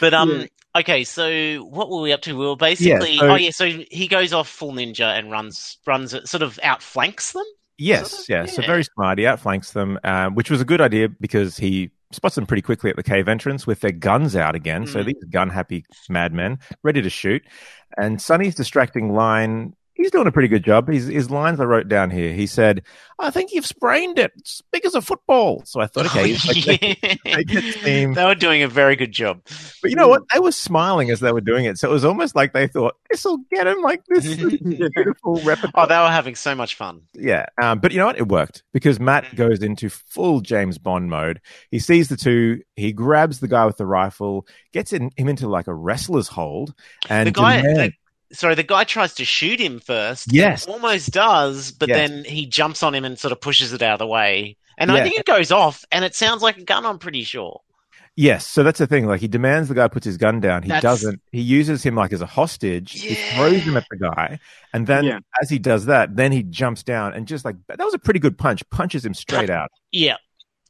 But 0.00 0.12
um, 0.14 0.30
Yeah. 0.40 0.46
Okay. 0.78 1.04
So 1.04 1.58
what 1.70 1.90
were 1.90 2.00
we 2.00 2.12
up 2.12 2.22
to? 2.22 2.36
We 2.36 2.46
were 2.46 2.56
basically. 2.56 3.18
so- 3.18 3.28
oh 3.30 3.34
yeah. 3.36 3.50
So 3.50 3.66
he 3.90 4.08
goes 4.08 4.32
off 4.32 4.48
full 4.48 4.72
ninja 4.72 5.18
and 5.18 5.30
runs, 5.30 5.78
runs, 5.86 6.14
sort 6.28 6.42
of 6.42 6.58
outflanks 6.62 7.32
them. 7.32 7.44
Yes, 7.80 8.10
Sort 8.10 8.22
of, 8.22 8.28
yeah. 8.28 8.46
So 8.46 8.62
very 8.62 8.82
smart. 8.84 9.18
He 9.18 9.26
outflanks 9.26 9.70
them, 9.72 10.00
um, 10.02 10.34
which 10.34 10.50
was 10.50 10.60
a 10.60 10.64
good 10.64 10.80
idea 10.80 11.08
because 11.08 11.56
he 11.56 11.90
spots 12.10 12.34
them 12.34 12.44
pretty 12.46 12.62
quickly 12.62 12.90
at 12.90 12.96
the 12.96 13.02
cave 13.04 13.28
entrance 13.28 13.66
with 13.68 13.80
their 13.80 13.92
guns 13.92 14.34
out 14.34 14.54
again. 14.56 14.86
So 14.86 15.00
Mm. 15.00 15.06
these 15.06 15.24
gun 15.30 15.48
happy 15.50 15.84
madmen 16.08 16.58
ready 16.82 17.02
to 17.02 17.10
shoot. 17.10 17.42
And 17.96 18.20
Sonny's 18.20 18.54
distracting 18.56 19.12
line. 19.14 19.74
He's 19.98 20.10
doing 20.10 20.26
a 20.26 20.32
pretty 20.32 20.48
good 20.48 20.64
job. 20.64 20.88
His, 20.88 21.06
his 21.08 21.30
lines 21.30 21.60
I 21.60 21.64
wrote 21.64 21.88
down 21.88 22.10
here. 22.10 22.32
He 22.32 22.46
said, 22.46 22.82
"I 23.18 23.30
think 23.30 23.52
you've 23.52 23.66
sprained 23.66 24.18
it. 24.18 24.32
It's 24.36 24.62
big 24.72 24.86
as 24.86 24.94
a 24.94 25.02
football." 25.02 25.62
So 25.66 25.80
I 25.80 25.86
thought, 25.86 26.06
okay, 26.06 26.32
they- 26.32 26.96
Yeah. 27.24 27.40
they. 27.82 28.06
They 28.14 28.24
were 28.24 28.34
doing 28.36 28.62
a 28.62 28.68
very 28.68 28.96
good 28.96 29.12
job. 29.12 29.40
But 29.82 29.90
you 29.90 29.96
know 29.96 30.08
what? 30.08 30.22
They 30.32 30.38
were 30.40 30.52
smiling 30.52 31.10
as 31.10 31.20
they 31.20 31.32
were 31.32 31.40
doing 31.40 31.64
it. 31.66 31.78
So 31.78 31.88
it 31.90 31.92
was 31.92 32.04
almost 32.04 32.34
like 32.36 32.52
they 32.52 32.66
thought, 32.68 32.94
this 33.10 33.24
will 33.24 33.38
get 33.50 33.66
him 33.66 33.82
like 33.82 34.02
this 34.08 34.34
beautiful 34.36 35.36
repertoire. 35.42 35.84
Oh, 35.84 35.86
they 35.88 35.98
were 35.98 36.08
having 36.10 36.34
so 36.36 36.54
much 36.54 36.74
fun. 36.76 37.02
Yeah. 37.14 37.46
Um, 37.60 37.80
but 37.80 37.92
you 37.92 37.98
know 37.98 38.06
what? 38.06 38.18
It 38.18 38.28
worked 38.28 38.62
because 38.72 39.00
Matt 39.00 39.34
goes 39.34 39.62
into 39.62 39.88
full 39.90 40.40
James 40.40 40.78
Bond 40.78 41.10
mode. 41.10 41.40
He 41.70 41.78
sees 41.80 42.08
the 42.08 42.16
two, 42.16 42.62
he 42.76 42.92
grabs 42.92 43.40
the 43.40 43.48
guy 43.48 43.66
with 43.66 43.76
the 43.78 43.86
rifle, 43.86 44.46
gets 44.72 44.92
in, 44.92 45.10
him 45.16 45.28
into 45.28 45.48
like 45.48 45.66
a 45.66 45.74
wrestler's 45.74 46.28
hold. 46.28 46.74
And 47.08 47.26
the 47.26 47.32
guy, 47.32 47.62
demands- 47.62 47.78
the, 47.78 47.92
sorry, 48.32 48.54
the 48.54 48.62
guy 48.62 48.84
tries 48.84 49.14
to 49.14 49.24
shoot 49.24 49.60
him 49.60 49.80
first. 49.80 50.32
Yes. 50.32 50.66
almost 50.66 51.10
does, 51.12 51.72
but 51.72 51.88
Yes. 51.88 51.96
then 52.10 52.24
he 52.24 52.46
jumps 52.46 52.82
on 52.82 52.94
him 52.94 53.04
and 53.04 53.18
sort 53.18 53.32
of 53.32 53.40
pushes 53.40 53.72
it 53.72 53.82
out 53.82 53.94
of 53.94 53.98
the 53.98 54.06
way. 54.06 54.56
And 54.78 54.90
Yeah. 54.90 54.96
I 54.98 55.02
think 55.02 55.16
it 55.18 55.26
goes 55.26 55.50
off, 55.50 55.84
and 55.90 56.04
it 56.04 56.14
sounds 56.14 56.42
like 56.42 56.56
a 56.58 56.64
gun. 56.64 56.86
I'm 56.86 56.98
pretty 56.98 57.24
sure. 57.24 57.60
yes. 58.16 58.44
So 58.46 58.62
that's 58.64 58.78
the 58.80 58.86
thing. 58.88 59.06
Like 59.06 59.20
he 59.20 59.28
demands 59.28 59.68
the 59.68 59.74
guy 59.76 59.86
puts 59.88 60.04
his 60.04 60.16
gun 60.16 60.40
down. 60.40 60.62
He 60.64 60.68
That's- 60.68 60.82
doesn't. 60.82 61.20
He 61.30 61.40
uses 61.40 61.84
him 61.84 61.94
like 61.94 62.12
as 62.12 62.20
a 62.20 62.26
hostage. 62.26 62.92
He 63.00 63.14
throws 63.14 63.62
him 63.62 63.76
at 63.76 63.86
the 63.90 63.96
guy. 63.96 64.40
And 64.72 64.86
then 64.88 65.04
Yeah. 65.04 65.18
as 65.40 65.48
he 65.50 65.58
does 65.60 65.86
that, 65.86 66.16
then 66.16 66.32
he 66.32 66.42
jumps 66.42 66.82
down 66.82 67.14
and 67.14 67.28
just 67.28 67.44
like, 67.44 67.54
that 67.68 67.78
was 67.78 67.94
a 67.94 67.98
pretty 67.98 68.18
good 68.20 68.36
punch, 68.36 68.68
punches 68.70 69.04
him 69.04 69.14
straight 69.14 69.50
out. 69.50 69.70
Yeah, 69.92 70.16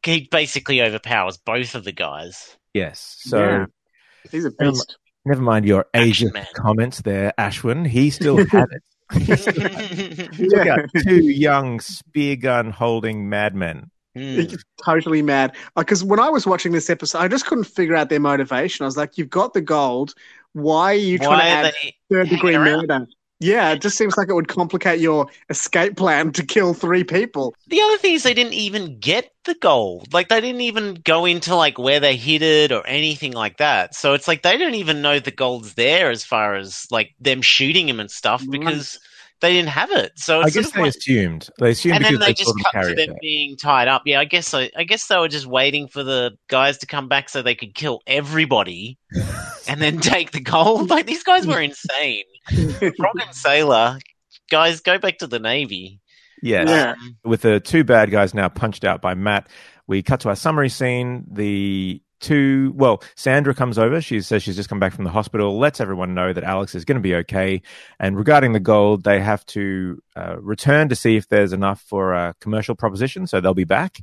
he 0.05 0.29
basically 0.31 0.83
overpowers 0.83 1.39
both 1.39 1.75
of 1.75 1.85
the 1.85 1.93
guys. 1.93 2.57
Yes. 2.75 3.17
So. 3.21 3.39
Yeah. 3.43 3.67
He's 4.31 4.45
a 4.45 4.51
beast. 4.51 4.99
Never 5.29 5.43
mind 5.43 5.67
your 5.67 5.85
Asian 5.95 6.35
Asia 6.37 6.47
comments 6.55 7.03
there, 7.03 7.33
Ashwin. 7.39 7.87
He 7.87 8.09
still 8.11 8.39
had 8.47 8.67
it. 8.71 8.83
He 10.35 10.49
took 10.49 10.65
Yeah. 10.67 10.73
out 10.75 10.81
two 11.03 11.23
young 11.23 11.81
spear 11.81 12.37
gun 12.37 12.71
holding 12.71 13.29
madmen. 13.29 13.91
Hmm. 14.17 14.21
He's 14.23 14.65
totally 14.85 15.21
mad. 15.23 15.55
Because 15.77 16.03
when 16.03 16.19
I 16.19 16.31
was 16.31 16.47
watching 16.47 16.73
this 16.73 16.89
episode, 16.91 17.19
I 17.19 17.29
just 17.29 17.47
couldn't 17.47 17.65
figure 17.65 17.95
out 17.95 18.09
their 18.09 18.21
motivation. 18.21 18.85
I 18.85 18.87
was 18.87 18.97
like, 18.97 19.19
"You've 19.19 19.31
got 19.31 19.53
the 19.53 19.61
gold. 19.61 20.15
Why 20.55 20.93
are 20.93 20.95
you 20.95 21.19
trying 21.19 21.31
Why 21.31 21.37
to 21.39 21.45
are 21.45 21.65
add 21.67 21.75
they? 21.83 21.95
third 22.11 22.29
degree 22.31 22.57
murder 22.59 23.07
Yeah, 23.41 23.71
it 23.71 23.81
just 23.81 23.97
seems 23.97 24.17
like 24.17 24.29
it 24.29 24.35
would 24.35 24.49
complicate 24.49 24.99
your 24.99 25.29
escape 25.49 25.97
plan 25.97 26.33
to 26.33 26.45
kill 26.45 26.75
three 26.75 27.05
people. 27.05 27.55
The 27.69 27.81
other 27.81 27.99
thing 27.99 28.15
is 28.15 28.25
they 28.25 28.35
didn't 28.35 28.55
even 28.55 28.99
get 28.99 29.31
the 29.45 29.55
gold. 29.55 30.13
Like 30.13 30.29
they 30.29 30.41
didn't 30.41 30.63
even 30.63 30.95
go 30.95 31.25
into 31.25 31.55
like 31.55 31.79
where 31.79 32.01
they 32.01 32.17
hid 32.17 32.43
it 32.43 32.73
or 32.73 32.85
anything 32.87 33.33
like 33.33 33.59
that. 33.59 33.95
So 33.95 34.15
it's 34.15 34.27
like 34.27 34.43
they 34.43 34.57
don't 34.57 34.75
even 34.75 35.03
know 35.03 35.21
the 35.21 35.31
gold's 35.31 35.75
there 35.75 36.11
as 36.11 36.25
far 36.25 36.57
as 36.57 36.89
like 36.91 37.15
them 37.21 37.41
shooting 37.41 37.89
him 37.89 38.01
and 38.01 38.11
stuff 38.11 38.45
because 38.51 38.99
they 39.41 39.53
didn't 39.53 39.69
have 39.69 39.91
it. 39.93 40.13
So 40.17 40.41
I 40.41 40.47
it's 40.47 40.57
guess 40.57 40.71
they 40.73 40.83
like, 40.83 40.95
assumed. 40.95 41.49
They 41.59 41.71
assumed 41.71 41.97
and 41.97 42.05
then 42.05 42.19
they 42.19 42.27
they 42.27 42.35
just 42.35 42.55
cut 42.63 42.71
to 42.73 42.79
carry 42.79 42.93
it 42.93 42.97
them 42.97 43.09
there. 43.11 43.19
being 43.21 43.57
tied 43.57 43.89
up. 43.89 44.03
Yeah, 44.05 44.21
I 44.21 44.25
guess 44.25 44.49
so. 44.49 44.67
I 44.77 44.85
guess 44.85 45.07
they 45.07 45.17
were 45.17 45.29
just 45.29 45.47
waiting 45.47 45.89
for 45.89 46.03
the 46.03 46.33
guys 46.49 46.79
to 46.79 46.87
come 46.87 47.09
back 47.09 47.29
so 47.29 47.43
they 47.43 47.55
could 47.55 47.75
kill 47.75 48.01
everybody 48.07 48.99
and 49.69 49.81
then 49.81 50.01
take 50.01 50.33
the 50.33 50.41
gold. 50.41 50.91
Like 50.91 51.07
these 51.07 51.23
guys 51.23 51.47
were 51.47 51.61
insane. 51.61 52.25
Frog 52.51 53.21
and 53.21 53.35
Sailor, 53.35 53.99
guys, 54.51 54.81
go 54.81 54.99
back 54.99 55.19
to 55.19 55.27
the 55.27 55.39
Navy. 55.39 56.01
Yes. 56.43 56.69
Yeah. 56.69 56.93
Um, 56.93 57.17
with 57.25 57.43
the 57.43 57.61
two 57.61 57.85
bad 57.85 58.11
guys 58.11 58.35
now 58.35 58.49
punched 58.49 58.85
out 58.85 59.01
by 59.01 59.15
Matt, 59.15 59.49
we 59.87 60.03
cut 60.03 60.21
to 60.21 60.29
our 60.29 60.37
summary 60.37 60.69
scene. 60.69 61.25
The 61.31 62.03
two, 62.21 62.73
well, 62.77 63.03
Sandra 63.15 63.55
comes 63.55 63.79
over. 63.79 64.01
She 64.01 64.21
says 64.21 64.43
she's 64.43 64.57
just 64.57 64.69
come 64.69 64.81
back 64.81 64.93
from 64.93 65.05
the 65.05 65.11
hospital, 65.11 65.59
lets 65.59 65.81
everyone 65.81 66.15
know 66.15 66.33
that 66.33 66.45
Alex 66.45 66.75
is 66.75 66.85
going 66.85 66.97
to 66.97 67.03
be 67.03 67.15
okay. 67.17 67.63
And 67.99 68.17
regarding 68.17 68.53
the 68.53 68.61
gold, 68.61 69.05
they 69.05 69.21
have 69.21 69.45
to 69.47 70.03
uh, 70.17 70.37
return 70.41 70.89
to 70.89 70.97
see 70.97 71.17
if 71.17 71.29
there's 71.29 71.53
enough 71.53 71.81
for 71.81 72.15
a 72.15 72.35
commercial 72.41 72.75
proposition. 72.75 73.27
So 73.27 73.41
they'll 73.41 73.55
be 73.55 73.65
back. 73.65 74.01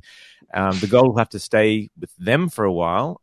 Um, 0.54 0.78
the 0.78 0.86
gold 0.86 1.08
will 1.08 1.18
have 1.18 1.30
to 1.30 1.38
stay 1.38 1.90
with 1.98 2.14
them 2.16 2.48
for 2.48 2.64
a 2.64 2.72
while, 2.72 3.20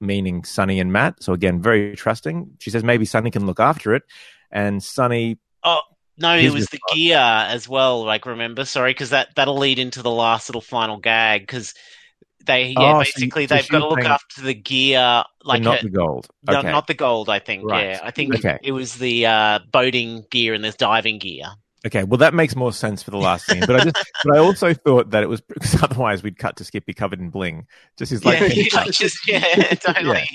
meaning 0.00 0.44
Sonny 0.44 0.80
and 0.80 0.92
Matt. 0.92 1.22
So 1.22 1.32
again, 1.32 1.60
very 1.60 1.96
trusting. 1.96 2.56
She 2.58 2.70
says 2.70 2.84
maybe 2.84 3.04
Sonny 3.04 3.30
can 3.30 3.46
look 3.46 3.60
after 3.60 3.94
it. 3.94 4.02
And 4.50 4.82
Sonny 4.82 5.38
oh 5.64 5.80
no, 6.18 6.36
it 6.36 6.52
was 6.52 6.66
the 6.66 6.80
gear 6.92 7.16
as 7.16 7.68
well. 7.68 8.04
Like, 8.04 8.26
remember? 8.26 8.64
Sorry, 8.64 8.90
because 8.90 9.10
that 9.10 9.34
that'll 9.36 9.56
lead 9.56 9.78
into 9.78 10.02
the 10.02 10.10
last 10.10 10.48
little 10.48 10.60
final 10.60 10.96
gag 10.96 11.42
because 11.42 11.74
they 12.48 12.70
yeah 12.70 12.98
Oh, 12.98 13.02
so 13.04 13.10
you- 13.18 13.26
basically 13.30 13.46
so 13.46 13.54
they've 13.54 13.68
got 13.68 13.78
to 13.78 13.88
look 13.88 14.04
after 14.04 14.42
the 14.42 14.54
gear 14.54 15.22
like 15.44 15.62
not 15.62 15.76
her- 15.78 15.82
the 15.84 15.90
gold. 15.90 16.26
no, 16.48 16.58
Okay. 16.58 16.72
not 16.72 16.88
the 16.88 16.94
gold. 16.94 17.28
I 17.28 17.38
think 17.38 17.62
Right. 17.64 17.90
yeah, 17.90 18.00
I 18.02 18.10
think 18.10 18.34
Okay. 18.34 18.58
it 18.62 18.72
was 18.72 18.94
the 18.96 19.26
uh, 19.26 19.58
boating 19.70 20.24
gear 20.30 20.52
and 20.54 20.64
the 20.64 20.72
diving 20.72 21.18
gear. 21.18 21.44
Okay, 21.86 22.02
well 22.02 22.18
that 22.18 22.34
makes 22.34 22.56
more 22.56 22.72
sense 22.72 23.04
for 23.04 23.12
the 23.12 23.18
last 23.18 23.46
scene, 23.46 23.60
but 23.60 23.76
I 23.80 23.84
just, 23.84 23.96
but 24.24 24.34
I 24.34 24.38
also 24.40 24.74
thought 24.74 25.10
that 25.10 25.22
it 25.22 25.28
was 25.28 25.40
because 25.40 25.80
otherwise 25.80 26.24
we'd 26.24 26.36
cut 26.36 26.56
to 26.56 26.64
Skippy 26.64 26.92
covered 26.92 27.20
in 27.20 27.30
bling, 27.30 27.66
just 27.96 28.10
his 28.10 28.24
like, 28.24 28.40
yeah, 28.52 28.64
like 28.74 28.90
just 28.90 29.16
yeah, 29.28 29.40
totally. 29.74 30.28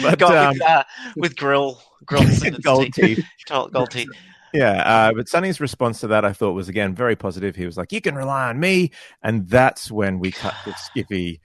But, 0.00 0.18
Got 0.18 0.34
um, 0.36 0.52
with, 0.54 0.62
uh, 0.62 0.84
with 1.16 1.36
grill 1.36 1.82
grills 2.06 2.42
and 2.42 2.62
gold 2.62 2.94
teeth. 2.94 3.22
gold, 3.46 3.72
gold 3.72 3.90
teeth. 3.90 4.08
Yeah, 4.54 4.70
uh, 5.08 5.12
but 5.12 5.28
Sonny's 5.28 5.60
response 5.60 6.00
to 6.00 6.06
that 6.06 6.24
I 6.24 6.32
thought 6.32 6.52
was 6.52 6.68
again 6.70 6.94
very 6.94 7.14
positive. 7.14 7.56
He 7.56 7.66
was 7.66 7.76
like, 7.76 7.92
"You 7.92 8.00
can 8.00 8.14
rely 8.14 8.48
on 8.48 8.58
me," 8.58 8.90
and 9.22 9.46
that's 9.48 9.90
when 9.90 10.18
we 10.18 10.30
cut 10.32 10.54
to 10.64 10.72
Skippy 10.78 11.40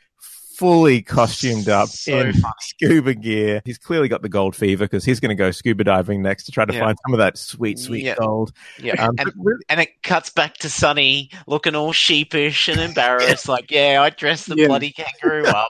fully 0.62 1.02
costumed 1.18 1.68
up 1.68 1.90
So 1.90 2.20
in 2.20 2.34
funny. 2.34 2.54
scuba 2.62 3.16
gear. 3.16 3.62
He's 3.66 3.80
clearly 3.80 4.08
got 4.08 4.22
the 4.22 4.30
gold 4.30 4.56
fever 4.56 4.86
because 4.86 5.04
he's 5.04 5.20
going 5.20 5.30
to 5.30 5.36
go 5.36 5.50
scuba 5.50 5.84
diving 5.84 6.22
next 6.22 6.44
to 6.46 6.52
try 6.52 6.66
to 6.66 6.74
Yeah. 6.74 6.82
find 6.82 6.98
some 7.06 7.14
of 7.14 7.18
that 7.18 7.36
sweet, 7.38 7.80
sweet 7.80 8.04
Yeah. 8.04 8.16
gold. 8.20 8.52
Yeah, 8.80 9.04
Um, 9.04 9.16
and 9.18 9.32
really- 9.38 9.64
and 9.70 9.80
it 9.82 9.90
cuts 10.04 10.30
back 10.30 10.54
to 10.60 10.70
Sonny 10.70 11.32
looking 11.48 11.74
all 11.74 11.92
sheepish 11.94 12.68
and 12.68 12.80
embarrassed, 12.80 13.48
like, 13.56 13.72
"Yeah, 13.72 14.02
I 14.04 14.12
dressed 14.12 14.48
the 14.50 14.56
Yeah. 14.56 14.68
bloody 14.68 14.92
kangaroo 14.94 15.46
up. 15.48 15.70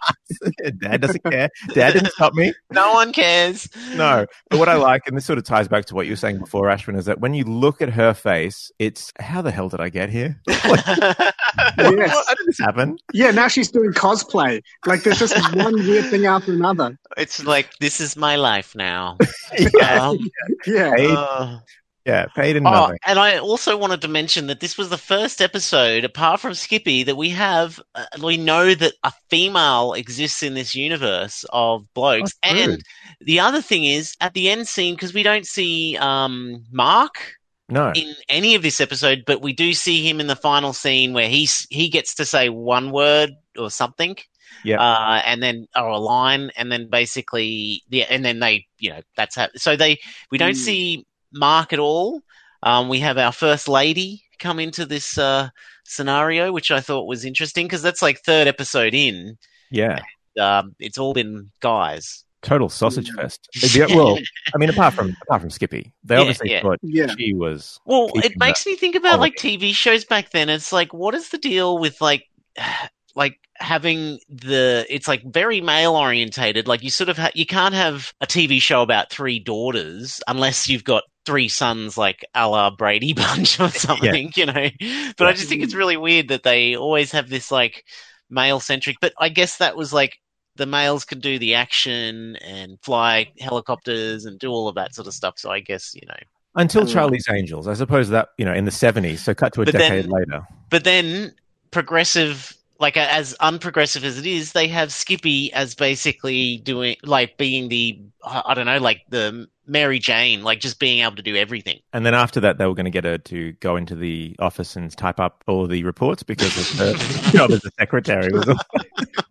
Dad 0.81 1.01
doesn't 1.01 1.23
care. 1.23 1.49
Dad 1.73 1.93
didn't 1.93 2.11
stop 2.11 2.33
me. 2.33 2.53
No 2.71 2.91
one 2.93 3.13
cares." 3.13 3.69
No, 3.95 4.25
but 4.49 4.59
what 4.59 4.67
I 4.67 4.75
like, 4.75 5.03
and 5.07 5.15
this 5.15 5.25
sort 5.25 5.37
of 5.39 5.45
ties 5.45 5.67
back 5.69 5.85
to 5.85 5.95
what 5.95 6.05
you 6.05 6.11
were 6.11 6.17
saying 6.17 6.39
before, 6.39 6.67
Ashwin, 6.67 6.97
is 6.97 7.05
that 7.05 7.19
when 7.21 7.33
you 7.33 7.45
look 7.45 7.81
at 7.81 7.89
her 7.91 8.13
face, 8.13 8.71
it's 8.79 9.13
how 9.19 9.41
the 9.41 9.51
hell 9.51 9.69
did 9.69 9.79
I 9.79 9.87
get 9.89 10.09
here? 10.09 10.39
Like, 10.47 10.63
what- 10.65 10.85
Yes. 10.87 12.13
what- 12.15 12.25
how 12.27 12.33
did 12.35 12.47
this 12.47 12.59
happen? 12.59 12.97
Yeah, 13.13 13.31
now 13.31 13.47
she's 13.47 13.69
doing 13.71 13.91
cosplay. 13.93 14.61
Like 14.85 15.03
there's 15.03 15.19
just 15.19 15.35
one 15.55 15.73
weird 15.87 16.05
thing 16.05 16.25
after 16.25 16.51
another. 16.53 16.97
it's 17.17 17.43
like 17.45 17.69
this 17.79 18.01
is 18.01 18.15
my 18.15 18.35
life 18.35 18.75
now. 18.75 19.17
yeah, 19.57 20.09
Um, 20.09 20.17
Yeah. 20.65 20.95
paid, 20.95 21.09
uh, 21.11 21.59
yeah, 22.05 22.25
paid 22.35 22.55
in 22.55 22.65
Oh, 22.65 22.91
and 23.05 23.19
I 23.19 23.37
also 23.37 23.77
wanted 23.77 24.01
to 24.01 24.07
mention 24.07 24.47
that 24.47 24.59
this 24.59 24.77
was 24.77 24.89
the 24.89 24.97
first 24.97 25.39
episode, 25.41 26.03
apart 26.03 26.39
from 26.39 26.53
Skippy, 26.55 27.03
that 27.03 27.15
we 27.15 27.29
have. 27.29 27.79
Uh, 27.93 28.05
we 28.23 28.37
know 28.37 28.73
that 28.73 28.93
a 29.03 29.11
female 29.29 29.93
exists 29.93 30.41
in 30.41 30.55
this 30.55 30.73
universe 30.75 31.45
of 31.53 31.85
blokes. 31.93 32.33
Oh, 32.43 32.49
true. 32.53 32.73
and 32.73 32.81
the 33.19 33.39
other 33.39 33.61
thing 33.61 33.85
is, 33.85 34.15
at 34.19 34.33
the 34.33 34.49
end 34.49 34.67
scene, 34.67 34.95
because 34.95 35.13
we 35.13 35.21
don't 35.23 35.45
see 35.45 35.95
um, 35.97 36.63
Mark 36.71 37.35
No, 37.71 37.91
in 37.95 38.13
any 38.29 38.55
of 38.55 38.61
this 38.61 38.79
episode, 38.81 39.23
but 39.25 39.41
we 39.41 39.53
do 39.53 39.73
see 39.73 40.07
him 40.07 40.19
in 40.19 40.27
the 40.27 40.35
final 40.35 40.73
scene 40.73 41.13
where 41.13 41.29
he's 41.29 41.65
he 41.69 41.89
gets 41.89 42.15
to 42.15 42.25
say 42.25 42.49
one 42.49 42.91
word 42.91 43.31
or 43.57 43.71
something. 43.71 44.15
Yeah. 44.63 44.81
Uh, 44.81 45.21
and 45.25 45.41
then 45.41 45.67
or 45.75 45.87
a 45.87 45.97
line, 45.97 46.51
and 46.57 46.71
then 46.71 46.89
basically, 46.89 47.81
yeah, 47.89 48.05
and 48.09 48.23
then 48.23 48.39
they, 48.39 48.67
you 48.79 48.89
know, 48.91 48.99
that's 49.15 49.35
how. 49.35 49.47
So 49.55 49.75
they, 49.75 49.99
we 50.29 50.37
don't 50.37 50.51
Mm. 50.53 50.65
see 50.65 51.05
Mark 51.33 51.73
at 51.73 51.79
all. 51.79 52.21
Um, 52.61 52.89
we 52.89 52.99
have 52.99 53.17
our 53.17 53.31
first 53.31 53.67
lady 53.67 54.23
come 54.39 54.59
into 54.59 54.85
this 54.85 55.17
uh, 55.17 55.49
scenario, 55.85 56.51
which 56.51 56.69
I 56.69 56.81
thought 56.81 57.07
was 57.07 57.25
interesting 57.25 57.65
because 57.65 57.81
that's 57.81 58.01
like 58.01 58.19
third 58.19 58.47
episode 58.47 58.93
in. 58.93 59.37
yeah, 59.71 59.99
Um, 60.39 60.75
it's 60.79 60.97
all 60.97 61.13
been 61.13 61.49
guys. 61.61 62.23
Total 62.41 62.69
sausage 62.69 63.09
Mm. 63.11 63.21
fest. 63.21 63.47
Yeah, 63.75 63.85
well, 63.95 64.17
I 64.53 64.57
mean, 64.57 64.69
apart 64.69 64.93
from 64.93 65.15
apart 65.23 65.41
from 65.41 65.49
Skippy, 65.49 65.93
they 66.03 66.15
Yeah, 66.15 66.21
obviously 66.21 66.51
yeah. 66.51 66.61
thought 66.61 66.79
Yeah. 66.83 67.13
she 67.17 67.33
was. 67.33 67.79
Well, 67.85 68.09
it 68.15 68.33
makes 68.37 68.65
me 68.65 68.75
think 68.75 68.95
about 68.95 69.19
like. 69.19 69.35
TV 69.35 69.73
shows 69.73 70.05
back 70.05 70.31
then. 70.31 70.49
It's 70.49 70.71
like, 70.71 70.93
what 70.93 71.15
is 71.15 71.29
the 71.29 71.37
deal 71.37 71.77
with 71.79 71.99
like, 72.01 72.25
like 73.15 73.37
having 73.55 74.19
the? 74.29 74.85
It's 74.89 75.07
like 75.07 75.23
very 75.25 75.61
male 75.61 75.95
orientated. 75.95 76.67
Like 76.67 76.83
you 76.83 76.89
sort 76.89 77.09
of 77.09 77.17
ha- 77.17 77.31
you 77.33 77.45
can't 77.45 77.73
have 77.73 78.13
a 78.21 78.27
TV 78.27 78.61
show 78.61 78.81
about 78.81 79.09
three 79.11 79.39
daughters 79.39 80.21
unless 80.27 80.67
you've 80.69 80.83
got 80.83 81.03
three 81.25 81.47
sons, 81.47 81.97
like 81.97 82.25
a 82.35 82.47
la 82.47 82.69
Brady 82.71 83.13
Bunch 83.15 83.59
or 83.59 83.69
something, 83.87 84.31
you 84.35 84.45
know. 84.45 84.69
But 85.17 85.27
I 85.27 85.33
just 85.33 85.49
think 85.49 85.63
it's 85.63 85.73
really 85.75 85.97
weird 85.97 86.27
that 86.29 86.43
they 86.43 86.75
always 86.75 87.11
have 87.11 87.29
this 87.29 87.51
like 87.51 87.83
male 88.29 88.59
centric. 88.59 88.97
But 89.01 89.13
I 89.19 89.29
guess 89.29 89.57
that 89.57 89.75
was 89.77 89.91
like. 89.93 90.17
The 90.61 90.67
males 90.67 91.03
can 91.05 91.19
do 91.19 91.39
the 91.39 91.55
action 91.55 92.35
and 92.37 92.77
fly 92.83 93.31
helicopters 93.39 94.25
and 94.25 94.37
do 94.37 94.49
all 94.51 94.67
of 94.67 94.75
that 94.75 94.93
sort 94.93 95.07
of 95.07 95.13
stuff. 95.15 95.39
So 95.39 95.49
I 95.49 95.59
guess 95.59 95.95
you 95.95 96.05
know 96.07 96.13
Until 96.55 96.83
Mm. 96.83 96.93
Charlie's 96.93 97.25
Angels, 97.31 97.67
I 97.67 97.73
suppose 97.73 98.09
that 98.09 98.29
you 98.37 98.45
know 98.45 98.53
in 98.53 98.65
the 98.65 98.71
seventies. 98.71 99.23
So 99.23 99.33
cut 99.33 99.53
to 99.53 99.61
a 99.63 99.65
But 99.65 99.73
decade 99.73 100.03
then- 100.05 100.11
later. 100.11 100.43
But 100.69 100.83
then 100.83 101.33
progressive, 101.71 102.53
like 102.79 102.95
as 102.95 103.35
unprogressive 103.41 104.03
as 104.03 104.19
it 104.19 104.25
is, 104.27 104.51
they 104.51 104.67
have 104.67 104.91
Skippy 104.91 105.51
as 105.53 105.73
basically 105.73 106.57
doing 106.57 106.95
like 107.03 107.37
being 107.37 107.69
the 107.69 107.99
I 108.23 108.53
don't 108.53 108.67
know, 108.67 108.77
like 108.77 109.01
the 109.09 109.47
Mary 109.65 109.97
Jane, 109.99 110.43
like 110.43 110.59
just 110.59 110.79
being 110.79 110.99
able 111.03 111.15
to 111.15 111.21
do 111.23 111.35
everything. 111.37 111.79
And 111.93 112.05
then 112.05 112.13
after 112.13 112.39
that, 112.41 112.57
they 112.59 112.65
were 112.67 112.75
going 112.75 112.85
to 112.85 112.91
get 112.91 113.05
her 113.05 113.17
to 113.17 113.53
go 113.53 113.77
into 113.77 113.95
the 113.95 114.35
office 114.39 114.75
and 114.75 114.95
type 114.95 115.19
up 115.19 115.43
all 115.47 115.63
of 115.63 115.69
the 115.69 115.83
reports 115.83 116.21
because 116.23 116.55
of 116.57 116.77
her 116.79 116.93
job 117.31 117.49
as 117.51 117.63
a 117.65 117.71
secretary. 117.79 118.31
Was 118.31 118.47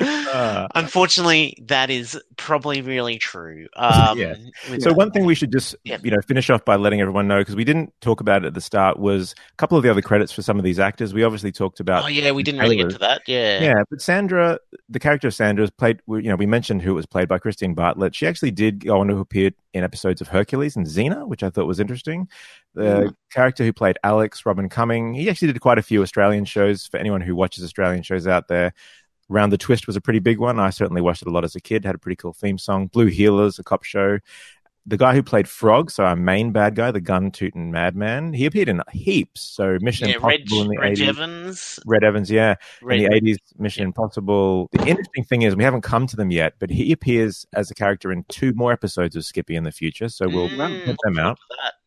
Uh, 0.00 0.68
Unfortunately, 0.74 1.56
that 1.66 1.90
is 1.90 2.18
probably 2.36 2.82
really 2.82 3.18
true. 3.18 3.66
Um, 3.76 4.18
Yeah. 4.18 4.34
so 4.78 4.92
one 4.92 5.10
thing 5.10 5.24
we 5.24 5.34
should 5.34 5.52
just 5.52 5.74
Yeah. 5.84 5.98
you 6.02 6.10
know 6.10 6.20
finish 6.26 6.48
off 6.50 6.64
by 6.64 6.76
letting 6.76 7.00
everyone 7.00 7.26
know 7.28 7.40
because 7.40 7.56
we 7.56 7.64
didn't 7.64 7.92
talk 8.00 8.20
about 8.20 8.44
it 8.44 8.48
at 8.48 8.54
the 8.54 8.60
start 8.60 8.98
was 8.98 9.34
a 9.52 9.56
couple 9.56 9.76
of 9.76 9.82
the 9.84 9.90
other 9.90 10.02
credits 10.02 10.32
for 10.32 10.42
some 10.42 10.58
of 10.58 10.64
these 10.64 10.78
actors. 10.78 11.12
We 11.12 11.24
obviously 11.24 11.52
talked 11.52 11.80
about 11.80 12.04
oh 12.04 12.06
yeah, 12.06 12.30
we 12.30 12.42
didn't 12.42 12.60
really 12.60 12.76
get 12.76 12.90
to 12.90 12.98
that. 12.98 13.22
Yeah, 13.26 13.60
Yeah, 13.62 13.82
but 13.90 14.00
Sandra, 14.00 14.58
the 14.88 14.98
character 15.00 15.28
of 15.28 15.34
Sandra 15.34 15.64
is 15.64 15.70
played. 15.70 16.00
You 16.08 16.22
know, 16.22 16.36
we 16.36 16.46
mentioned 16.46 16.82
who 16.82 16.92
it 16.92 16.94
was 16.94 17.06
played 17.06 17.28
by 17.28 17.38
Christine 17.38 17.74
Bartlett. 17.74 18.14
She 18.14 18.26
actually 18.26 18.52
did 18.52 18.84
go 18.84 19.00
on 19.00 19.08
to 19.08 19.18
appear 19.18 19.50
in 19.72 19.84
episodes 19.84 20.20
of 20.20 20.28
Hercules 20.28 20.76
and 20.76 20.86
Xena, 20.86 21.26
which 21.28 21.42
I 21.42 21.50
thought 21.50 21.66
was 21.66 21.78
interesting. 21.80 22.28
The 22.74 22.82
Mm. 22.82 23.14
character 23.32 23.64
who 23.64 23.72
played 23.72 23.98
Alex, 24.04 24.44
Robin 24.46 24.68
Cumming, 24.68 25.14
he 25.14 25.28
actually 25.28 25.52
did 25.52 25.60
quite 25.60 25.78
a 25.78 25.82
few 25.82 26.02
Australian 26.02 26.44
shows. 26.44 26.86
For 26.86 26.96
anyone 26.98 27.20
who 27.20 27.34
watches 27.36 27.64
Australian 27.64 28.02
shows 28.02 28.26
out 28.26 28.48
there, 28.48 28.72
Round 29.30 29.52
the 29.52 29.56
Twist 29.58 29.86
was 29.86 29.96
a 29.96 30.00
pretty 30.00 30.18
big 30.18 30.38
one. 30.38 30.58
I 30.58 30.70
certainly 30.70 31.00
watched 31.00 31.22
it 31.22 31.28
a 31.28 31.30
lot 31.30 31.44
as 31.44 31.54
a 31.54 31.60
kid. 31.60 31.84
Had 31.84 31.94
a 31.94 31.98
pretty 31.98 32.16
cool 32.16 32.32
theme 32.32 32.58
song. 32.58 32.88
Blue 32.88 33.08
Heelers, 33.08 33.58
a 33.58 33.62
cop 33.62 33.84
show. 33.84 34.18
The 34.86 34.96
guy 34.96 35.14
who 35.14 35.22
played 35.22 35.46
Frog, 35.46 35.90
so 35.90 36.04
our 36.04 36.16
main 36.16 36.50
bad 36.52 36.74
guy, 36.74 36.90
the 36.90 37.00
gun 37.02 37.30
tooting 37.30 37.70
madman, 37.70 38.32
he 38.32 38.46
appeared 38.46 38.68
in 38.68 38.82
heaps. 38.90 39.40
So 39.42 39.78
Mission 39.80 40.08
yeah. 40.08 40.16
Reg, 40.20 40.40
Impossible 40.40 40.62
in 40.62 40.68
the 40.68 40.78
Reg 40.78 40.96
80s. 40.96 41.06
Evans, 41.08 41.80
Reg 41.86 42.02
Evans, 42.02 42.30
yeah 42.30 42.54
Reg, 42.82 43.02
in 43.02 43.10
the 43.10 43.20
80s 43.20 43.36
Mission 43.58 43.84
Impossible. 43.84 44.68
The 44.72 44.86
interesting 44.86 45.22
thing 45.24 45.42
is 45.42 45.54
we 45.54 45.62
haven't 45.64 45.82
come 45.82 46.06
to 46.08 46.16
them 46.16 46.30
yet, 46.32 46.54
but 46.58 46.70
he 46.70 46.90
appears 46.90 47.46
as 47.52 47.70
a 47.70 47.74
character 47.74 48.10
in 48.10 48.24
two 48.30 48.52
more 48.54 48.72
episodes 48.72 49.14
of 49.14 49.24
Skippy 49.24 49.54
in 49.54 49.62
the 49.64 49.70
future, 49.70 50.08
so 50.08 50.28
we'll 50.28 50.48
Mm, 50.48 50.84
check 50.86 50.96
them 51.04 51.18
out. 51.20 51.38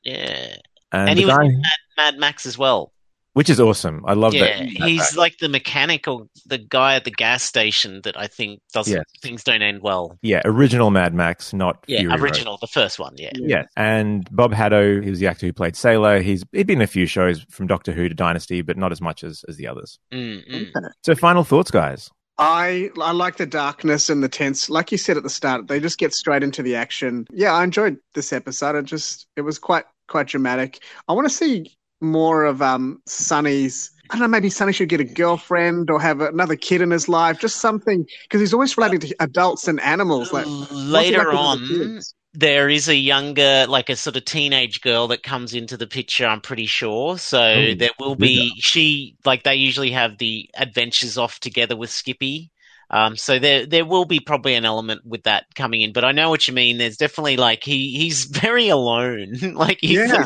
Yeah, 0.04 0.56
And, 0.94 1.10
and 1.10 1.20
he 1.20 1.26
was 1.26 1.36
guy, 1.36 1.46
in 1.46 1.62
Mad, 1.62 1.72
Mad 1.98 2.18
Max 2.20 2.46
as 2.46 2.58
well. 2.60 2.93
Which 3.34 3.50
is 3.50 3.60
awesome. 3.60 4.04
I 4.08 4.14
love 4.14 4.34
yeah, 4.34 4.60
that. 4.60 4.68
he's 4.68 5.16
like 5.18 5.38
the 5.40 5.50
mechanical, 5.50 6.30
the 6.46 6.58
guy 6.58 6.96
at 6.96 7.04
the 7.04 7.12
gas 7.12 7.44
station 7.44 8.02
that 8.04 8.18
I 8.18 8.28
think 8.28 8.62
does 8.74 8.88
Yes. 8.88 9.04
things 9.22 9.44
don't 9.44 9.62
end 9.62 9.82
well. 9.82 10.18
Yeah, 10.22 10.42
original 10.46 10.92
Mad 10.92 11.14
Max, 11.14 11.54
not 11.54 11.84
Yeah, 11.88 12.00
Fury 12.00 12.14
Road. 12.14 12.22
original, 12.22 12.58
the 12.62 12.68
first 12.68 13.00
one. 13.00 13.14
Yeah. 13.18 13.32
Yeah, 13.34 13.64
and 13.76 14.28
Bob 14.32 14.54
Haddo, 14.54 15.02
he 15.02 15.10
was 15.10 15.20
the 15.20 15.28
actor 15.28 15.46
who 15.46 15.54
played 15.54 15.76
Sailor. 15.76 16.22
He's 16.22 16.44
he'd 16.52 16.68
been 16.68 16.80
in 16.80 16.84
a 16.84 16.88
few 16.88 17.06
shows 17.06 17.46
from 17.50 17.68
Doctor 17.68 17.92
Who 17.92 18.08
to 18.08 18.16
Dynasty, 18.16 18.62
but 18.62 18.78
not 18.78 18.92
as 18.92 19.02
much 19.02 19.24
as, 19.24 19.44
as 19.48 19.58
the 19.58 19.68
others. 19.68 20.00
Mm, 20.14 20.48
mm. 20.50 20.92
So, 21.04 21.16
final 21.16 21.44
thoughts, 21.44 21.72
guys. 21.72 22.10
I 22.40 22.90
I 23.00 23.12
like 23.12 23.38
the 23.38 23.46
darkness 23.46 24.10
and 24.10 24.24
the 24.24 24.30
tense. 24.30 24.70
Like 24.70 24.92
you 24.92 24.98
said 24.98 25.18
at 25.18 25.24
the 25.24 25.30
start, 25.30 25.68
they 25.68 25.80
just 25.80 26.00
get 26.00 26.14
straight 26.14 26.42
into 26.44 26.64
the 26.64 26.76
action. 26.76 27.26
Yeah, 27.32 27.54
I 27.54 27.64
enjoyed 27.64 27.98
this 28.16 28.34
episode. 28.34 28.76
It 28.76 28.86
just 28.86 29.28
it 29.36 29.42
was 29.42 29.60
quite 29.60 29.86
quite 30.08 30.28
dramatic. 30.28 30.80
I 31.08 31.14
want 31.14 31.28
to 31.28 31.34
see 31.34 31.76
more 32.04 32.46
of 32.46 32.62
um 32.62 33.02
Sonny's. 33.08 33.92
I 34.12 34.16
don't 34.16 34.22
know. 34.24 34.28
Maybe 34.28 34.50
Sonny 34.50 34.74
should 34.74 34.90
get 34.90 35.00
a 35.02 35.06
girlfriend 35.06 35.90
or 35.90 36.00
have 36.02 36.22
another 36.22 36.56
kid 36.56 36.82
in 36.82 36.92
his 36.92 37.10
life. 37.10 37.40
Just 37.40 37.60
something 37.62 38.06
because 38.24 38.42
he's 38.42 38.54
always 38.54 38.78
relating 38.78 39.00
to 39.02 39.16
adults 39.22 39.68
and 39.68 39.80
animals. 39.82 40.34
Like 40.34 40.48
Later 40.70 41.32
like 41.32 41.32
with 41.32 41.42
the 41.68 41.90
on, 41.92 42.02
there 42.34 42.70
is 42.70 42.88
a 42.90 42.96
younger, 42.96 43.66
like 43.70 43.90
a 43.90 43.96
sort 43.96 44.16
of 44.16 44.26
teenage 44.26 44.82
girl 44.82 45.08
that 45.08 45.24
comes 45.24 45.54
into 45.54 45.78
the 45.78 45.88
picture. 45.88 46.26
I'm 46.26 46.42
pretty 46.42 46.66
sure. 46.66 47.18
So 47.18 47.40
Oh, 47.56 47.74
there 47.76 47.92
will 48.00 48.16
be 48.16 48.60
she 48.62 49.18
like 49.26 49.44
they 49.44 49.56
usually 49.56 49.92
have 49.92 50.18
the 50.18 50.50
adventures 50.56 51.18
off 51.18 51.40
together 51.40 51.76
with 51.76 51.92
Skippy. 51.92 52.52
Um, 52.94 53.18
so 53.18 53.40
there 53.40 53.66
there 53.66 53.86
will 53.86 54.06
be 54.06 54.20
probably 54.20 54.54
an 54.54 54.66
element 54.66 55.02
with 55.04 55.24
that 55.24 55.46
coming 55.56 55.82
in. 55.82 55.94
But 55.94 56.06
I 56.06 56.12
know 56.12 56.30
what 56.30 56.48
you 56.48 56.54
mean. 56.54 56.78
There's 56.78 56.98
definitely 56.98 57.38
like 57.38 57.64
he 57.64 57.98
he's 57.98 58.26
very 58.42 58.70
alone. 58.70 59.34
like 59.56 59.80
he 59.82 59.96
Yeah. 59.96 60.26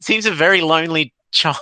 seems 0.00 0.24
a 0.26 0.30
very 0.32 0.60
lonely 0.60 1.12
child. 1.32 1.56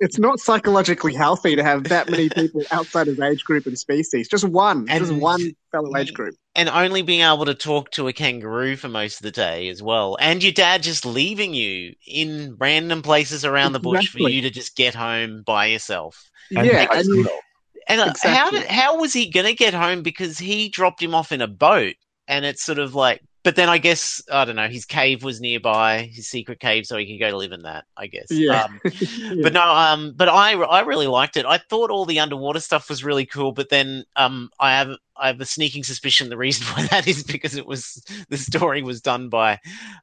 It's 0.00 0.18
not 0.18 0.38
psychologically 0.40 1.14
healthy 1.14 1.56
to 1.56 1.64
have 1.64 1.88
that 1.88 2.10
many 2.10 2.28
people 2.28 2.66
outside 2.70 3.06
his 3.06 3.18
age 3.20 3.42
group 3.44 3.66
and 3.66 3.78
species. 3.78 4.28
Just 4.28 4.44
one, 4.44 4.92
just 4.98 5.12
one 5.12 5.40
fellow 5.72 5.96
age 5.96 6.12
group. 6.12 6.34
and 6.54 6.68
only 6.68 7.00
being 7.02 7.22
able 7.22 7.46
to 7.46 7.54
talk 7.54 7.90
to 7.92 8.06
a 8.08 8.12
kangaroo 8.12 8.76
for 8.76 8.88
most 8.88 9.16
of 9.16 9.22
the 9.22 9.30
day 9.30 9.68
as 9.70 9.82
well. 9.82 10.18
And 10.20 10.42
your 10.42 10.52
dad 10.52 10.82
just 10.82 11.06
leaving 11.06 11.54
you 11.54 11.94
in 12.06 12.56
random 12.58 13.00
places 13.02 13.44
around 13.46 13.72
the 13.72 13.80
bush 13.80 14.08
for 14.10 14.18
you 14.20 14.42
to 14.42 14.50
just 14.50 14.76
get 14.76 14.94
home 14.94 15.42
by 15.46 15.66
yourself. 15.66 16.30
And 16.54 16.66
yeah, 16.66 16.86
and 16.92 17.08
you, 17.08 17.22
Mill. 17.24 17.40
And 17.88 18.00
uh, 18.00 18.12
how 18.22 18.50
did, 18.50 18.64
how 18.66 18.98
was 18.98 19.12
he 19.12 19.28
going 19.28 19.46
to 19.46 19.54
get 19.54 19.74
home? 19.74 20.02
Because 20.02 20.38
he 20.38 20.68
dropped 20.68 21.02
him 21.02 21.14
off 21.14 21.32
in 21.32 21.40
a 21.40 21.48
boat, 21.48 21.94
and 22.28 22.44
it's 22.44 22.64
sort 22.64 22.78
of 22.78 22.94
like. 22.94 23.20
But 23.42 23.56
then 23.56 23.68
I 23.68 23.76
guess 23.76 24.22
I 24.32 24.46
don't 24.46 24.56
know. 24.56 24.68
His 24.68 24.86
cave 24.86 25.22
was 25.22 25.38
nearby, 25.38 26.10
his 26.10 26.28
secret 26.28 26.60
cave, 26.60 26.86
so 26.86 26.96
he 26.96 27.06
could 27.06 27.30
go 27.30 27.36
live 27.36 27.52
in 27.52 27.62
that. 27.62 27.84
I 27.94 28.06
guess. 28.06 28.28
Yeah. 28.30 28.64
Um, 28.64 28.80
but 29.42 29.52
no, 29.52 29.62
um, 29.62 30.14
but 30.16 30.30
I 30.30 30.52
I 30.54 30.80
really 30.80 31.08
liked 31.08 31.36
it. 31.36 31.44
I 31.44 31.58
thought 31.58 31.90
all 31.90 32.06
the 32.06 32.20
underwater 32.20 32.60
stuff 32.60 32.88
was 32.88 33.04
really 33.04 33.26
cool, 33.26 33.52
but 33.52 33.68
then 33.68 34.04
um, 34.16 34.48
I 34.58 34.78
have 34.78 34.96
I 35.14 35.26
have 35.26 35.42
a 35.42 35.44
sneaking 35.44 35.84
suspicion 35.84 36.30
the 36.30 36.38
reason 36.38 36.66
why 36.74 36.86
that 36.86 37.06
is 37.06 37.22
because 37.22 37.54
it 37.54 37.66
was 37.66 38.02
the 38.30 38.38
story 38.38 38.82
was 38.82 39.02
done 39.02 39.28
by 39.28 39.58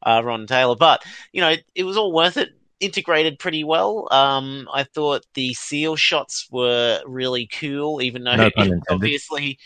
uh, 0.06 0.22
Ron 0.24 0.46
Taylor. 0.46 0.76
But 0.76 1.04
you 1.32 1.42
know, 1.42 1.50
it, 1.50 1.64
it 1.74 1.84
was 1.84 1.98
all 1.98 2.14
worth 2.14 2.38
it. 2.38 2.52
Integrated 2.82 3.40
pretty 3.40 3.64
well. 3.64 4.08
Um, 4.12 4.68
I 4.74 4.84
thought 4.84 5.26
the 5.36 5.54
seal 5.54 5.96
shots 5.96 6.48
were 6.52 7.02
really 7.06 7.48
cool, 7.48 8.02
even 8.02 8.24
though 8.24 8.36
No 8.36 8.52
pun 8.56 8.68
it's 8.68 8.74
intended. 8.74 8.86
obviously 8.90 9.60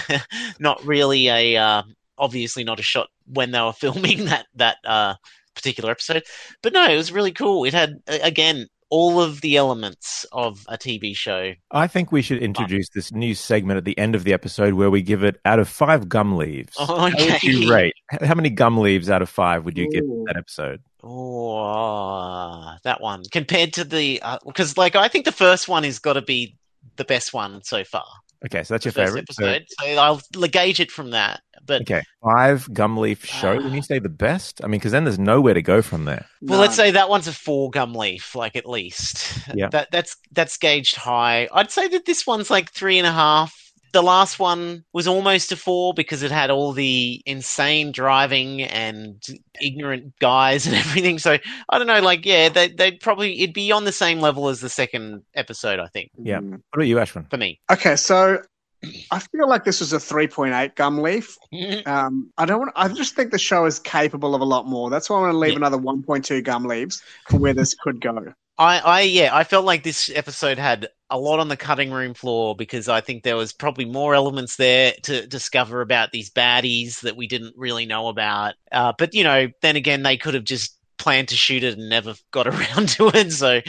not 0.60 0.84
really 0.84 1.28
a 1.28 1.56
uh, 1.56 1.82
obviously 2.18 2.64
not 2.64 2.78
a 2.78 2.82
shot 2.82 3.08
when 3.26 3.50
they 3.50 3.60
were 3.60 3.72
filming 3.84 4.26
that 4.26 4.46
that 4.54 4.76
uh, 4.84 5.14
particular 5.54 5.90
episode. 5.90 6.22
But 6.62 6.72
no, 6.74 6.84
it 6.90 6.96
was 6.96 7.10
really 7.10 7.32
cool. 7.32 7.64
It 7.64 7.74
had 7.74 8.00
again 8.06 8.66
all 8.90 9.20
of 9.20 9.40
the 9.40 9.56
elements 9.56 10.24
of 10.32 10.64
a 10.68 10.78
TV 10.78 11.14
show. 11.14 11.52
I 11.70 11.86
think 11.86 12.10
we 12.10 12.22
should 12.22 12.42
introduce 12.42 12.88
this 12.90 13.12
new 13.12 13.34
segment 13.34 13.76
at 13.76 13.84
the 13.84 13.98
end 13.98 14.14
of 14.14 14.24
the 14.24 14.32
episode 14.32 14.74
where 14.74 14.90
we 14.90 15.02
give 15.02 15.22
it 15.22 15.40
out 15.44 15.58
of 15.58 15.68
five 15.68 16.08
gum 16.08 16.36
leaves. 16.36 16.74
Oh, 16.78 16.86
How 16.86 17.04
would 17.04 17.14
okay. 17.14 17.48
you 17.48 17.72
rate? 17.72 17.94
How 18.22 18.34
many 18.34 18.50
gum 18.50 18.78
leaves 18.78 19.10
out 19.10 19.22
of 19.22 19.28
five 19.28 19.64
would 19.64 19.76
you 19.76 19.90
give 19.90 20.04
that 20.26 20.36
episode? 20.36 20.80
Oh, 21.02 22.74
that 22.82 23.00
one 23.00 23.22
compared 23.30 23.72
to 23.74 23.84
the 23.84 24.20
uh, 24.22 24.38
because 24.44 24.76
like 24.76 24.96
I 24.96 25.08
think 25.08 25.24
the 25.24 25.32
first 25.32 25.68
one 25.68 25.84
has 25.84 25.98
got 25.98 26.14
to 26.14 26.22
be 26.22 26.56
the 26.96 27.04
best 27.04 27.32
one 27.32 27.62
so 27.62 27.84
far. 27.84 28.06
Okay, 28.46 28.62
so 28.62 28.74
that's 28.74 28.84
your 28.84 28.92
favorite. 28.92 29.26
So, 29.32 29.44
episode. 29.44 29.66
So, 29.80 29.86
I'll 29.96 30.20
gauge 30.48 30.78
it 30.78 30.90
from 30.90 31.10
that. 31.10 31.40
But 31.66 31.82
okay, 31.82 32.02
five 32.22 32.72
gum 32.72 32.96
leaf 32.96 33.24
show. 33.24 33.56
When 33.56 33.72
you 33.72 33.80
ah. 33.80 33.82
say 33.82 33.98
the 33.98 34.08
best, 34.08 34.62
I 34.62 34.68
mean, 34.68 34.78
because 34.78 34.92
then 34.92 35.04
there's 35.04 35.18
nowhere 35.18 35.54
to 35.54 35.62
go 35.62 35.82
from 35.82 36.04
there. 36.04 36.24
Well, 36.40 36.58
No. 36.58 36.62
let's 36.62 36.76
say 36.76 36.90
that 36.92 37.08
one's 37.08 37.26
a 37.26 37.32
four 37.32 37.70
gum 37.70 37.94
leaf, 37.94 38.34
like 38.34 38.56
at 38.56 38.66
least. 38.66 39.38
Yeah. 39.54 39.68
That 39.70 39.88
that's 39.90 40.16
that's 40.32 40.56
gauged 40.56 40.94
high. 40.94 41.48
I'd 41.52 41.70
say 41.70 41.88
that 41.88 42.04
this 42.04 42.26
one's 42.26 42.50
like 42.50 42.70
three 42.70 42.98
and 42.98 43.06
a 43.06 43.12
half. 43.12 43.67
The 43.92 44.02
last 44.02 44.38
one 44.38 44.84
was 44.92 45.06
almost 45.08 45.52
a 45.52 45.56
four 45.56 45.94
because 45.94 46.22
it 46.22 46.30
had 46.30 46.50
all 46.50 46.72
the 46.72 47.22
insane 47.26 47.92
driving 47.92 48.62
and 48.62 49.22
ignorant 49.60 50.12
guys 50.20 50.66
and 50.68 50.74
everything. 50.76 51.18
So 51.18 51.38
I 51.68 51.78
don't 51.78 51.86
know, 51.86 52.00
like 52.00 52.24
yeah, 52.26 52.48
they 52.48 52.68
they'd 52.68 53.00
probably 53.00 53.40
it'd 53.42 53.54
be 53.54 53.72
on 53.72 53.84
the 53.84 53.92
same 53.92 54.20
level 54.20 54.48
as 54.48 54.60
the 54.60 54.68
second 54.68 55.22
episode, 55.34 55.78
I 55.80 55.86
think, 55.88 56.10
Yeah. 56.18 56.38
Mm. 56.40 56.50
What 56.50 56.60
about 56.74 56.86
you, 56.86 56.96
Ashwin? 56.96 57.30
for 57.30 57.36
me. 57.38 57.60
Okay, 57.70 57.96
so 57.96 58.42
I 59.10 59.18
feel 59.18 59.48
like 59.48 59.64
this 59.64 59.80
was 59.80 59.92
a 59.92 59.96
3.8 59.96 60.76
gum 60.76 60.98
leaf. 60.98 61.36
Um, 61.86 62.30
I 62.38 62.44
don't 62.44 62.60
want. 62.60 62.72
I 62.76 62.86
just 62.88 63.16
think 63.16 63.32
the 63.32 63.38
show 63.38 63.64
is 63.64 63.80
capable 63.80 64.34
of 64.36 64.40
a 64.40 64.44
lot 64.44 64.66
more. 64.66 64.88
That's 64.88 65.10
why 65.10 65.16
I 65.18 65.20
want 65.22 65.32
to 65.32 65.38
leave 65.38 65.52
Yeah. 65.52 65.56
another 65.56 65.78
1.2 65.78 66.44
gum 66.44 66.64
leaves 66.64 67.02
for 67.28 67.38
where 67.38 67.54
this 67.54 67.74
could 67.74 68.00
go. 68.00 68.32
I, 68.58 68.78
I 68.78 69.00
yeah, 69.02 69.34
I 69.34 69.44
felt 69.44 69.64
like 69.64 69.84
this 69.84 70.10
episode 70.14 70.58
had 70.58 70.88
a 71.10 71.18
lot 71.18 71.38
on 71.38 71.48
the 71.48 71.56
cutting 71.56 71.90
room 71.92 72.12
floor 72.14 72.56
because 72.56 72.88
I 72.88 73.00
think 73.00 73.22
there 73.22 73.36
was 73.36 73.52
probably 73.52 73.84
more 73.84 74.14
elements 74.14 74.56
there 74.56 74.92
to 75.04 75.26
discover 75.26 75.80
about 75.80 76.10
these 76.10 76.30
baddies 76.30 77.00
that 77.02 77.16
we 77.16 77.26
didn't 77.28 77.54
really 77.56 77.86
know 77.86 78.08
about. 78.08 78.54
Uh, 78.72 78.92
but 78.98 79.14
you 79.14 79.22
know, 79.24 79.48
then 79.62 79.76
again, 79.76 80.02
they 80.02 80.16
could 80.16 80.34
have 80.34 80.44
just 80.44 80.76
planned 80.98 81.28
to 81.28 81.36
shoot 81.36 81.62
it 81.62 81.78
and 81.78 81.88
never 81.88 82.14
got 82.32 82.46
around 82.48 82.88
to 82.90 83.08
it. 83.14 83.32
So 83.32 83.60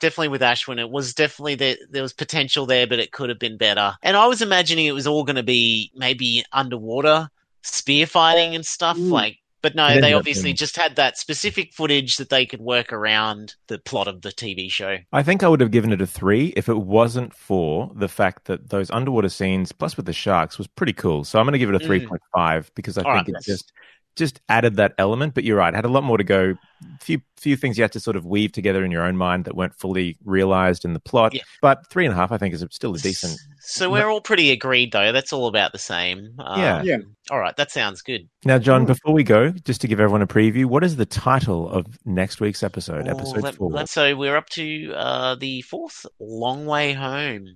definitely 0.00 0.28
with 0.28 0.42
Ashwin, 0.42 0.78
it 0.78 0.90
was 0.90 1.14
definitely 1.14 1.54
there. 1.54 1.76
There 1.90 2.02
was 2.02 2.12
potential 2.12 2.66
there, 2.66 2.86
but 2.86 2.98
it 2.98 3.12
could 3.12 3.30
have 3.30 3.38
been 3.38 3.56
better. 3.56 3.94
And 4.02 4.16
I 4.16 4.26
was 4.26 4.42
imagining 4.42 4.84
it 4.86 4.92
was 4.92 5.06
all 5.06 5.24
going 5.24 5.36
to 5.36 5.42
be 5.42 5.90
maybe 5.94 6.44
underwater 6.52 7.28
spear 7.62 8.06
fighting 8.06 8.54
and 8.54 8.64
stuff 8.66 8.98
Mm. 8.98 9.10
like. 9.10 9.38
But 9.64 9.74
no, 9.74 9.98
they 9.98 10.12
obviously 10.12 10.52
just 10.52 10.76
had 10.76 10.96
that 10.96 11.16
specific 11.16 11.72
footage 11.72 12.18
that 12.18 12.28
they 12.28 12.44
could 12.44 12.60
work 12.60 12.92
around 12.92 13.54
the 13.68 13.78
plot 13.78 14.08
of 14.08 14.20
the 14.20 14.28
TV 14.30 14.70
show. 14.70 14.98
I 15.10 15.22
think 15.22 15.42
I 15.42 15.48
would 15.48 15.62
have 15.62 15.70
given 15.70 15.90
it 15.90 16.02
a 16.02 16.06
three 16.06 16.48
if 16.54 16.68
it 16.68 16.76
wasn't 16.76 17.32
for 17.32 17.90
the 17.94 18.06
fact 18.08 18.44
that 18.44 18.68
those 18.68 18.90
underwater 18.90 19.30
scenes, 19.30 19.72
plus 19.72 19.96
with 19.96 20.04
the 20.04 20.12
sharks, 20.12 20.58
was 20.58 20.66
pretty 20.66 20.92
cool. 20.92 21.24
So 21.24 21.38
I'm 21.38 21.46
going 21.46 21.54
to 21.54 21.58
give 21.58 21.70
it 21.70 21.74
a 21.74 21.78
Mm. 21.78 21.86
three 21.86 22.00
point 22.00 22.20
five 22.34 22.70
because 22.74 22.98
I 22.98 23.04
All 23.04 23.12
think 23.14 23.28
right. 23.28 23.28
it 23.28 23.42
just 23.42 23.72
just 24.16 24.40
added 24.48 24.76
that 24.76 24.94
element. 24.98 25.34
But 25.34 25.44
you're 25.44 25.56
right, 25.58 25.74
had 25.74 25.84
a 25.84 25.88
lot 25.88 26.04
more 26.04 26.18
to 26.18 26.24
go. 26.24 26.54
Few 27.00 27.20
few 27.38 27.56
things 27.56 27.76
you 27.78 27.82
had 27.84 27.92
to 27.92 28.00
sort 28.00 28.16
of 28.16 28.24
weave 28.26 28.52
together 28.52 28.84
in 28.84 28.90
your 28.90 29.04
own 29.04 29.16
mind 29.16 29.44
that 29.46 29.54
weren't 29.56 29.74
fully 29.74 30.16
realized 30.24 30.84
in 30.84 30.92
the 30.92 31.00
plot. 31.00 31.34
Yeah. 31.34 31.42
But 31.62 31.86
three 31.88 32.04
and 32.04 32.12
a 32.12 32.16
half, 32.16 32.30
I 32.32 32.38
think, 32.38 32.54
is 32.54 32.64
still 32.70 32.94
a 32.94 32.98
decent. 32.98 33.38
So 33.60 33.90
we're 33.90 34.08
all 34.08 34.20
pretty 34.20 34.50
agreed, 34.50 34.92
though. 34.92 35.10
That's 35.12 35.32
all 35.32 35.46
about 35.46 35.72
the 35.72 35.78
same. 35.78 36.34
Um, 36.38 36.60
Yeah. 36.60 36.82
Yeah. 36.82 36.98
All 37.30 37.38
right, 37.38 37.56
that 37.56 37.70
sounds 37.70 38.02
good. 38.02 38.28
Now, 38.44 38.58
John, 38.58 38.84
before 38.84 39.14
we 39.14 39.24
go, 39.24 39.50
just 39.50 39.80
to 39.80 39.88
give 39.88 39.98
everyone 40.00 40.20
a 40.20 40.26
preview, 40.26 40.66
what 40.66 40.84
is 40.84 40.96
the 40.96 41.06
title 41.06 41.70
of 41.70 41.86
next 42.04 42.40
week's 42.40 42.62
episode? 42.62 43.08
Oh, 43.08 43.10
episode 43.10 43.42
let- 43.42 43.54
four. 43.54 43.70
let- 43.70 43.88
so 43.88 44.14
we're 44.14 44.36
up 44.36 44.50
to 44.50 44.92
uh, 44.94 45.34
the 45.36 45.62
fourth 45.62 46.04
long 46.20 46.66
way 46.66 46.92
home. 46.92 47.46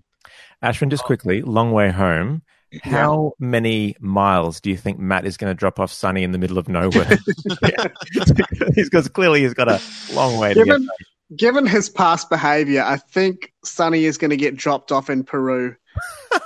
Ashwin, 0.62 0.88
just 0.88 1.04
quickly, 1.04 1.42
long 1.42 1.72
way 1.72 1.90
home. 1.90 2.42
How 2.82 3.32
many 3.38 3.96
miles 4.00 4.60
do 4.60 4.70
you 4.70 4.76
think 4.76 4.98
Matt 4.98 5.24
is 5.26 5.36
going 5.36 5.50
to 5.50 5.54
drop 5.54 5.80
off 5.80 5.90
Sonny 5.92 6.22
in 6.22 6.32
the 6.32 6.38
middle 6.38 6.58
of 6.58 6.68
nowhere? 6.68 7.18
Because 8.74 9.08
clearly 9.08 9.42
he's 9.42 9.54
got 9.54 9.68
a 9.68 9.80
long 10.12 10.38
way 10.38 10.54
to 10.54 10.64
get. 10.64 10.66
Given, 10.66 10.88
given 11.36 11.66
his 11.66 11.88
past 11.88 12.28
behavior, 12.30 12.82
I 12.82 12.96
think 12.96 13.52
Sonny 13.64 14.04
is 14.04 14.18
going 14.18 14.30
to 14.30 14.36
get 14.36 14.56
dropped 14.56 14.92
off 14.92 15.10
in 15.10 15.24
Peru. 15.24 15.74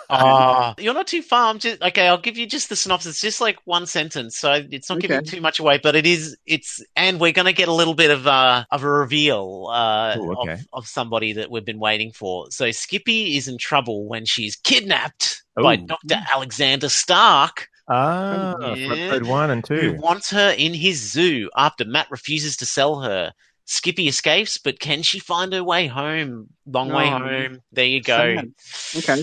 Ah, 0.09 0.75
you're 0.79 0.95
not 0.95 1.07
too 1.07 1.23
far. 1.23 1.51
I'm 1.51 1.59
just 1.59 1.83
okay. 1.83 2.09
I'll 2.09 2.18
give 2.18 2.39
you 2.39 2.47
just 2.47 2.68
the 2.68 2.77
synopsis, 2.77 3.20
just 3.20 3.41
like 3.41 3.59
one 3.64 3.87
sentence, 3.87 4.37
so 4.39 4.62
it's 4.70 4.89
not 4.89 5.01
giving 5.01 5.18
Okay. 5.18 5.27
too 5.27 5.41
much 5.41 5.59
away. 5.61 5.79
But 5.83 5.95
it 5.95 6.07
is, 6.07 6.37
it's, 6.47 6.83
and 6.97 7.20
we're 7.20 7.33
going 7.33 7.47
to 7.47 7.53
get 7.53 7.68
a 7.68 7.73
little 7.73 7.95
bit 7.95 8.11
of 8.11 8.27
uh, 8.27 8.64
of 8.70 8.83
a 8.83 8.89
reveal 8.89 9.68
uh, 9.70 10.16
Ooh, 10.18 10.33
okay. 10.39 10.53
of, 10.55 10.66
of 10.73 10.87
somebody 10.87 11.35
that 11.35 11.51
we've 11.51 11.64
been 11.64 11.81
waiting 11.81 12.12
for. 12.12 12.51
So 12.51 12.70
Skippy 12.70 13.37
is 13.37 13.49
in 13.49 13.59
trouble 13.59 14.07
when 14.07 14.25
she's 14.25 14.57
kidnapped 14.57 15.41
by 15.57 15.76
Doctor 15.76 16.16
Alexander 16.34 16.88
Stark. 16.88 17.68
Ah, 17.88 18.55
from 18.59 18.78
Yeah. 18.78 18.94
episode 18.94 19.26
one 19.26 19.50
and 19.50 19.64
two. 19.64 19.74
who 19.74 19.92
two. 19.94 20.00
wants 20.00 20.30
her 20.30 20.55
in 20.57 20.72
his 20.72 20.98
zoo 21.12 21.50
after 21.57 21.84
Matt 21.84 22.11
refuses 22.11 22.57
to 22.59 22.66
sell 22.66 23.00
her. 23.00 23.32
Skippy 23.64 24.09
escapes, 24.09 24.59
but 24.59 24.80
can 24.80 25.03
she 25.03 25.18
find 25.20 25.53
her 25.53 25.62
way 25.62 25.86
home? 25.86 26.48
Long 26.66 26.88
way 26.90 27.05
Oh, 27.07 27.18
home. 27.18 27.61
There 27.70 27.84
you 27.84 28.03
go. 28.03 28.36
sad. 28.36 28.53
Okay. 28.96 29.22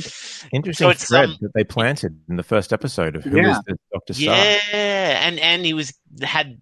Interesting 0.53 0.73
So 0.86 0.89
it's, 0.89 1.07
thread 1.07 1.30
um, 1.30 1.38
that 1.41 1.51
they 1.53 1.63
planted 1.65 2.17
in 2.30 2.38
the 2.38 2.43
first 2.43 2.71
episode 2.71 3.15
of 3.17 3.23
Who 3.25 3.38
is 3.38 3.45
Yeah. 3.47 3.59
the 3.67 3.77
Doctor 3.91 4.13
Stark. 4.13 4.38
Yeah, 4.71 5.27
and 5.27 5.39
and 5.39 5.65
he 5.65 5.73
was 5.73 5.93
had 6.21 6.61